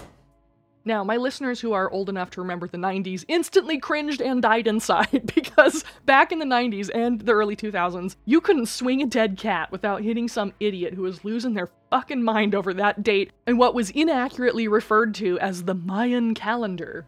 Now, 0.87 1.03
my 1.03 1.17
listeners 1.17 1.61
who 1.61 1.73
are 1.73 1.91
old 1.91 2.09
enough 2.09 2.31
to 2.31 2.41
remember 2.41 2.69
the 2.69 2.79
90s 2.79 3.25
instantly 3.27 3.77
cringed 3.77 4.23
and 4.23 4.41
died 4.41 4.69
inside 4.69 5.33
because 5.35 5.85
back 6.05 6.31
in 6.31 6.39
the 6.39 6.45
90s 6.45 6.91
and 6.95 7.21
the 7.21 7.33
early 7.33 7.57
2000s, 7.57 8.15
you 8.25 8.41
couldn't 8.41 8.67
swing 8.67 9.03
a 9.03 9.07
dead 9.07 9.37
cat 9.37 9.73
without 9.73 10.03
hitting 10.03 10.29
some 10.29 10.55
idiot 10.61 10.95
who 10.95 11.03
was 11.03 11.25
losing 11.25 11.55
their 11.55 11.71
fucking 11.91 12.23
mind 12.23 12.55
over 12.55 12.73
that 12.73 13.03
date 13.03 13.33
and 13.49 13.59
what 13.59 13.75
was 13.75 13.91
inaccurately 13.91 14.69
referred 14.69 15.13
to 15.17 15.37
as 15.41 15.65
the 15.65 15.75
Mayan 15.75 16.35
calendar. 16.35 17.05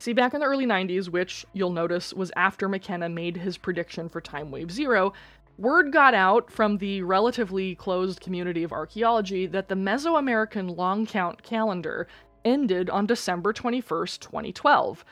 See, 0.00 0.12
back 0.12 0.34
in 0.34 0.40
the 0.40 0.46
early 0.46 0.66
90s, 0.66 1.08
which 1.08 1.46
you'll 1.52 1.70
notice 1.70 2.12
was 2.12 2.32
after 2.34 2.68
McKenna 2.68 3.08
made 3.08 3.36
his 3.36 3.56
prediction 3.56 4.08
for 4.08 4.20
Time 4.20 4.50
Wave 4.50 4.72
Zero, 4.72 5.12
word 5.58 5.92
got 5.92 6.12
out 6.12 6.50
from 6.50 6.78
the 6.78 7.02
relatively 7.02 7.76
closed 7.76 8.20
community 8.20 8.64
of 8.64 8.72
archaeology 8.72 9.46
that 9.46 9.68
the 9.68 9.76
Mesoamerican 9.76 10.76
long 10.76 11.06
count 11.06 11.44
calendar 11.44 12.08
ended 12.44 12.90
on 12.90 13.06
December 13.06 13.52
21st, 13.52 14.20
2012. 14.20 15.04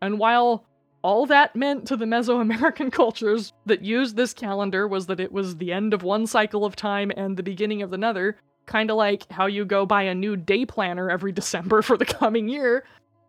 And 0.00 0.18
while 0.18 0.64
all 1.02 1.26
that 1.26 1.56
meant 1.56 1.86
to 1.88 1.96
the 1.96 2.04
Mesoamerican 2.04 2.92
cultures 2.92 3.52
that 3.66 3.84
used 3.84 4.16
this 4.16 4.32
calendar 4.32 4.86
was 4.86 5.06
that 5.06 5.20
it 5.20 5.32
was 5.32 5.56
the 5.56 5.72
end 5.72 5.92
of 5.92 6.02
one 6.02 6.26
cycle 6.26 6.64
of 6.64 6.76
time 6.76 7.12
and 7.16 7.36
the 7.36 7.42
beginning 7.42 7.82
of 7.82 7.92
another, 7.92 8.36
kind 8.66 8.90
of 8.90 8.96
like 8.96 9.30
how 9.30 9.46
you 9.46 9.64
go 9.64 9.84
buy 9.84 10.02
a 10.02 10.14
new 10.14 10.36
day 10.36 10.64
planner 10.64 11.10
every 11.10 11.32
December 11.40 11.82
for 11.82 11.96
the 11.96 12.06
coming 12.06 12.48
year. 12.48 12.84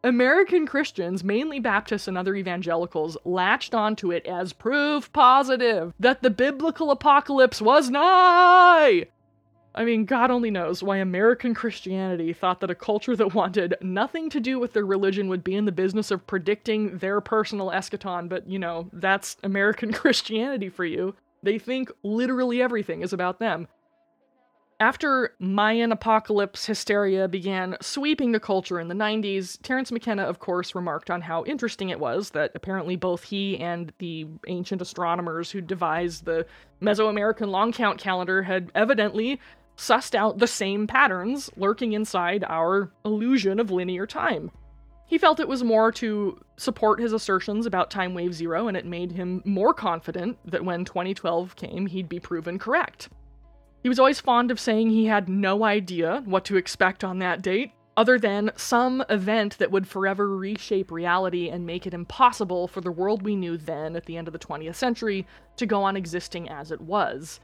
American 0.05 0.67
Christians, 0.67 1.23
mainly 1.23 1.61
Baptists 1.61 2.09
and 2.09 2.17
other 2.17 2.35
evangelicals, 2.35 3.15
latched 3.23 3.73
onto 3.73 4.11
it 4.11 4.25
as 4.25 4.51
proof 4.51 5.11
positive 5.13 5.93
that 5.97 6.21
the 6.21 6.29
biblical 6.29 6.91
apocalypse 6.91 7.61
was 7.61 7.89
nigh. 7.89 9.07
I 9.75 9.85
mean, 9.85 10.05
God 10.05 10.29
only 10.29 10.51
knows 10.51 10.83
why 10.83 10.97
American 10.97 11.55
Christianity 11.55 12.31
thought 12.31 12.59
that 12.59 12.69
a 12.69 12.75
culture 12.75 13.15
that 13.15 13.33
wanted 13.33 13.75
nothing 13.81 14.29
to 14.29 14.39
do 14.39 14.59
with 14.59 14.73
their 14.73 14.85
religion 14.85 15.29
would 15.29 15.43
be 15.43 15.55
in 15.55 15.65
the 15.65 15.71
business 15.71 16.11
of 16.11 16.27
predicting 16.27 16.99
their 16.99 17.21
personal 17.21 17.71
eschaton, 17.71 18.29
but 18.29 18.47
you 18.47 18.59
know, 18.59 18.89
that's 18.93 19.37
American 19.43 19.91
Christianity 19.93 20.69
for 20.69 20.85
you. 20.85 21.15
They 21.41 21.57
think 21.57 21.91
literally 22.03 22.61
everything 22.61 23.01
is 23.01 23.13
about 23.13 23.39
them. 23.39 23.67
After 24.79 25.33
Mayan 25.39 25.91
apocalypse 25.91 26.65
hysteria 26.65 27.27
began 27.27 27.77
sweeping 27.79 28.31
the 28.31 28.39
culture 28.39 28.79
in 28.79 28.89
the 28.89 28.95
90s, 28.95 29.61
Terence 29.61 29.91
McKenna, 29.91 30.23
of 30.23 30.39
course, 30.39 30.75
remarked 30.75 31.09
on 31.09 31.21
how 31.21 31.45
interesting 31.45 31.89
it 31.89 31.99
was 31.99 32.31
that 32.31 32.51
apparently 32.53 32.95
both 32.95 33.23
he 33.23 33.57
and 33.59 33.93
the 33.99 34.27
ancient 34.47 34.81
astronomers 34.81 35.51
who 35.51 35.61
devised 35.61 36.25
the 36.25 36.45
Mesoamerican 36.81 37.47
long 37.47 37.71
count 37.71 37.97
calendar 37.97 38.43
had 38.43 38.71
evidently 38.75 39.39
sussed 39.77 40.15
out 40.15 40.37
the 40.37 40.47
same 40.47 40.87
patterns 40.87 41.49
lurking 41.55 41.93
inside 41.93 42.43
our 42.47 42.91
illusion 43.03 43.59
of 43.59 43.71
linear 43.71 44.05
time. 44.05 44.51
He 45.05 45.17
felt 45.17 45.39
it 45.39 45.47
was 45.47 45.63
more 45.63 45.91
to 45.93 46.39
support 46.57 46.99
his 46.99 47.13
assertions 47.13 47.65
about 47.65 47.91
time 47.91 48.13
wave 48.13 48.33
zero, 48.33 48.67
and 48.67 48.75
it 48.75 48.85
made 48.85 49.11
him 49.11 49.41
more 49.45 49.73
confident 49.73 50.37
that 50.49 50.65
when 50.65 50.85
2012 50.85 51.55
came, 51.55 51.87
he'd 51.87 52.09
be 52.09 52.19
proven 52.19 52.57
correct. 52.57 53.09
He 53.83 53.89
was 53.89 53.99
always 53.99 54.21
fond 54.21 54.49
of 54.49 54.59
saying 54.59 54.89
he 54.89 55.05
had 55.05 55.27
no 55.27 55.65
idea 55.65 56.23
what 56.25 56.45
to 56.45 56.55
expect 56.55 57.03
on 57.03 57.19
that 57.19 57.41
date, 57.41 57.73
other 57.95 58.17
than 58.17 58.51
some 58.55 59.03
event 59.09 59.57
that 59.59 59.71
would 59.71 59.87
forever 59.87 60.35
reshape 60.35 60.89
reality 60.89 61.49
and 61.49 61.65
make 61.65 61.85
it 61.85 61.93
impossible 61.93 62.67
for 62.67 62.81
the 62.81 62.91
world 62.91 63.21
we 63.21 63.35
knew 63.35 63.57
then 63.57 63.95
at 63.95 64.05
the 64.05 64.17
end 64.17 64.27
of 64.27 64.31
the 64.31 64.39
20th 64.39 64.75
century 64.75 65.27
to 65.57 65.65
go 65.65 65.83
on 65.83 65.95
existing 65.95 66.49
as 66.49 66.71
it 66.71 66.81
was. 66.81 67.39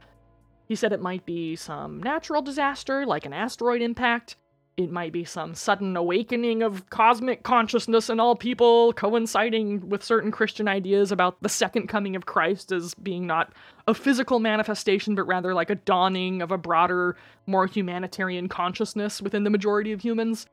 He 0.70 0.76
said 0.76 0.92
it 0.92 1.02
might 1.02 1.26
be 1.26 1.56
some 1.56 2.00
natural 2.00 2.42
disaster, 2.42 3.04
like 3.04 3.26
an 3.26 3.32
asteroid 3.32 3.82
impact. 3.82 4.36
It 4.76 4.92
might 4.92 5.12
be 5.12 5.24
some 5.24 5.52
sudden 5.56 5.96
awakening 5.96 6.62
of 6.62 6.88
cosmic 6.90 7.42
consciousness 7.42 8.08
in 8.08 8.20
all 8.20 8.36
people, 8.36 8.92
coinciding 8.92 9.88
with 9.88 10.04
certain 10.04 10.30
Christian 10.30 10.68
ideas 10.68 11.10
about 11.10 11.42
the 11.42 11.48
second 11.48 11.88
coming 11.88 12.14
of 12.14 12.26
Christ 12.26 12.70
as 12.70 12.94
being 12.94 13.26
not 13.26 13.52
a 13.88 13.94
physical 13.94 14.38
manifestation, 14.38 15.16
but 15.16 15.26
rather 15.26 15.54
like 15.54 15.70
a 15.70 15.74
dawning 15.74 16.40
of 16.40 16.52
a 16.52 16.56
broader, 16.56 17.16
more 17.48 17.66
humanitarian 17.66 18.48
consciousness 18.48 19.20
within 19.20 19.42
the 19.42 19.50
majority 19.50 19.90
of 19.90 20.02
humans. 20.02 20.46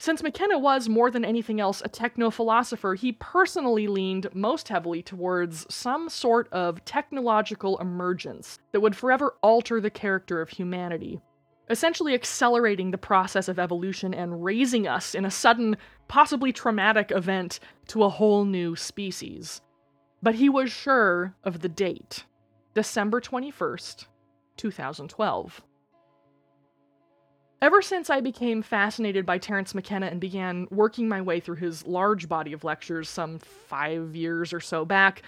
Since 0.00 0.22
McKenna 0.22 0.60
was, 0.60 0.88
more 0.88 1.10
than 1.10 1.24
anything 1.24 1.60
else, 1.60 1.82
a 1.84 1.88
techno 1.88 2.30
philosopher, 2.30 2.94
he 2.94 3.12
personally 3.12 3.88
leaned 3.88 4.32
most 4.32 4.68
heavily 4.68 5.02
towards 5.02 5.66
some 5.74 6.08
sort 6.08 6.48
of 6.52 6.84
technological 6.84 7.76
emergence 7.78 8.60
that 8.70 8.80
would 8.80 8.94
forever 8.94 9.34
alter 9.42 9.80
the 9.80 9.90
character 9.90 10.40
of 10.40 10.50
humanity, 10.50 11.20
essentially 11.68 12.14
accelerating 12.14 12.92
the 12.92 12.98
process 12.98 13.48
of 13.48 13.58
evolution 13.58 14.14
and 14.14 14.44
raising 14.44 14.86
us 14.86 15.16
in 15.16 15.24
a 15.24 15.30
sudden, 15.32 15.76
possibly 16.06 16.52
traumatic 16.52 17.10
event 17.10 17.58
to 17.88 18.04
a 18.04 18.08
whole 18.08 18.44
new 18.44 18.76
species. 18.76 19.60
But 20.22 20.36
he 20.36 20.48
was 20.48 20.70
sure 20.70 21.34
of 21.42 21.60
the 21.60 21.68
date 21.68 22.24
December 22.72 23.20
21st, 23.20 24.06
2012. 24.56 25.62
Ever 27.60 27.82
since 27.82 28.08
I 28.08 28.20
became 28.20 28.62
fascinated 28.62 29.26
by 29.26 29.38
Terence 29.38 29.74
McKenna 29.74 30.06
and 30.06 30.20
began 30.20 30.68
working 30.70 31.08
my 31.08 31.20
way 31.20 31.40
through 31.40 31.56
his 31.56 31.84
large 31.86 32.28
body 32.28 32.52
of 32.52 32.62
lectures 32.62 33.08
some 33.08 33.40
five 33.40 34.14
years 34.14 34.52
or 34.52 34.60
so 34.60 34.84
back, 34.84 35.22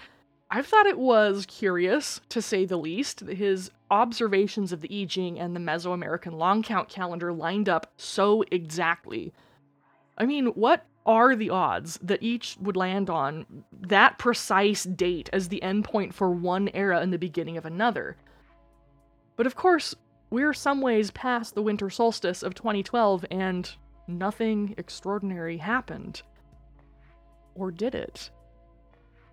I've 0.49 0.65
thought 0.65 0.85
it 0.85 0.97
was 0.97 1.45
curious, 1.45 2.21
to 2.29 2.41
say 2.41 2.63
the 2.63 2.77
least, 2.77 3.25
that 3.25 3.37
his 3.37 3.69
observations 3.89 4.71
of 4.71 4.79
the 4.79 5.01
I 5.01 5.05
Ching 5.05 5.39
and 5.39 5.53
the 5.53 5.59
Mesoamerican 5.59 6.33
long 6.37 6.63
count 6.63 6.87
calendar 6.87 7.33
lined 7.33 7.67
up 7.67 7.91
so 7.97 8.45
exactly. 8.49 9.33
I 10.17 10.25
mean, 10.25 10.47
what 10.47 10.85
are 11.05 11.35
the 11.35 11.49
odds 11.49 11.99
that 12.01 12.23
each 12.23 12.55
would 12.61 12.77
land 12.77 13.09
on 13.09 13.45
that 13.73 14.17
precise 14.17 14.83
date 14.83 15.29
as 15.33 15.49
the 15.49 15.59
endpoint 15.61 16.13
for 16.13 16.31
one 16.31 16.69
era 16.73 17.01
and 17.01 17.11
the 17.11 17.17
beginning 17.17 17.57
of 17.57 17.65
another? 17.65 18.15
But 19.35 19.47
of 19.47 19.55
course, 19.55 19.95
we're 20.31 20.53
some 20.53 20.81
ways 20.81 21.11
past 21.11 21.53
the 21.53 21.61
winter 21.61 21.89
solstice 21.89 22.41
of 22.41 22.55
2012 22.55 23.25
and 23.29 23.69
nothing 24.07 24.73
extraordinary 24.77 25.57
happened. 25.57 26.21
Or 27.53 27.69
did 27.69 27.93
it? 27.93 28.31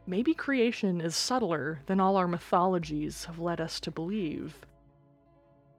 Maybe 0.07 0.35
creation 0.35 1.01
is 1.01 1.15
subtler 1.15 1.81
than 1.87 2.01
all 2.01 2.17
our 2.17 2.27
mythologies 2.27 3.27
have 3.27 3.39
led 3.39 3.61
us 3.61 3.79
to 3.81 3.93
believe. 3.93 4.57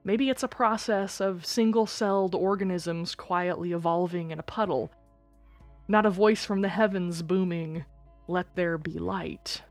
Maybe 0.05 0.29
it's 0.29 0.43
a 0.43 0.47
process 0.47 1.19
of 1.19 1.45
single 1.45 1.85
celled 1.85 2.33
organisms 2.33 3.13
quietly 3.13 3.73
evolving 3.73 4.31
in 4.31 4.39
a 4.39 4.43
puddle, 4.43 4.89
not 5.89 6.05
a 6.05 6.09
voice 6.09 6.45
from 6.45 6.61
the 6.61 6.69
heavens 6.69 7.21
booming, 7.21 7.83
Let 8.27 8.55
there 8.55 8.77
be 8.77 8.93
light. 8.93 9.63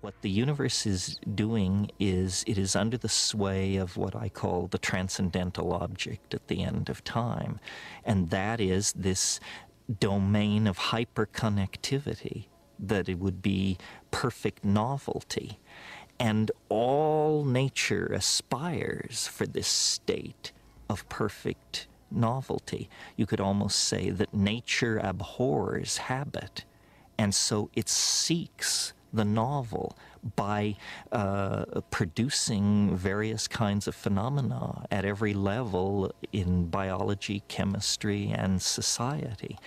What 0.00 0.22
the 0.22 0.30
universe 0.30 0.86
is 0.86 1.18
doing 1.34 1.90
is 1.98 2.42
it 2.46 2.56
is 2.56 2.74
under 2.74 2.96
the 2.96 3.08
sway 3.08 3.76
of 3.76 3.98
what 3.98 4.16
I 4.16 4.30
call 4.30 4.66
the 4.66 4.78
transcendental 4.78 5.74
object 5.74 6.32
at 6.32 6.48
the 6.48 6.62
end 6.62 6.88
of 6.88 7.04
time. 7.04 7.60
And 8.02 8.30
that 8.30 8.60
is 8.60 8.92
this 8.92 9.40
domain 9.98 10.66
of 10.66 10.78
hyperconnectivity, 10.78 12.46
that 12.78 13.10
it 13.10 13.18
would 13.18 13.42
be 13.42 13.76
perfect 14.10 14.64
novelty. 14.64 15.58
And 16.18 16.50
all 16.70 17.44
nature 17.44 18.06
aspires 18.06 19.26
for 19.26 19.46
this 19.46 19.68
state 19.68 20.52
of 20.88 21.06
perfect 21.10 21.88
novelty. 22.10 22.88
You 23.16 23.26
could 23.26 23.40
almost 23.40 23.78
say 23.78 24.08
that 24.10 24.32
nature 24.32 24.98
abhors 24.98 25.98
habit, 25.98 26.64
and 27.18 27.34
so 27.34 27.70
it 27.74 27.88
seeks 27.88 28.94
the 29.12 29.24
novel 29.24 29.96
by 30.36 30.76
uh, 31.12 31.64
producing 31.90 32.96
various 32.96 33.48
kinds 33.48 33.88
of 33.88 33.94
phenomena 33.94 34.86
at 34.90 35.04
every 35.04 35.34
level 35.34 36.12
in 36.32 36.66
biology, 36.66 37.42
chemistry, 37.48 38.30
and 38.30 38.60
society. 38.60 39.58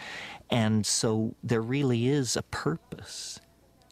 And 0.50 0.86
so 0.86 1.36
there 1.44 1.62
really 1.62 2.08
is 2.08 2.36
a 2.36 2.44
purpose 2.44 3.40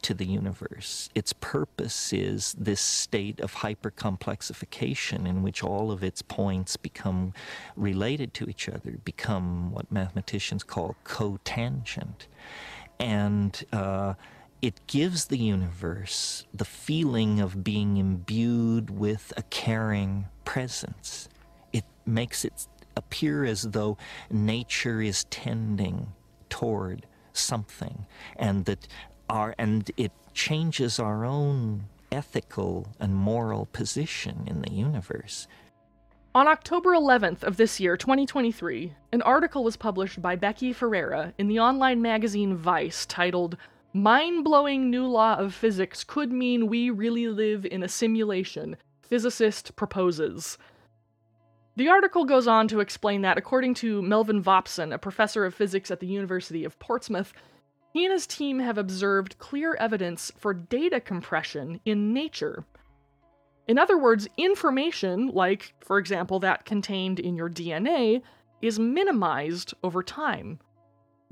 to 0.02 0.14
the 0.14 0.26
universe. 0.26 1.08
Its 1.14 1.32
purpose 1.32 2.12
is 2.12 2.54
this 2.58 2.80
state 2.80 3.40
of 3.40 3.54
hypercomplexification 3.56 5.26
in 5.26 5.42
which 5.42 5.62
all 5.62 5.90
of 5.90 6.02
its 6.02 6.22
points 6.22 6.76
become 6.76 7.32
related 7.76 8.34
to 8.34 8.48
each 8.48 8.68
other, 8.68 8.98
become 9.04 9.72
what 9.72 9.90
mathematicians 9.90 10.64
call 10.64 10.96
cotangent. 11.04 12.26
And 12.98 13.64
uh, 13.72 14.14
it 14.62 14.86
gives 14.86 15.26
the 15.26 15.36
universe 15.36 16.46
the 16.54 16.64
feeling 16.64 17.40
of 17.40 17.64
being 17.64 17.96
imbued 17.96 18.88
with 18.90 19.32
a 19.36 19.42
caring 19.42 20.26
presence. 20.44 21.28
It 21.72 21.84
makes 22.06 22.44
it 22.44 22.68
appear 22.96 23.44
as 23.44 23.62
though 23.62 23.98
nature 24.30 25.02
is 25.02 25.24
tending 25.24 26.12
toward 26.48 27.06
something 27.32 28.06
and 28.36 28.64
that 28.66 28.86
our 29.28 29.54
and 29.58 29.90
it 29.96 30.12
changes 30.32 31.00
our 31.00 31.24
own 31.24 31.84
ethical 32.12 32.86
and 33.00 33.16
moral 33.16 33.66
position 33.66 34.44
in 34.46 34.62
the 34.62 34.70
universe. 34.70 35.48
On 36.34 36.46
October 36.48 36.90
11th 36.92 37.42
of 37.42 37.56
this 37.56 37.78
year, 37.80 37.96
2023, 37.96 38.94
an 39.12 39.22
article 39.22 39.64
was 39.64 39.76
published 39.76 40.22
by 40.22 40.36
Becky 40.36 40.72
Ferreira 40.72 41.34
in 41.36 41.48
the 41.48 41.58
online 41.58 42.00
magazine 42.00 42.56
Vice 42.56 43.04
titled 43.04 43.56
Mind 43.94 44.42
blowing 44.42 44.88
new 44.88 45.06
law 45.06 45.34
of 45.34 45.52
physics 45.52 46.02
could 46.02 46.32
mean 46.32 46.66
we 46.66 46.88
really 46.88 47.28
live 47.28 47.66
in 47.66 47.82
a 47.82 47.88
simulation, 47.88 48.78
physicist 49.02 49.76
proposes. 49.76 50.56
The 51.76 51.90
article 51.90 52.24
goes 52.24 52.46
on 52.46 52.68
to 52.68 52.80
explain 52.80 53.20
that, 53.20 53.36
according 53.36 53.74
to 53.74 54.00
Melvin 54.00 54.42
Vopson, 54.42 54.94
a 54.94 54.98
professor 54.98 55.44
of 55.44 55.54
physics 55.54 55.90
at 55.90 56.00
the 56.00 56.06
University 56.06 56.64
of 56.64 56.78
Portsmouth, 56.78 57.34
he 57.92 58.06
and 58.06 58.12
his 58.12 58.26
team 58.26 58.60
have 58.60 58.78
observed 58.78 59.38
clear 59.38 59.74
evidence 59.74 60.32
for 60.38 60.54
data 60.54 60.98
compression 60.98 61.78
in 61.84 62.14
nature. 62.14 62.64
In 63.68 63.78
other 63.78 63.98
words, 63.98 64.26
information, 64.38 65.28
like, 65.28 65.74
for 65.80 65.98
example, 65.98 66.40
that 66.40 66.64
contained 66.64 67.20
in 67.20 67.36
your 67.36 67.50
DNA, 67.50 68.22
is 68.62 68.78
minimized 68.78 69.74
over 69.84 70.02
time. 70.02 70.60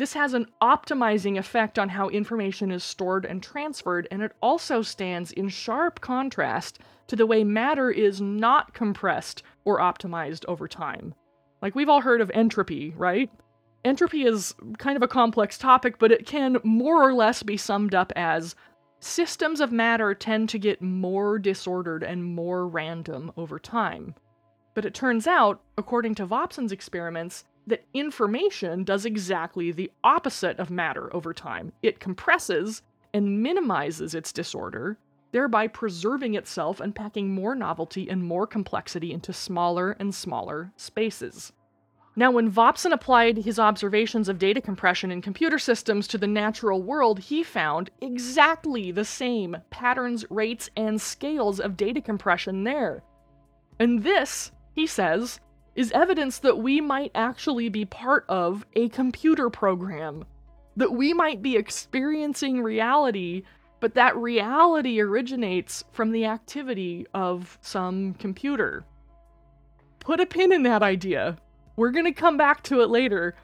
This 0.00 0.14
has 0.14 0.32
an 0.32 0.46
optimizing 0.62 1.36
effect 1.36 1.78
on 1.78 1.90
how 1.90 2.08
information 2.08 2.70
is 2.70 2.82
stored 2.82 3.26
and 3.26 3.42
transferred, 3.42 4.08
and 4.10 4.22
it 4.22 4.32
also 4.40 4.80
stands 4.80 5.30
in 5.30 5.50
sharp 5.50 6.00
contrast 6.00 6.78
to 7.08 7.16
the 7.16 7.26
way 7.26 7.44
matter 7.44 7.90
is 7.90 8.18
not 8.18 8.72
compressed 8.72 9.42
or 9.66 9.78
optimized 9.78 10.46
over 10.48 10.66
time. 10.66 11.14
Like, 11.60 11.74
we've 11.74 11.90
all 11.90 12.00
heard 12.00 12.22
of 12.22 12.30
entropy, 12.32 12.94
right? 12.96 13.30
Entropy 13.84 14.24
is 14.24 14.54
kind 14.78 14.96
of 14.96 15.02
a 15.02 15.06
complex 15.06 15.58
topic, 15.58 15.98
but 15.98 16.12
it 16.12 16.24
can 16.24 16.56
more 16.64 17.06
or 17.06 17.12
less 17.12 17.42
be 17.42 17.58
summed 17.58 17.94
up 17.94 18.10
as 18.16 18.56
systems 19.00 19.60
of 19.60 19.70
matter 19.70 20.14
tend 20.14 20.48
to 20.48 20.58
get 20.58 20.80
more 20.80 21.38
disordered 21.38 22.02
and 22.02 22.24
more 22.24 22.66
random 22.66 23.32
over 23.36 23.58
time. 23.58 24.14
But 24.72 24.86
it 24.86 24.94
turns 24.94 25.26
out, 25.26 25.60
according 25.76 26.14
to 26.14 26.26
Vopson's 26.26 26.72
experiments, 26.72 27.44
that 27.66 27.84
information 27.94 28.84
does 28.84 29.04
exactly 29.04 29.72
the 29.72 29.90
opposite 30.02 30.58
of 30.58 30.70
matter 30.70 31.14
over 31.14 31.32
time. 31.32 31.72
It 31.82 32.00
compresses 32.00 32.82
and 33.12 33.42
minimizes 33.42 34.14
its 34.14 34.32
disorder, 34.32 34.98
thereby 35.32 35.66
preserving 35.66 36.34
itself 36.34 36.80
and 36.80 36.94
packing 36.94 37.32
more 37.32 37.54
novelty 37.54 38.08
and 38.08 38.24
more 38.24 38.46
complexity 38.46 39.12
into 39.12 39.32
smaller 39.32 39.92
and 39.92 40.14
smaller 40.14 40.72
spaces. 40.76 41.52
Now, 42.16 42.32
when 42.32 42.50
Vopson 42.50 42.92
applied 42.92 43.38
his 43.38 43.60
observations 43.60 44.28
of 44.28 44.38
data 44.38 44.60
compression 44.60 45.12
in 45.12 45.22
computer 45.22 45.58
systems 45.58 46.08
to 46.08 46.18
the 46.18 46.26
natural 46.26 46.82
world, 46.82 47.20
he 47.20 47.44
found 47.44 47.90
exactly 48.00 48.90
the 48.90 49.04
same 49.04 49.56
patterns, 49.70 50.24
rates, 50.28 50.68
and 50.76 51.00
scales 51.00 51.60
of 51.60 51.76
data 51.76 52.00
compression 52.00 52.64
there. 52.64 53.02
And 53.78 54.02
this, 54.02 54.50
he 54.74 54.86
says, 54.86 55.40
is 55.74 55.92
evidence 55.92 56.38
that 56.38 56.58
we 56.58 56.80
might 56.80 57.12
actually 57.14 57.68
be 57.68 57.84
part 57.84 58.24
of 58.28 58.66
a 58.74 58.88
computer 58.88 59.48
program. 59.50 60.24
That 60.76 60.92
we 60.92 61.12
might 61.12 61.42
be 61.42 61.56
experiencing 61.56 62.62
reality, 62.62 63.42
but 63.80 63.94
that 63.94 64.16
reality 64.16 65.00
originates 65.00 65.84
from 65.92 66.10
the 66.10 66.26
activity 66.26 67.06
of 67.14 67.58
some 67.60 68.14
computer. 68.14 68.84
Put 70.00 70.20
a 70.20 70.26
pin 70.26 70.52
in 70.52 70.62
that 70.64 70.82
idea. 70.82 71.36
We're 71.76 71.90
going 71.90 72.04
to 72.06 72.12
come 72.12 72.36
back 72.36 72.62
to 72.64 72.80
it 72.80 72.90
later. 72.90 73.34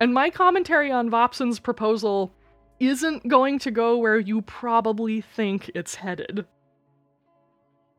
And 0.00 0.12
my 0.12 0.30
commentary 0.30 0.90
on 0.90 1.10
Vopson's 1.10 1.58
proposal 1.58 2.32
isn't 2.78 3.26
going 3.28 3.58
to 3.60 3.70
go 3.70 3.96
where 3.96 4.18
you 4.18 4.42
probably 4.42 5.20
think 5.20 5.70
it's 5.74 5.94
headed 5.94 6.46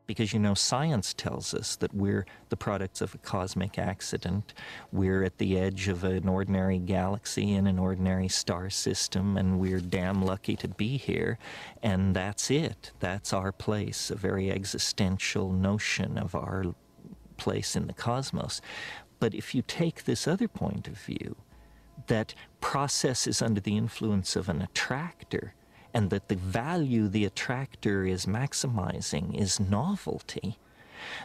because 0.08 0.32
you 0.32 0.38
know 0.38 0.54
science 0.54 1.12
tells 1.12 1.52
us 1.52 1.76
that 1.76 1.94
we're 1.94 2.24
the 2.48 2.56
products 2.56 3.02
of 3.02 3.14
a 3.14 3.18
cosmic 3.18 3.78
accident. 3.78 4.54
We're 4.90 5.22
at 5.22 5.36
the 5.36 5.58
edge 5.58 5.86
of 5.86 6.02
an 6.02 6.26
ordinary 6.26 6.78
galaxy 6.78 7.52
in 7.52 7.66
an 7.66 7.78
ordinary 7.78 8.28
star 8.28 8.70
system 8.70 9.36
and 9.36 9.60
we're 9.60 9.80
damn 9.80 10.22
lucky 10.22 10.56
to 10.56 10.68
be 10.68 10.96
here. 10.96 11.38
And 11.82 12.16
that's 12.16 12.50
it. 12.50 12.90
That's 13.00 13.34
our 13.34 13.52
place 13.52 14.10
a 14.10 14.16
very 14.16 14.50
existential 14.50 15.52
notion 15.52 16.16
of 16.16 16.34
our 16.34 16.64
place 17.36 17.76
in 17.76 17.86
the 17.86 17.92
cosmos. 17.92 18.62
But 19.20 19.34
if 19.34 19.54
you 19.54 19.60
take 19.60 20.04
this 20.04 20.26
other 20.26 20.48
point 20.48 20.88
of 20.88 20.98
view 20.98 21.36
that 22.06 22.32
process 22.62 23.26
is 23.26 23.42
under 23.42 23.60
the 23.60 23.76
influence 23.76 24.36
of 24.36 24.48
an 24.48 24.62
attractor 24.62 25.52
and 25.94 26.10
that 26.10 26.28
the 26.28 26.36
value 26.36 27.08
the 27.08 27.24
attractor 27.24 28.04
is 28.04 28.26
maximizing 28.26 29.38
is 29.38 29.60
novelty, 29.60 30.58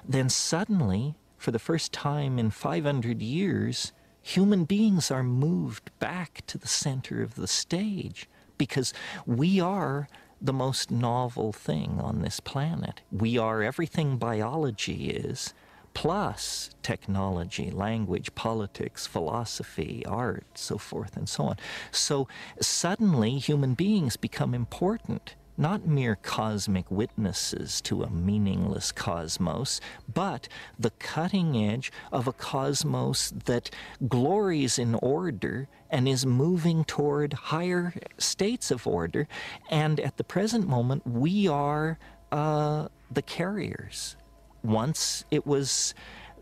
then 0.07 0.29
suddenly, 0.29 1.15
for 1.37 1.51
the 1.51 1.59
first 1.59 1.91
time 1.91 2.39
in 2.39 2.49
500 2.49 3.21
years, 3.21 3.91
human 4.21 4.63
beings 4.63 5.11
are 5.11 5.23
moved 5.23 5.91
back 5.99 6.43
to 6.47 6.57
the 6.57 6.67
center 6.67 7.21
of 7.21 7.35
the 7.35 7.47
stage 7.47 8.29
because 8.57 8.93
we 9.25 9.59
are 9.59 10.07
the 10.41 10.53
most 10.53 10.91
novel 10.91 11.51
thing 11.53 11.99
on 12.01 12.21
this 12.21 12.39
planet. 12.39 13.01
We 13.11 13.37
are 13.37 13.63
everything 13.63 14.17
biology 14.17 15.09
is, 15.09 15.53
plus 15.93 16.71
technology, 16.81 17.69
language, 17.71 18.33
politics, 18.35 19.05
philosophy, 19.05 20.03
art, 20.05 20.45
so 20.55 20.77
forth 20.77 21.15
and 21.15 21.29
so 21.29 21.45
on. 21.45 21.57
So 21.91 22.27
suddenly 22.59 23.37
human 23.37 23.73
beings 23.73 24.17
become 24.17 24.53
important. 24.53 25.35
Not 25.55 25.85
mere 25.85 26.15
cosmic 26.15 26.89
witnesses 26.89 27.79
to 27.81 28.01
a 28.01 28.09
meaningless 28.09 28.91
cosmos, 28.91 29.79
but 30.11 30.47
the 30.79 30.89
cutting 30.89 31.55
edge 31.55 31.91
of 32.11 32.27
a 32.27 32.33
cosmos 32.33 33.31
that 33.45 33.69
glories 34.07 34.79
in 34.79 34.95
order 34.95 35.67
and 35.91 36.07
is 36.07 36.25
moving 36.25 36.83
toward 36.85 37.33
higher 37.33 37.93
states 38.17 38.71
of 38.71 38.87
order. 38.87 39.27
And 39.69 39.99
at 39.99 40.17
the 40.17 40.23
present 40.23 40.67
moment, 40.67 41.05
we 41.05 41.47
are 41.47 41.99
uh, 42.31 42.87
the 43.11 43.21
carriers 43.21 44.15
once 44.63 45.25
it 45.31 45.45
was 45.45 45.93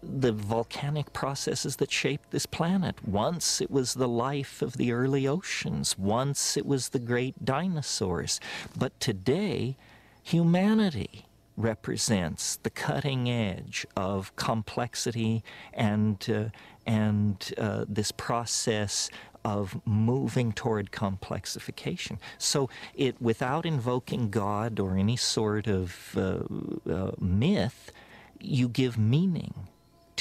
the 0.04 0.32
volcanic 0.32 1.14
processes 1.14 1.76
that 1.78 1.92
shaped 1.92 2.32
this 2.32 2.46
planet. 2.46 2.96
Once 3.08 3.62
it 3.62 3.70
was 3.70 3.94
the 3.94 4.08
life 4.08 4.62
of 4.62 4.78
the 4.78 4.92
early 4.92 5.28
oceans. 5.28 5.98
Once 5.98 6.58
it 6.58 6.66
was 6.66 6.90
the 6.90 7.00
great 7.00 7.46
dinosaurs. 7.46 8.40
But 8.78 9.00
today, 9.00 9.78
humanity 10.24 11.26
represents 11.58 12.58
the 12.64 12.70
cutting 12.70 13.30
edge 13.30 13.86
of 13.96 14.36
complexity 14.36 15.44
and, 15.74 16.28
uh, 16.30 16.46
and 16.88 17.54
uh, 17.58 17.86
this 17.88 18.12
process 18.12 19.10
of 19.44 19.82
moving 19.86 20.52
toward 20.52 20.92
complexification. 20.92 22.18
So 22.38 22.70
it, 22.96 23.22
without 23.22 23.66
invoking 23.66 24.30
God 24.30 24.80
or 24.80 24.98
any 24.98 25.18
sort 25.18 25.68
of 25.68 26.16
uh, 26.16 26.92
uh 26.92 27.12
myth, 27.20 27.92
you 28.44 28.68
give 28.68 28.98
meaning 28.98 29.68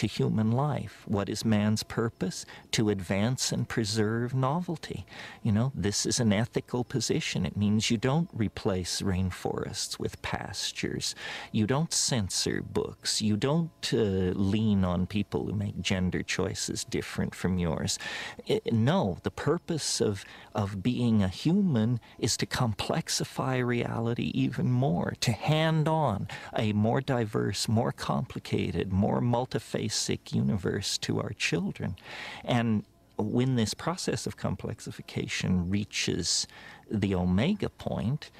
to 0.00 0.06
human 0.06 0.50
life. 0.50 1.04
What 1.06 1.28
is 1.28 1.44
man's 1.44 1.82
purpose? 1.82 2.46
To 2.72 2.88
advance 2.88 3.52
and 3.52 3.68
preserve 3.68 4.32
novelty. 4.32 5.04
You 5.42 5.52
know, 5.52 5.72
this 5.74 6.06
is 6.06 6.18
an 6.18 6.32
ethical 6.32 6.84
position. 6.84 7.44
It 7.44 7.54
means 7.54 7.90
you 7.90 7.98
don't 7.98 8.30
replace 8.32 9.02
rainforests 9.02 9.98
with 9.98 10.22
pastures. 10.22 11.14
You 11.52 11.66
don't 11.66 11.92
censor 11.92 12.62
books. 12.62 13.20
You 13.20 13.36
don't 13.36 13.90
uh, 13.92 14.32
lean 14.54 14.84
on 14.84 15.06
people 15.06 15.44
who 15.44 15.52
make 15.52 15.82
gender 15.82 16.22
choices 16.22 16.82
different 16.82 17.34
from 17.34 17.58
yours. 17.58 17.98
It, 18.46 18.72
no, 18.72 19.18
the 19.22 19.30
purpose 19.30 20.00
of, 20.00 20.24
of 20.54 20.82
being 20.82 21.22
a 21.22 21.28
human 21.28 22.00
is 22.18 22.38
to 22.38 22.46
complexify 22.46 23.62
reality 23.62 24.30
even 24.32 24.70
more, 24.70 25.12
to 25.20 25.32
hand 25.32 25.86
on 25.86 26.26
a 26.56 26.72
more 26.72 27.02
diverse, 27.02 27.68
more 27.68 27.92
complicated, 27.92 28.94
more 28.94 29.20
multifaceted 29.20 29.89
basic 29.90 30.32
universe 30.32 30.96
to 30.98 31.20
our 31.20 31.32
children. 31.32 31.96
And 32.44 32.84
when 33.18 33.56
this 33.56 33.74
process 33.74 34.24
of 34.24 34.36
complexification 34.36 35.68
reaches 35.68 36.46
the 36.88 37.12
omega 37.16 37.68
point, 37.68 38.30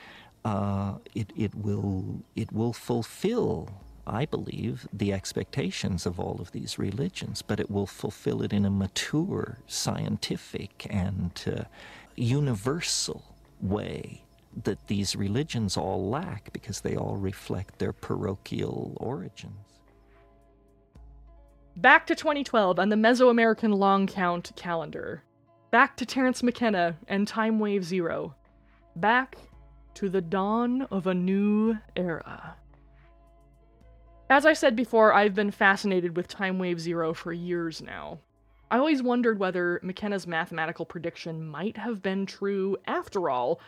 uh, 0.44 0.94
it, 1.12 1.32
it, 1.36 1.53
will, 1.57 2.22
it 2.36 2.53
will 2.53 2.72
fulfill, 2.72 3.68
I 4.07 4.26
believe, 4.26 4.86
the 4.92 5.12
expectations 5.12 6.07
of 6.07 6.20
all 6.20 6.36
of 6.40 6.53
these 6.53 6.78
religions, 6.78 7.42
but 7.42 7.59
it 7.59 7.68
will 7.68 7.88
fulfill 8.03 8.42
it 8.42 8.53
in 8.53 8.64
a 8.64 8.70
mature, 8.70 9.59
scientific, 9.66 10.86
and 10.88 11.32
uh, 11.48 11.64
universal 12.14 13.24
way 13.61 14.22
that 14.64 14.86
these 14.86 15.16
religions 15.16 15.76
all 15.76 16.09
lack 16.09 16.53
because 16.53 16.80
they 16.82 16.94
all 16.94 17.16
reflect 17.16 17.80
their 17.80 17.92
parochial 17.92 18.96
origins. 19.01 19.69
Back 21.76 22.06
to 22.08 22.14
2012 22.14 22.78
on 22.78 22.88
the 22.88 22.96
Mesoamerican 22.96 23.74
Long 23.74 24.06
Count 24.06 24.50
calendar. 24.56 25.22
Back 25.70 25.96
to 25.98 26.04
Terence 26.04 26.42
McKenna 26.42 26.96
and 27.06 27.26
Time 27.26 27.60
Wave 27.60 27.84
Zero. 27.84 28.34
Back 28.96 29.36
to 29.94 30.08
the 30.08 30.20
dawn 30.20 30.82
of 30.90 31.06
a 31.06 31.14
new 31.14 31.78
era. 31.94 32.56
As 34.28 34.44
I 34.44 34.52
said 34.52 34.74
before, 34.74 35.14
I've 35.14 35.34
been 35.34 35.52
fascinated 35.52 36.16
with 36.16 36.28
Time 36.28 36.58
Wave 36.58 36.80
Zero 36.80 37.14
for 37.14 37.32
years 37.32 37.80
now. 37.80 38.18
I 38.70 38.78
always 38.78 39.02
wondered 39.02 39.38
whether 39.38 39.80
McKenna's 39.82 40.26
mathematical 40.26 40.84
prediction 40.84 41.46
might 41.46 41.76
have 41.76 42.02
been 42.02 42.26
true 42.26 42.76
after 42.86 43.30
all, 43.30 43.60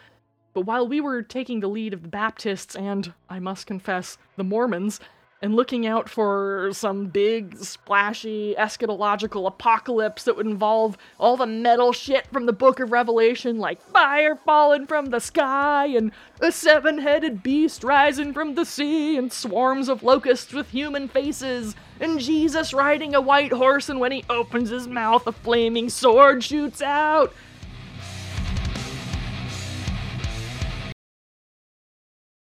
but 0.55 0.66
while 0.66 0.86
we 0.86 1.00
were 1.00 1.22
taking 1.22 1.61
the 1.61 1.68
lead 1.68 1.94
of 1.94 2.03
the 2.03 2.09
Baptists 2.09 2.76
and, 2.76 3.12
I 3.28 3.38
must 3.38 3.66
confess, 3.66 4.18
the 4.36 4.44
Mormons, 4.44 5.00
and 5.43 5.57
looking 5.57 5.84
out 5.84 6.09
for 6.09 6.70
some 6.72 7.07
big, 7.07 7.59
splashy, 7.59 8.55
eschatological 8.57 9.49
apocalypse 9.49 10.22
that 10.22 10.36
would 10.36 10.47
involve 10.47 10.97
all 11.18 11.36
the 11.36 11.47
metal 11.47 11.93
shit 11.93 12.28
from 12.28 12.47
the 12.47 12.53
book 12.53 12.78
of 12.78 12.93
Revelation, 12.93 13.59
like 13.59 13.82
fire 13.82 14.36
falling 14.36 14.86
from 14.86 15.07
the 15.07 15.18
sky, 15.18 15.86
and 15.86 16.12
a 16.40 16.53
seven 16.53 16.99
headed 16.99 17.43
beast 17.43 17.82
rising 17.82 18.32
from 18.32 18.55
the 18.55 18.64
sea, 18.64 19.16
and 19.16 19.32
swarms 19.32 19.88
of 19.88 20.05
locusts 20.05 20.53
with 20.53 20.70
human 20.70 21.09
faces, 21.09 21.74
and 21.99 22.20
Jesus 22.20 22.72
riding 22.72 23.12
a 23.12 23.20
white 23.20 23.53
horse, 23.53 23.88
and 23.88 23.99
when 23.99 24.12
he 24.12 24.24
opens 24.30 24.70
his 24.70 24.86
mouth, 24.86 25.26
a 25.26 25.32
flaming 25.32 25.90
sword 25.90 26.45
shoots 26.45 26.80
out. 26.80 27.34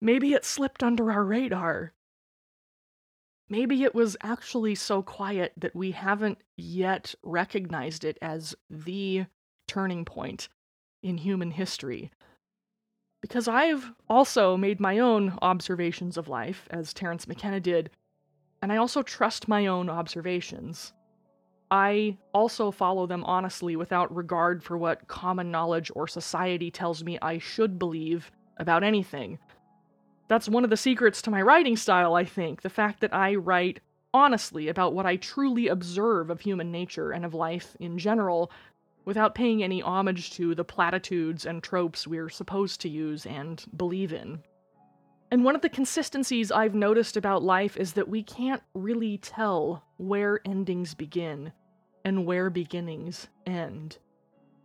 Maybe 0.01 0.33
it 0.33 0.45
slipped 0.45 0.83
under 0.83 1.13
our 1.13 1.23
radar. 1.23 1.93
Maybe 3.53 3.83
it 3.83 3.95
was 3.95 4.17
actually 4.23 4.75
so 4.75 5.03
quiet 5.03 5.53
that 5.59 5.77
we 5.77 5.91
haven't 5.91 6.39
yet 6.57 7.15
recognized 7.23 8.03
it 8.03 8.17
as 8.23 8.55
the 8.71 9.27
turning 9.69 10.07
point 10.07 10.49
in 11.03 11.19
human 11.19 11.51
history. 11.51 12.11
Because 13.21 13.49
I've 13.49 13.93
also 14.09 14.57
made 14.57 14.81
my 14.81 15.01
own 15.01 15.37
observations 15.43 16.17
of 16.17 16.29
life, 16.29 16.67
as 16.71 16.95
Terence 16.95 17.29
McKenna 17.29 17.61
did, 17.61 17.91
and 18.63 18.73
I 18.73 18.79
also 18.79 19.03
trust 19.03 19.49
my 19.49 19.67
own 19.67 19.91
observations. 19.91 20.95
I 21.71 22.17
also 22.33 22.71
follow 22.71 23.07
them 23.07 23.23
honestly 23.25 23.77
without 23.77 24.17
regard 24.17 24.65
for 24.65 24.79
what 24.79 25.09
common 25.09 25.51
knowledge 25.51 25.91
or 25.95 26.09
society 26.09 26.71
tells 26.71 27.05
me 27.05 27.19
I 27.21 27.37
should 27.37 27.79
believe 27.79 28.33
about 28.57 28.83
anything. 28.83 29.39
That's 30.29 30.49
one 30.49 30.65
of 30.65 30.71
the 30.71 30.77
secrets 30.77 31.21
to 31.23 31.31
my 31.31 31.43
writing 31.43 31.77
style, 31.77 32.15
I 32.15 32.25
think, 32.25 32.63
the 32.63 32.71
fact 32.71 33.01
that 33.01 33.15
I 33.15 33.35
write 33.35 33.81
honestly 34.15 34.69
about 34.69 34.95
what 34.95 35.07
I 35.07 35.17
truly 35.17 35.69
observe 35.69 36.31
of 36.31 36.41
human 36.41 36.71
nature 36.71 37.11
and 37.13 37.25
of 37.25 37.35
life 37.35 37.77
in 37.81 37.99
general, 37.99 38.51
without 39.05 39.35
paying 39.35 39.63
any 39.63 39.83
homage 39.83 40.31
to 40.33 40.55
the 40.55 40.65
platitudes 40.65 41.45
and 41.45 41.63
tropes 41.63 42.07
we're 42.07 42.29
supposed 42.29 42.81
to 42.83 42.89
use 42.89 43.27
and 43.27 43.65
believe 43.77 44.13
in. 44.13 44.43
And 45.31 45.45
one 45.45 45.55
of 45.55 45.63
the 45.63 45.69
consistencies 45.69 46.53
I've 46.53 46.75
noticed 46.75 47.17
about 47.17 47.43
life 47.43 47.77
is 47.77 47.95
that 47.95 48.09
we 48.09 48.23
can't 48.23 48.63
really 48.75 49.19
tell 49.19 49.83
where 49.97 50.41
endings 50.45 50.95
begin 50.95 51.53
and 52.05 52.27
where 52.27 52.51
beginnings 52.51 53.29
end. 53.47 53.99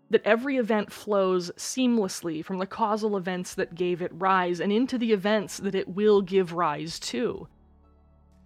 That 0.09 0.25
every 0.25 0.57
event 0.57 0.91
flows 0.91 1.51
seamlessly 1.57 2.43
from 2.43 2.59
the 2.59 2.65
causal 2.65 3.17
events 3.17 3.53
that 3.55 3.75
gave 3.75 4.01
it 4.01 4.11
rise 4.13 4.61
and 4.61 4.71
into 4.71 4.97
the 4.97 5.11
events 5.11 5.57
that 5.57 5.75
it 5.75 5.89
will 5.89 6.21
give 6.21 6.53
rise 6.53 6.99
to. 6.99 7.47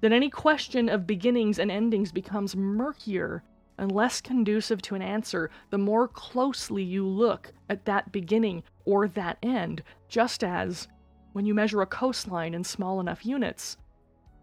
That 0.01 0.11
any 0.11 0.29
question 0.29 0.89
of 0.89 1.05
beginnings 1.05 1.59
and 1.59 1.69
endings 1.69 2.11
becomes 2.11 2.55
murkier 2.55 3.43
and 3.77 3.91
less 3.91 4.21
conducive 4.21 4.81
to 4.83 4.95
an 4.95 5.01
answer 5.01 5.51
the 5.69 5.77
more 5.77 6.07
closely 6.07 6.83
you 6.83 7.05
look 7.05 7.53
at 7.69 7.85
that 7.85 8.11
beginning 8.11 8.63
or 8.85 9.07
that 9.09 9.37
end, 9.43 9.83
just 10.07 10.43
as, 10.43 10.87
when 11.33 11.45
you 11.45 11.53
measure 11.53 11.81
a 11.81 11.85
coastline 11.85 12.53
in 12.53 12.63
small 12.63 12.99
enough 12.99 13.25
units, 13.25 13.77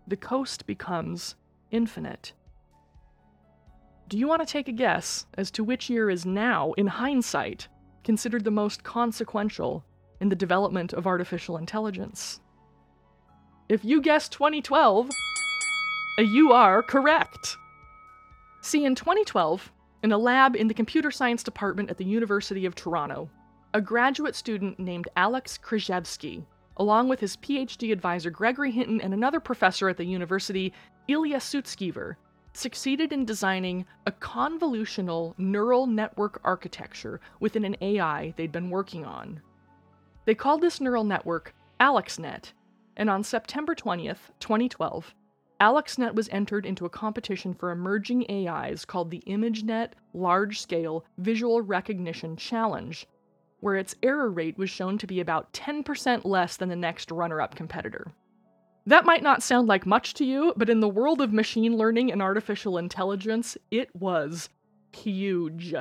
the 0.07 0.17
coast 0.17 0.67
becomes 0.67 1.35
infinite. 1.71 2.33
Do 4.09 4.17
you 4.17 4.27
want 4.27 4.41
to 4.41 4.51
take 4.51 4.69
a 4.69 4.73
guess 4.73 5.27
as 5.35 5.51
to 5.51 5.63
which 5.63 5.91
year 5.91 6.09
is 6.09 6.25
now, 6.25 6.73
in 6.79 6.87
hindsight, 6.87 7.69
considered 8.05 8.43
the 8.43 8.51
most 8.51 8.83
consequential 8.83 9.85
in 10.19 10.31
the 10.31 10.37
development 10.37 10.95
of 10.95 11.07
artificial 11.07 11.59
intelligence? 11.59 12.41
If 13.69 13.85
you 13.85 14.01
guess 14.01 14.31
2012, 14.31 15.11
uh, 15.11 16.23
you 16.23 16.53
are 16.53 16.83
correct. 16.83 17.59
See, 18.63 18.87
in 18.87 18.95
2012, 18.95 19.71
in 20.03 20.11
a 20.11 20.17
lab 20.17 20.57
in 20.57 20.69
the 20.69 20.75
computer 20.75 21.11
science 21.11 21.43
department 21.43 21.91
at 21.91 21.99
the 21.99 22.07
University 22.07 22.65
of 22.65 22.75
Toronto, 22.75 23.29
a 23.75 23.81
graduate 23.83 24.35
student 24.35 24.79
named 24.79 25.09
Alex 25.17 25.59
Krizhevsky, 25.63 26.47
along 26.79 27.11
with 27.11 27.21
his 27.21 27.37
PhD 27.37 27.93
advisor 27.93 28.31
Gregory 28.31 28.71
Hinton 28.71 29.03
and 29.03 29.13
another 29.13 29.39
professor 29.39 29.87
at 29.91 29.99
the 29.99 30.07
university, 30.07 30.73
Ilya 31.09 31.41
Sutskever, 31.41 32.17
succeeded 32.59 33.13
in 33.13 33.25
designing 33.25 33.87
a 34.07 34.13
convolutional 34.13 35.33
neural 35.39 35.87
network 35.87 36.41
architecture 36.45 37.21
within 37.41 37.65
an 37.65 37.77
AI 37.81 38.35
they'd 38.37 38.53
been 38.53 38.71
working 38.71 39.05
on. 39.05 39.41
They 40.25 40.35
called 40.35 40.61
this 40.61 40.81
neural 40.81 41.05
network 41.05 41.55
AlexNet, 41.81 42.53
and 42.97 43.09
on 43.09 43.23
September 43.23 43.75
20th, 43.75 44.31
2012, 44.41 45.15
AlexNet 45.61 46.15
was 46.15 46.29
entered 46.31 46.67
into 46.67 46.85
a 46.85 46.91
competition 46.91 47.55
for 47.55 47.71
emerging 47.71 48.31
AIs 48.31 48.85
called 48.85 49.11
the 49.11 49.23
ImageNet 49.27 49.93
Large 50.13 50.61
Scale 50.61 51.05
Visual 51.19 51.63
Recognition 51.63 52.37
Challenge, 52.37 53.07
where 53.61 53.77
its 53.77 53.97
error 54.03 54.31
rate 54.31 54.59
was 54.59 54.71
shown 54.71 54.99
to 54.99 55.07
be 55.07 55.21
about 55.21 55.53
10% 55.53 56.25
less 56.25 56.57
than 56.57 56.69
the 56.69 56.77
next 56.77 57.11
runner 57.11 57.41
up 57.41 57.55
competitor. 57.55 58.13
That 58.89 59.05
might 59.05 59.23
not 59.23 59.43
sound 59.43 59.69
like 59.69 59.85
much 59.85 60.15
to 60.15 60.25
you, 60.25 60.55
but 60.57 60.71
in 60.71 60.81
the 60.81 60.89
world 60.89 61.21
of 61.21 61.31
machine 61.31 61.77
learning 61.77 62.11
and 62.11 62.23
artificial 62.23 62.79
intelligence, 62.79 63.59
it 63.71 63.95
was 63.95 64.49
huge. 64.97 65.75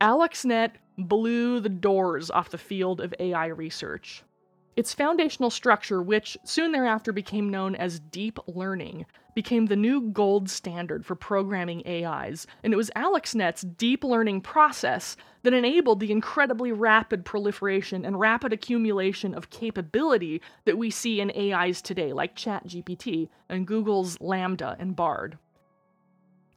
AlexNet 0.00 0.72
blew 0.98 1.60
the 1.60 1.68
doors 1.68 2.32
off 2.32 2.50
the 2.50 2.58
field 2.58 3.00
of 3.00 3.14
AI 3.20 3.46
research. 3.46 4.24
Its 4.74 4.92
foundational 4.92 5.50
structure, 5.50 6.02
which 6.02 6.36
soon 6.44 6.72
thereafter 6.72 7.12
became 7.12 7.48
known 7.48 7.76
as 7.76 8.00
deep 8.00 8.40
learning, 8.48 9.06
became 9.34 9.66
the 9.66 9.76
new 9.76 10.00
gold 10.00 10.48
standard 10.48 11.04
for 11.04 11.14
programming 11.14 11.82
AIs, 11.86 12.46
and 12.62 12.72
it 12.72 12.76
was 12.76 12.90
AlexNet's 12.96 13.62
deep 13.62 14.04
learning 14.04 14.40
process 14.40 15.16
that 15.42 15.54
enabled 15.54 16.00
the 16.00 16.12
incredibly 16.12 16.72
rapid 16.72 17.24
proliferation 17.24 18.04
and 18.04 18.20
rapid 18.20 18.52
accumulation 18.52 19.34
of 19.34 19.50
capability 19.50 20.40
that 20.64 20.78
we 20.78 20.90
see 20.90 21.20
in 21.20 21.30
AIs 21.30 21.82
today, 21.82 22.12
like 22.12 22.36
ChatGPT 22.36 23.28
and 23.48 23.66
Google's 23.66 24.18
LaMDA 24.18 24.76
and 24.78 24.94
Bard. 24.94 25.38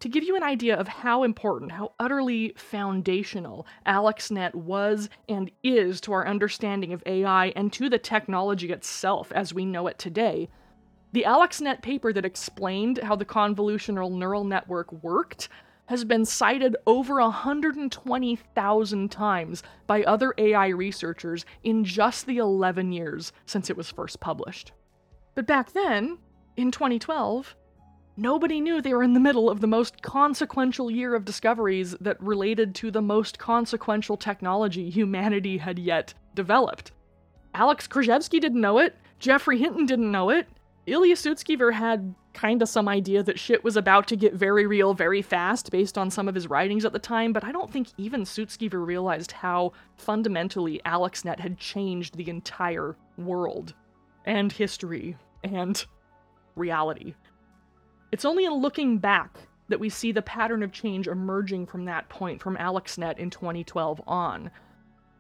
To 0.01 0.09
give 0.09 0.23
you 0.23 0.36
an 0.36 0.43
idea 0.43 0.76
of 0.76 0.88
how 0.88 1.23
important, 1.23 1.71
how 1.71 1.93
utterly 1.99 2.53
foundational 2.57 3.65
AlexNet 3.88 4.53
was 4.53 5.09
and 5.28 5.49
is 5.63 5.99
to 6.01 6.13
our 6.13 6.28
understanding 6.28 6.93
of 6.93 7.01
AI 7.05 7.47
and 7.55 7.73
to 7.73 7.89
the 7.89 7.97
technology 7.97 8.71
itself 8.71 9.32
as 9.32 9.53
we 9.53 9.65
know 9.65 9.88
it 9.88 9.97
today, 9.97 10.49
the 11.16 11.24
AlexNet 11.26 11.82
paper 11.82 12.11
that 12.11 12.26
explained 12.26 12.99
how 13.01 13.16
the 13.16 13.24
convolutional 13.24 14.11
neural 14.11 14.43
network 14.43 14.91
worked 15.01 15.47
has 15.86 16.03
been 16.03 16.26
cited 16.26 16.76
over 16.86 17.22
120,000 17.22 19.11
times 19.11 19.63
by 19.88 20.03
other 20.03 20.34
AI 20.38 20.68
researchers 20.68 21.45
in 21.63 21.86
just 21.86 22.26
the 22.26 22.38
11 22.38 22.91
years 22.91 23.32
since 23.45 23.70
it 23.70 23.78
was 23.78 23.89
first 23.89 24.20
published. 24.20 24.74
But 25.36 25.47
back 25.47 25.72
then, 25.72 26.18
in 26.57 26.70
2012, 26.70 27.55
nobody 28.18 28.59
knew 28.59 28.82
they 28.82 28.93
were 28.93 29.01
in 29.01 29.13
the 29.13 29.20
middle 29.22 29.49
of 29.49 29.61
the 29.61 29.68
most 29.68 30.01
consequential 30.01 30.91
year 30.91 31.16
of 31.16 31.24
discoveries 31.24 31.95
that 32.01 32.22
related 32.22 32.76
to 32.76 32.91
the 32.91 33.01
most 33.01 33.39
consequential 33.39 34.18
technology 34.18 34.89
humanity 34.89 35.59
had 35.59 35.80
yet 35.80 36.13
developed. 36.34 36.91
Alex 37.53 37.88
Krizhevsky 37.88 38.41
didn't 38.41 38.59
know 38.59 38.80
it, 38.80 38.97
Geoffrey 39.18 39.59
Hinton 39.59 39.86
didn't 39.86 40.11
know 40.11 40.30
it, 40.30 40.45
Ilya 40.88 41.15
Sutskever 41.15 41.73
had 41.73 42.13
kinda 42.33 42.67
some 42.67 42.88
idea 42.88 43.23
that 43.23 43.39
shit 43.39 43.63
was 43.63 43.75
about 43.75 44.07
to 44.07 44.15
get 44.15 44.33
very 44.33 44.67
real 44.67 44.93
very 44.93 45.21
fast 45.21 45.71
based 45.71 45.97
on 45.97 46.11
some 46.11 46.27
of 46.27 46.36
his 46.36 46.47
writings 46.47 46.86
at 46.86 46.93
the 46.93 46.99
time, 46.99 47.33
but 47.33 47.43
I 47.43 47.51
don't 47.51 47.71
think 47.71 47.88
even 47.97 48.21
Sutskever 48.21 48.86
realized 48.86 49.31
how 49.31 49.71
fundamentally 49.97 50.81
AlexNet 50.86 51.39
had 51.39 51.57
changed 51.57 52.17
the 52.17 52.29
entire 52.29 52.95
world 53.17 53.73
and 54.25 54.51
history 54.51 55.17
and 55.43 55.83
reality. 56.55 57.15
It's 58.11 58.25
only 58.25 58.45
in 58.45 58.53
looking 58.53 58.99
back 58.99 59.38
that 59.69 59.79
we 59.79 59.89
see 59.89 60.11
the 60.11 60.21
pattern 60.21 60.61
of 60.61 60.71
change 60.71 61.07
emerging 61.07 61.65
from 61.65 61.86
that 61.86 62.09
point 62.09 62.41
from 62.41 62.57
AlexNet 62.57 63.17
in 63.17 63.31
2012 63.31 64.01
on. 64.05 64.51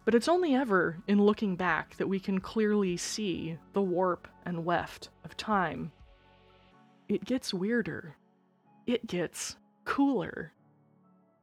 But 0.05 0.13
it's 0.13 0.27
only 0.27 0.53
ever 0.53 0.99
in 1.07 1.21
looking 1.21 1.55
back 1.55 1.97
that 1.97 2.07
we 2.07 2.19
can 2.19 2.39
clearly 2.39 2.95
see 2.95 3.57
the 3.73 3.81
warp 3.81 4.27
and 4.45 4.63
weft 4.63 5.09
of 5.23 5.35
time. 5.35 5.91
It 7.09 7.25
gets 7.25 7.53
weirder. 7.53 8.15
It 8.85 9.07
gets 9.07 9.57
cooler. 9.83 10.53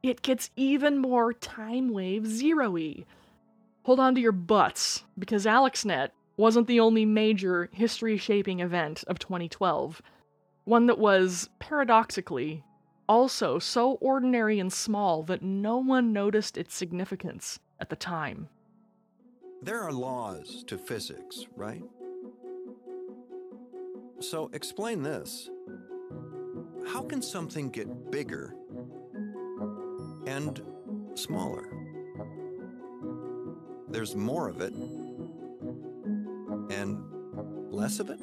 It 0.01 0.21
gets 0.21 0.49
even 0.55 0.97
more 0.97 1.33
time 1.33 1.89
wave 1.89 2.25
zero 2.25 2.71
y. 2.71 3.05
Hold 3.83 3.99
on 3.99 4.15
to 4.15 4.21
your 4.21 4.31
butts, 4.31 5.03
because 5.19 5.45
AlexNet 5.45 6.09
wasn't 6.37 6.67
the 6.67 6.79
only 6.79 7.05
major 7.05 7.69
history 7.73 8.17
shaping 8.17 8.61
event 8.61 9.03
of 9.07 9.19
2012. 9.19 10.01
One 10.63 10.87
that 10.87 10.99
was, 10.99 11.49
paradoxically, 11.59 12.63
also 13.09 13.59
so 13.59 13.93
ordinary 13.95 14.59
and 14.59 14.71
small 14.71 15.23
that 15.23 15.41
no 15.41 15.77
one 15.77 16.13
noticed 16.13 16.57
its 16.57 16.73
significance 16.73 17.59
at 17.83 17.89
the 17.89 17.95
time. 17.97 18.47
There 19.61 19.81
are 19.81 19.91
laws 19.91 20.63
to 20.67 20.77
physics, 20.77 21.45
right? 21.57 21.83
So 24.21 24.49
explain 24.53 25.03
this. 25.03 25.49
How 26.87 27.03
can 27.03 27.21
something 27.21 27.69
get 27.69 28.09
bigger 28.09 28.55
and 30.25 30.61
smaller? 31.15 31.67
There's 33.89 34.15
more 34.15 34.47
of 34.47 34.61
it 34.61 34.71
and 36.71 37.03
less 37.69 37.99
of 37.99 38.09
it? 38.09 38.17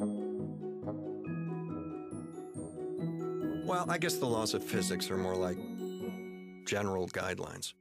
Well, 3.66 3.84
I 3.90 3.98
guess 3.98 4.14
the 4.14 4.24
laws 4.24 4.54
of 4.54 4.64
physics 4.64 5.10
are 5.10 5.18
more 5.18 5.36
like 5.36 5.58
general 6.64 7.08
guidelines. 7.08 7.74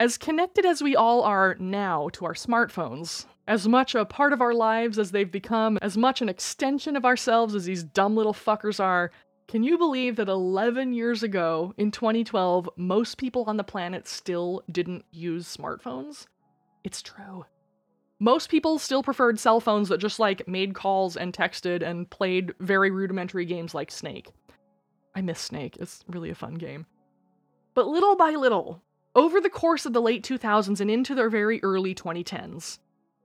As 0.00 0.16
connected 0.16 0.64
as 0.64 0.80
we 0.80 0.94
all 0.94 1.24
are 1.24 1.56
now 1.58 2.08
to 2.12 2.24
our 2.24 2.34
smartphones, 2.34 3.26
as 3.48 3.66
much 3.66 3.96
a 3.96 4.04
part 4.04 4.32
of 4.32 4.40
our 4.40 4.54
lives 4.54 4.96
as 4.96 5.10
they've 5.10 5.30
become, 5.30 5.76
as 5.82 5.96
much 5.96 6.22
an 6.22 6.28
extension 6.28 6.94
of 6.94 7.04
ourselves 7.04 7.52
as 7.56 7.64
these 7.64 7.82
dumb 7.82 8.14
little 8.14 8.32
fuckers 8.32 8.78
are, 8.78 9.10
can 9.48 9.64
you 9.64 9.76
believe 9.76 10.14
that 10.14 10.28
11 10.28 10.92
years 10.92 11.24
ago, 11.24 11.74
in 11.78 11.90
2012, 11.90 12.70
most 12.76 13.18
people 13.18 13.42
on 13.48 13.56
the 13.56 13.64
planet 13.64 14.06
still 14.06 14.62
didn't 14.70 15.04
use 15.10 15.56
smartphones? 15.56 16.26
It's 16.84 17.02
true. 17.02 17.44
Most 18.20 18.50
people 18.50 18.78
still 18.78 19.02
preferred 19.02 19.40
cell 19.40 19.58
phones 19.58 19.88
that 19.88 19.98
just 19.98 20.20
like 20.20 20.46
made 20.46 20.74
calls 20.74 21.16
and 21.16 21.32
texted 21.32 21.82
and 21.82 22.08
played 22.08 22.52
very 22.60 22.92
rudimentary 22.92 23.46
games 23.46 23.74
like 23.74 23.90
Snake. 23.90 24.28
I 25.16 25.22
miss 25.22 25.40
Snake, 25.40 25.76
it's 25.80 26.04
really 26.06 26.30
a 26.30 26.36
fun 26.36 26.54
game. 26.54 26.86
But 27.74 27.88
little 27.88 28.14
by 28.14 28.30
little, 28.30 28.80
over 29.18 29.40
the 29.40 29.50
course 29.50 29.84
of 29.84 29.92
the 29.92 30.00
late 30.00 30.22
2000s 30.22 30.80
and 30.80 30.88
into 30.88 31.12
their 31.12 31.28
very 31.28 31.60
early 31.64 31.92
2010s, 31.92 32.78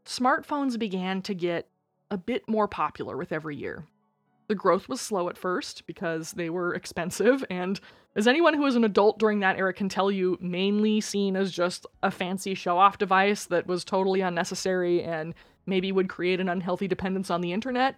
smartphones 0.05 0.79
began 0.79 1.21
to 1.21 1.35
get 1.35 1.67
a 2.09 2.17
bit 2.17 2.49
more 2.49 2.67
popular 2.67 3.15
with 3.15 3.31
every 3.31 3.55
year. 3.55 3.85
The 4.47 4.55
growth 4.55 4.89
was 4.89 4.99
slow 4.99 5.29
at 5.29 5.37
first 5.37 5.85
because 5.85 6.31
they 6.31 6.49
were 6.49 6.73
expensive, 6.73 7.45
and 7.47 7.79
as 8.15 8.27
anyone 8.27 8.55
who 8.55 8.63
was 8.63 8.75
an 8.75 8.83
adult 8.83 9.19
during 9.19 9.39
that 9.41 9.59
era 9.59 9.71
can 9.71 9.87
tell 9.87 10.09
you, 10.09 10.35
mainly 10.41 10.99
seen 10.99 11.35
as 11.35 11.51
just 11.51 11.85
a 12.01 12.09
fancy 12.09 12.55
show 12.55 12.79
off 12.79 12.97
device 12.97 13.45
that 13.45 13.67
was 13.67 13.85
totally 13.85 14.21
unnecessary 14.21 15.03
and 15.03 15.35
maybe 15.67 15.91
would 15.91 16.09
create 16.09 16.39
an 16.39 16.49
unhealthy 16.49 16.87
dependence 16.87 17.29
on 17.29 17.41
the 17.41 17.53
internet. 17.53 17.95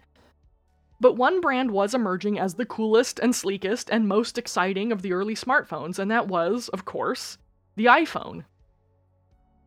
But 0.99 1.15
one 1.15 1.39
brand 1.39 1.71
was 1.71 1.95
emerging 1.95 2.39
as 2.39 2.55
the 2.55 2.65
coolest 2.65 3.19
and 3.19 3.33
sleekest 3.33 3.89
and 3.89 4.05
most 4.05 4.37
exciting 4.37 4.91
of 4.91 5.01
the 5.01 5.13
early 5.13 5.35
smartphones, 5.35 5.97
and 5.97 6.11
that 6.11 6.27
was, 6.27 6.67
of 6.69 6.83
course, 6.83 7.37
the 7.75 7.85
iPhone. 7.85 8.45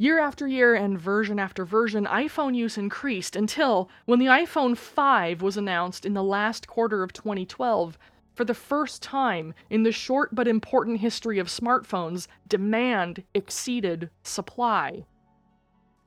Year 0.00 0.20
after 0.20 0.46
year 0.46 0.74
and 0.74 0.98
version 0.98 1.38
after 1.38 1.64
version, 1.64 2.06
iPhone 2.06 2.54
use 2.54 2.78
increased 2.78 3.34
until 3.34 3.90
when 4.06 4.20
the 4.20 4.26
iPhone 4.26 4.76
5 4.76 5.42
was 5.42 5.56
announced 5.56 6.06
in 6.06 6.14
the 6.14 6.22
last 6.22 6.68
quarter 6.68 7.02
of 7.02 7.12
2012, 7.12 7.98
for 8.34 8.44
the 8.44 8.54
first 8.54 9.02
time 9.02 9.52
in 9.68 9.82
the 9.82 9.90
short 9.90 10.32
but 10.32 10.46
important 10.46 11.00
history 11.00 11.40
of 11.40 11.48
smartphones, 11.48 12.28
demand 12.46 13.24
exceeded 13.34 14.11
supply. 14.22 15.04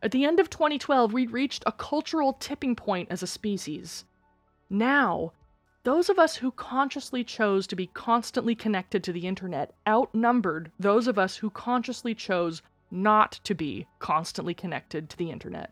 At 0.01 0.11
the 0.11 0.23
end 0.23 0.39
of 0.39 0.49
2012, 0.49 1.11
we'd 1.11 1.31
reached 1.31 1.63
a 1.65 1.73
cultural 1.73 2.33
tipping 2.33 2.75
point 2.75 3.09
as 3.11 3.21
a 3.21 3.27
species. 3.27 4.05
Now, 4.69 5.33
those 5.83 6.09
of 6.09 6.19
us 6.19 6.35
who 6.35 6.51
consciously 6.51 7.23
chose 7.23 7.65
to 7.67 7.75
be 7.75 7.87
constantly 7.87 8.53
connected 8.53 9.03
to 9.03 9.11
the 9.11 9.25
internet 9.27 9.73
outnumbered 9.87 10.71
those 10.79 11.07
of 11.07 11.17
us 11.17 11.37
who 11.37 11.49
consciously 11.49 12.13
chose 12.13 12.61
not 12.91 13.31
to 13.43 13.55
be 13.55 13.87
constantly 13.99 14.53
connected 14.53 15.09
to 15.09 15.17
the 15.17 15.31
internet. 15.31 15.71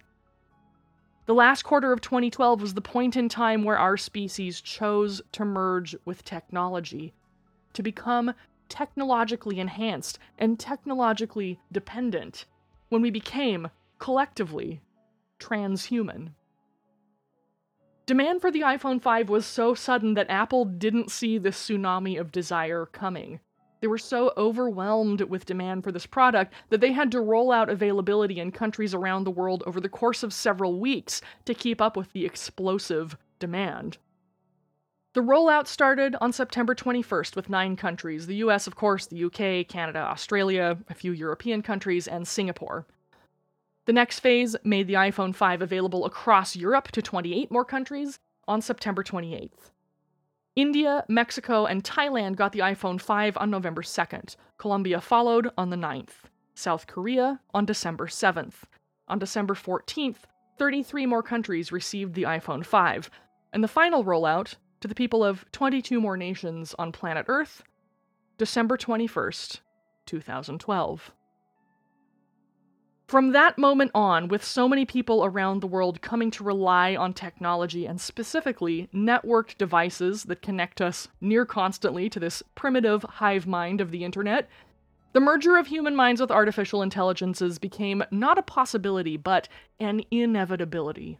The 1.28 1.36
last 1.36 1.62
quarter 1.62 1.92
of 1.92 2.02
2012 2.02 2.60
was 2.60 2.74
the 2.74 2.82
point 2.82 3.16
in 3.16 3.30
time 3.30 3.64
where 3.64 3.78
our 3.78 3.98
species 3.98 4.62
chose 4.62 5.22
to 5.34 5.46
merge 5.46 5.96
with 6.06 6.24
technology, 6.24 7.14
to 7.74 7.84
become 7.84 8.34
technologically 8.68 9.60
enhanced 9.60 10.18
and 10.40 10.60
technologically 10.60 11.60
dependent, 11.72 12.46
when 12.88 13.04
we 13.04 13.12
became, 13.12 13.70
collectively, 14.00 14.82
transhuman. 15.40 16.32
Demand 18.10 18.42
for 18.42 18.50
the 18.50 18.62
iPhone 18.62 19.00
5 19.00 19.30
was 19.30 19.46
so 19.46 19.76
sudden 19.76 20.16
that 20.16 20.32
Apple 20.32 20.66
didn't 20.66 21.12
see 21.12 21.38
the 21.38 21.52
tsunami 21.52 22.20
of 22.20 22.32
desire 22.32 22.88
coming. 22.88 23.40
They 23.82 23.88
were 23.88 24.00
so 24.00 24.34
overwhelmed 24.36 25.22
with 25.22 25.46
demand 25.46 25.84
for 25.84 25.92
this 25.92 26.08
product 26.08 26.56
that 26.70 26.82
they 26.82 26.92
had 26.92 27.12
to 27.12 27.22
roll 27.22 27.52
out 27.52 27.70
availability 27.70 28.40
in 28.40 28.52
countries 28.52 28.96
around 28.96 29.26
the 29.26 29.30
world 29.30 29.62
over 29.68 29.80
the 29.80 29.90
course 29.90 30.24
of 30.24 30.34
several 30.34 30.80
weeks 30.80 31.22
to 31.46 31.54
keep 31.54 31.80
up 31.80 31.96
with 31.96 32.12
the 32.12 32.26
explosive 32.26 33.16
demand. 33.38 34.00
The 35.14 35.22
rollout 35.22 35.68
started 35.68 36.16
on 36.20 36.34
September 36.34 36.74
21st 36.74 37.36
with 37.36 37.48
nine 37.48 37.76
countries 37.76 38.26
the 38.26 38.38
US, 38.38 38.66
of 38.66 38.76
course, 38.76 39.06
the 39.06 39.26
UK, 39.26 39.68
Canada, 39.68 40.00
Australia, 40.00 40.80
a 40.90 40.96
few 40.96 41.12
European 41.12 41.62
countries, 41.62 42.08
and 42.08 42.28
Singapore. 42.28 42.88
The 43.90 43.94
next 43.94 44.20
phase 44.20 44.56
made 44.64 44.86
the 44.86 44.94
iPhone 44.94 45.34
5 45.34 45.64
available 45.64 46.06
across 46.06 46.56
Europe 46.56 46.92
to 46.92 47.02
28 47.02 47.50
more 47.50 47.66
countries 47.66 48.20
on 48.48 48.62
September 48.62 49.04
28th. 49.04 49.72
India, 50.56 51.04
Mexico, 51.10 51.66
and 51.66 51.84
Thailand 51.84 52.36
got 52.36 52.52
the 52.52 52.60
iPhone 52.60 53.02
5 53.02 53.36
on 53.38 53.50
November 53.50 53.82
2nd. 53.82 54.36
Colombia 54.60 55.02
followed 55.02 55.50
on 55.58 55.72
the 55.72 55.76
9th. 55.76 56.30
South 56.54 56.86
Korea 56.86 57.40
on 57.52 57.66
December 57.66 58.06
7th. 58.06 58.62
On 59.08 59.18
December 59.18 59.56
14th, 59.56 60.18
33 60.60 61.08
more 61.08 61.24
countries 61.24 61.72
received 61.72 62.14
the 62.14 62.26
iPhone 62.38 62.64
5. 62.64 63.10
And 63.54 63.64
the 63.64 63.68
final 63.68 64.06
rollout 64.06 64.54
to 64.82 64.88
the 64.88 64.94
people 64.94 65.24
of 65.24 65.52
22 65.52 66.00
more 66.00 66.16
nations 66.16 66.76
on 66.78 66.92
planet 66.92 67.26
Earth, 67.28 67.64
December 68.38 68.78
21st, 68.78 69.62
2012. 70.06 71.12
From 73.10 73.32
that 73.32 73.58
moment 73.58 73.90
on, 73.96 74.28
with 74.28 74.44
so 74.44 74.70
many 74.70 74.86
people 74.86 75.26
around 75.26 75.62
the 75.62 75.68
world 75.68 76.00
coming 76.00 76.30
to 76.30 76.44
rely 76.44 76.96
on 76.96 77.16
technology 77.16 77.88
and 77.88 78.00
specifically 78.00 78.88
networked 78.94 79.58
devices 79.58 80.26
that 80.26 80.44
connect 80.44 80.80
us 80.80 81.08
near 81.20 81.44
constantly 81.44 82.08
to 82.08 82.20
this 82.20 82.44
primitive 82.54 83.02
hive 83.02 83.48
mind 83.48 83.82
of 83.82 83.90
the 83.90 84.04
internet, 84.04 84.48
the 85.14 85.20
merger 85.20 85.58
of 85.58 85.66
human 85.66 85.96
minds 85.96 86.22
with 86.22 86.30
artificial 86.30 86.84
intelligences 86.84 87.58
became 87.58 88.04
not 88.12 88.38
a 88.38 88.44
possibility, 88.44 89.18
but 89.18 89.50
an 89.80 90.04
inevitability. 90.12 91.18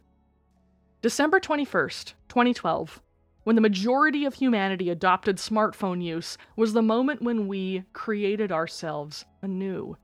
December 1.02 1.40
21st, 1.40 2.12
2012, 2.28 3.02
when 3.42 3.56
the 3.56 3.60
majority 3.60 4.24
of 4.24 4.34
humanity 4.34 4.90
adopted 4.90 5.38
smartphone 5.38 6.00
use, 6.00 6.38
was 6.54 6.72
the 6.72 6.82
moment 6.82 7.20
when 7.20 7.48
we 7.48 7.82
created 7.92 8.52
ourselves 8.52 9.24
anew 9.42 9.96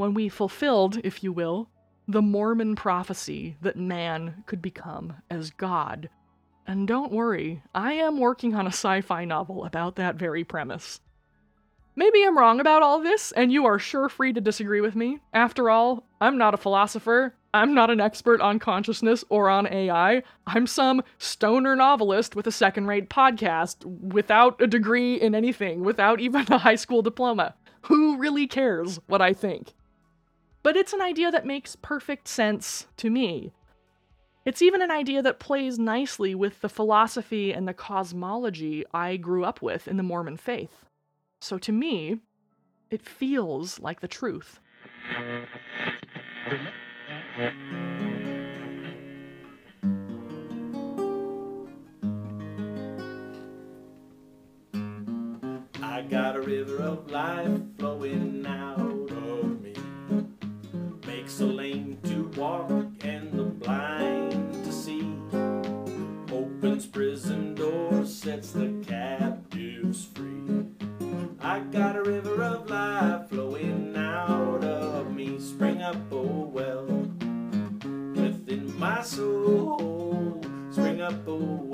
when 0.00 0.14
we 0.14 0.30
fulfilled, 0.30 0.98
if 1.04 1.22
you 1.22 1.30
will, 1.30 1.68
the 2.08 2.22
Mormon 2.22 2.74
prophecy 2.74 3.58
that 3.60 3.76
man 3.76 4.42
could 4.46 4.62
become 4.62 5.12
as 5.28 5.50
God. 5.50 6.08
And 6.66 6.88
don't 6.88 7.12
worry, 7.12 7.62
I 7.74 7.92
am 7.92 8.18
working 8.18 8.54
on 8.54 8.64
a 8.64 8.72
sci 8.72 9.02
fi 9.02 9.26
novel 9.26 9.62
about 9.66 9.96
that 9.96 10.14
very 10.14 10.42
premise. 10.42 11.02
Maybe 11.96 12.24
I'm 12.24 12.38
wrong 12.38 12.60
about 12.60 12.82
all 12.82 13.02
this, 13.02 13.30
and 13.32 13.52
you 13.52 13.66
are 13.66 13.78
sure 13.78 14.08
free 14.08 14.32
to 14.32 14.40
disagree 14.40 14.80
with 14.80 14.96
me. 14.96 15.18
After 15.34 15.68
all, 15.68 16.06
I'm 16.18 16.38
not 16.38 16.54
a 16.54 16.56
philosopher, 16.56 17.34
I'm 17.52 17.74
not 17.74 17.90
an 17.90 18.00
expert 18.00 18.40
on 18.40 18.58
consciousness 18.58 19.22
or 19.28 19.50
on 19.50 19.66
AI. 19.66 20.22
I'm 20.46 20.66
some 20.66 21.02
stoner 21.18 21.76
novelist 21.76 22.34
with 22.34 22.46
a 22.46 22.52
second 22.52 22.86
rate 22.86 23.10
podcast 23.10 23.84
without 23.84 24.62
a 24.62 24.66
degree 24.66 25.20
in 25.20 25.34
anything, 25.34 25.84
without 25.84 26.20
even 26.20 26.46
a 26.50 26.56
high 26.56 26.76
school 26.76 27.02
diploma. 27.02 27.54
Who 27.82 28.16
really 28.16 28.46
cares 28.46 28.98
what 29.06 29.20
I 29.20 29.34
think? 29.34 29.74
But 30.62 30.76
it's 30.76 30.92
an 30.92 31.00
idea 31.00 31.30
that 31.30 31.46
makes 31.46 31.76
perfect 31.76 32.28
sense 32.28 32.86
to 32.98 33.08
me. 33.10 33.52
It's 34.44 34.62
even 34.62 34.82
an 34.82 34.90
idea 34.90 35.22
that 35.22 35.38
plays 35.38 35.78
nicely 35.78 36.34
with 36.34 36.60
the 36.60 36.68
philosophy 36.68 37.52
and 37.52 37.68
the 37.68 37.74
cosmology 37.74 38.84
I 38.92 39.16
grew 39.16 39.44
up 39.44 39.62
with 39.62 39.86
in 39.88 39.96
the 39.96 40.02
Mormon 40.02 40.36
faith. 40.36 40.86
So 41.40 41.58
to 41.58 41.72
me, 41.72 42.20
it 42.90 43.02
feels 43.02 43.78
like 43.78 44.00
the 44.00 44.08
truth. 44.08 44.60
I 55.82 56.02
got 56.08 56.36
a 56.36 56.40
river 56.40 56.82
of 56.82 57.10
life 57.10 57.60
flowing 57.78 58.42
me 58.42 58.79
a 61.40 61.46
lame 61.46 61.96
to 62.04 62.24
walk 62.38 62.70
and 63.02 63.32
the 63.32 63.44
blind 63.44 64.52
to 64.64 64.72
see. 64.72 65.16
Opens 66.30 66.86
prison 66.86 67.54
doors, 67.54 68.14
sets 68.14 68.50
the 68.52 68.68
captives 68.86 70.08
free. 70.14 70.66
I 71.40 71.60
got 71.60 71.96
a 71.96 72.02
river 72.02 72.42
of 72.42 72.68
life 72.68 73.30
flowing 73.30 73.96
out 73.96 74.64
of 74.64 75.14
me. 75.14 75.38
Spring 75.38 75.80
up, 75.82 75.96
oh 76.12 76.50
well, 76.52 76.84
within 76.84 78.78
my 78.78 79.00
soul. 79.02 80.42
Spring 80.70 81.00
up, 81.00 81.14
oh 81.26 81.69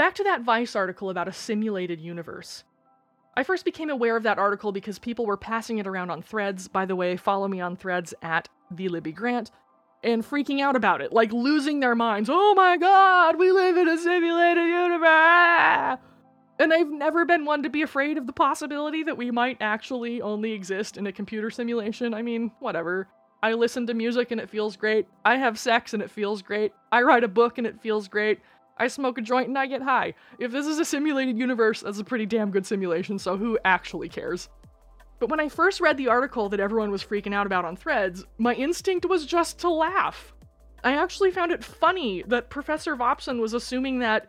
Back 0.00 0.14
to 0.14 0.24
that 0.24 0.40
Vice 0.40 0.74
article 0.74 1.10
about 1.10 1.28
a 1.28 1.32
simulated 1.34 2.00
universe. 2.00 2.64
I 3.36 3.42
first 3.42 3.66
became 3.66 3.90
aware 3.90 4.16
of 4.16 4.22
that 4.22 4.38
article 4.38 4.72
because 4.72 4.98
people 4.98 5.26
were 5.26 5.36
passing 5.36 5.76
it 5.76 5.86
around 5.86 6.08
on 6.08 6.22
threads. 6.22 6.68
By 6.68 6.86
the 6.86 6.96
way, 6.96 7.18
follow 7.18 7.46
me 7.46 7.60
on 7.60 7.76
threads 7.76 8.14
at 8.22 8.48
the 8.70 8.88
Libbie 8.88 9.14
Grant 9.14 9.50
and 10.02 10.24
freaking 10.24 10.62
out 10.62 10.74
about 10.74 11.02
it, 11.02 11.12
like 11.12 11.34
losing 11.34 11.80
their 11.80 11.94
minds. 11.94 12.30
Oh 12.32 12.54
my 12.54 12.78
god, 12.78 13.38
we 13.38 13.52
live 13.52 13.76
in 13.76 13.88
a 13.88 13.98
simulated 13.98 14.64
universe! 14.64 15.98
And 16.58 16.72
I've 16.72 16.90
never 16.90 17.26
been 17.26 17.44
one 17.44 17.62
to 17.64 17.68
be 17.68 17.82
afraid 17.82 18.16
of 18.16 18.26
the 18.26 18.32
possibility 18.32 19.02
that 19.02 19.18
we 19.18 19.30
might 19.30 19.58
actually 19.60 20.22
only 20.22 20.52
exist 20.52 20.96
in 20.96 21.06
a 21.08 21.12
computer 21.12 21.50
simulation. 21.50 22.14
I 22.14 22.22
mean, 22.22 22.52
whatever. 22.58 23.06
I 23.42 23.52
listen 23.52 23.86
to 23.86 23.92
music 23.92 24.30
and 24.30 24.40
it 24.40 24.48
feels 24.48 24.76
great. 24.76 25.08
I 25.26 25.36
have 25.36 25.58
sex 25.58 25.92
and 25.92 26.02
it 26.02 26.10
feels 26.10 26.40
great. 26.40 26.72
I 26.90 27.02
write 27.02 27.24
a 27.24 27.28
book 27.28 27.58
and 27.58 27.66
it 27.66 27.82
feels 27.82 28.08
great. 28.08 28.40
I 28.80 28.88
smoke 28.88 29.18
a 29.18 29.22
joint 29.22 29.48
and 29.48 29.58
I 29.58 29.66
get 29.66 29.82
high. 29.82 30.14
If 30.38 30.52
this 30.52 30.66
is 30.66 30.78
a 30.78 30.86
simulated 30.86 31.38
universe, 31.38 31.82
that's 31.82 31.98
a 31.98 32.04
pretty 32.04 32.24
damn 32.24 32.50
good 32.50 32.64
simulation, 32.64 33.18
so 33.18 33.36
who 33.36 33.58
actually 33.62 34.08
cares? 34.08 34.48
But 35.18 35.28
when 35.28 35.38
I 35.38 35.50
first 35.50 35.82
read 35.82 35.98
the 35.98 36.08
article 36.08 36.48
that 36.48 36.60
everyone 36.60 36.90
was 36.90 37.04
freaking 37.04 37.34
out 37.34 37.44
about 37.44 37.66
on 37.66 37.76
threads, 37.76 38.24
my 38.38 38.54
instinct 38.54 39.04
was 39.04 39.26
just 39.26 39.58
to 39.58 39.68
laugh. 39.68 40.32
I 40.82 40.96
actually 40.96 41.30
found 41.30 41.52
it 41.52 41.62
funny 41.62 42.24
that 42.28 42.48
Professor 42.48 42.96
Vopson 42.96 43.38
was 43.38 43.52
assuming 43.52 43.98
that 43.98 44.28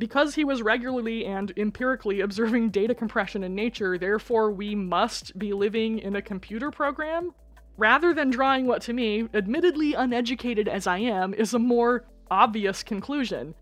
because 0.00 0.34
he 0.34 0.42
was 0.42 0.62
regularly 0.62 1.24
and 1.24 1.52
empirically 1.56 2.22
observing 2.22 2.70
data 2.70 2.96
compression 2.96 3.44
in 3.44 3.54
nature, 3.54 3.96
therefore 3.98 4.50
we 4.50 4.74
must 4.74 5.38
be 5.38 5.52
living 5.52 6.00
in 6.00 6.16
a 6.16 6.22
computer 6.22 6.72
program? 6.72 7.32
Rather 7.76 8.12
than 8.12 8.30
drawing 8.30 8.66
what 8.66 8.82
to 8.82 8.92
me, 8.92 9.28
admittedly 9.32 9.94
uneducated 9.94 10.66
as 10.66 10.88
I 10.88 10.98
am, 10.98 11.34
is 11.34 11.54
a 11.54 11.60
more 11.60 12.04
obvious 12.32 12.82
conclusion 12.82 13.54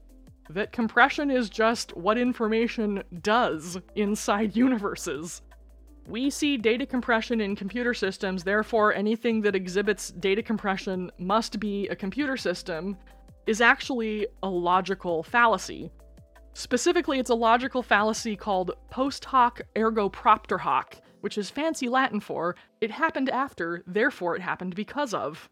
that 0.54 0.72
compression 0.72 1.30
is 1.30 1.48
just 1.48 1.96
what 1.96 2.18
information 2.18 3.02
does 3.22 3.78
inside 3.94 4.56
universes. 4.56 5.42
We 6.06 6.28
see 6.30 6.56
data 6.56 6.86
compression 6.86 7.40
in 7.40 7.54
computer 7.54 7.94
systems, 7.94 8.42
therefore, 8.42 8.92
anything 8.94 9.42
that 9.42 9.54
exhibits 9.54 10.10
data 10.10 10.42
compression 10.42 11.10
must 11.18 11.60
be 11.60 11.86
a 11.88 11.94
computer 11.94 12.36
system, 12.36 12.96
is 13.46 13.60
actually 13.60 14.26
a 14.42 14.48
logical 14.48 15.22
fallacy. 15.22 15.90
Specifically, 16.54 17.20
it's 17.20 17.30
a 17.30 17.34
logical 17.34 17.82
fallacy 17.82 18.34
called 18.34 18.72
post 18.90 19.24
hoc 19.24 19.60
ergo 19.78 20.08
propter 20.08 20.58
hoc, 20.58 20.96
which 21.20 21.38
is 21.38 21.48
fancy 21.48 21.88
Latin 21.88 22.18
for 22.18 22.56
it 22.80 22.90
happened 22.90 23.30
after, 23.30 23.84
therefore 23.86 24.34
it 24.34 24.42
happened 24.42 24.74
because 24.74 25.14
of. 25.14 25.48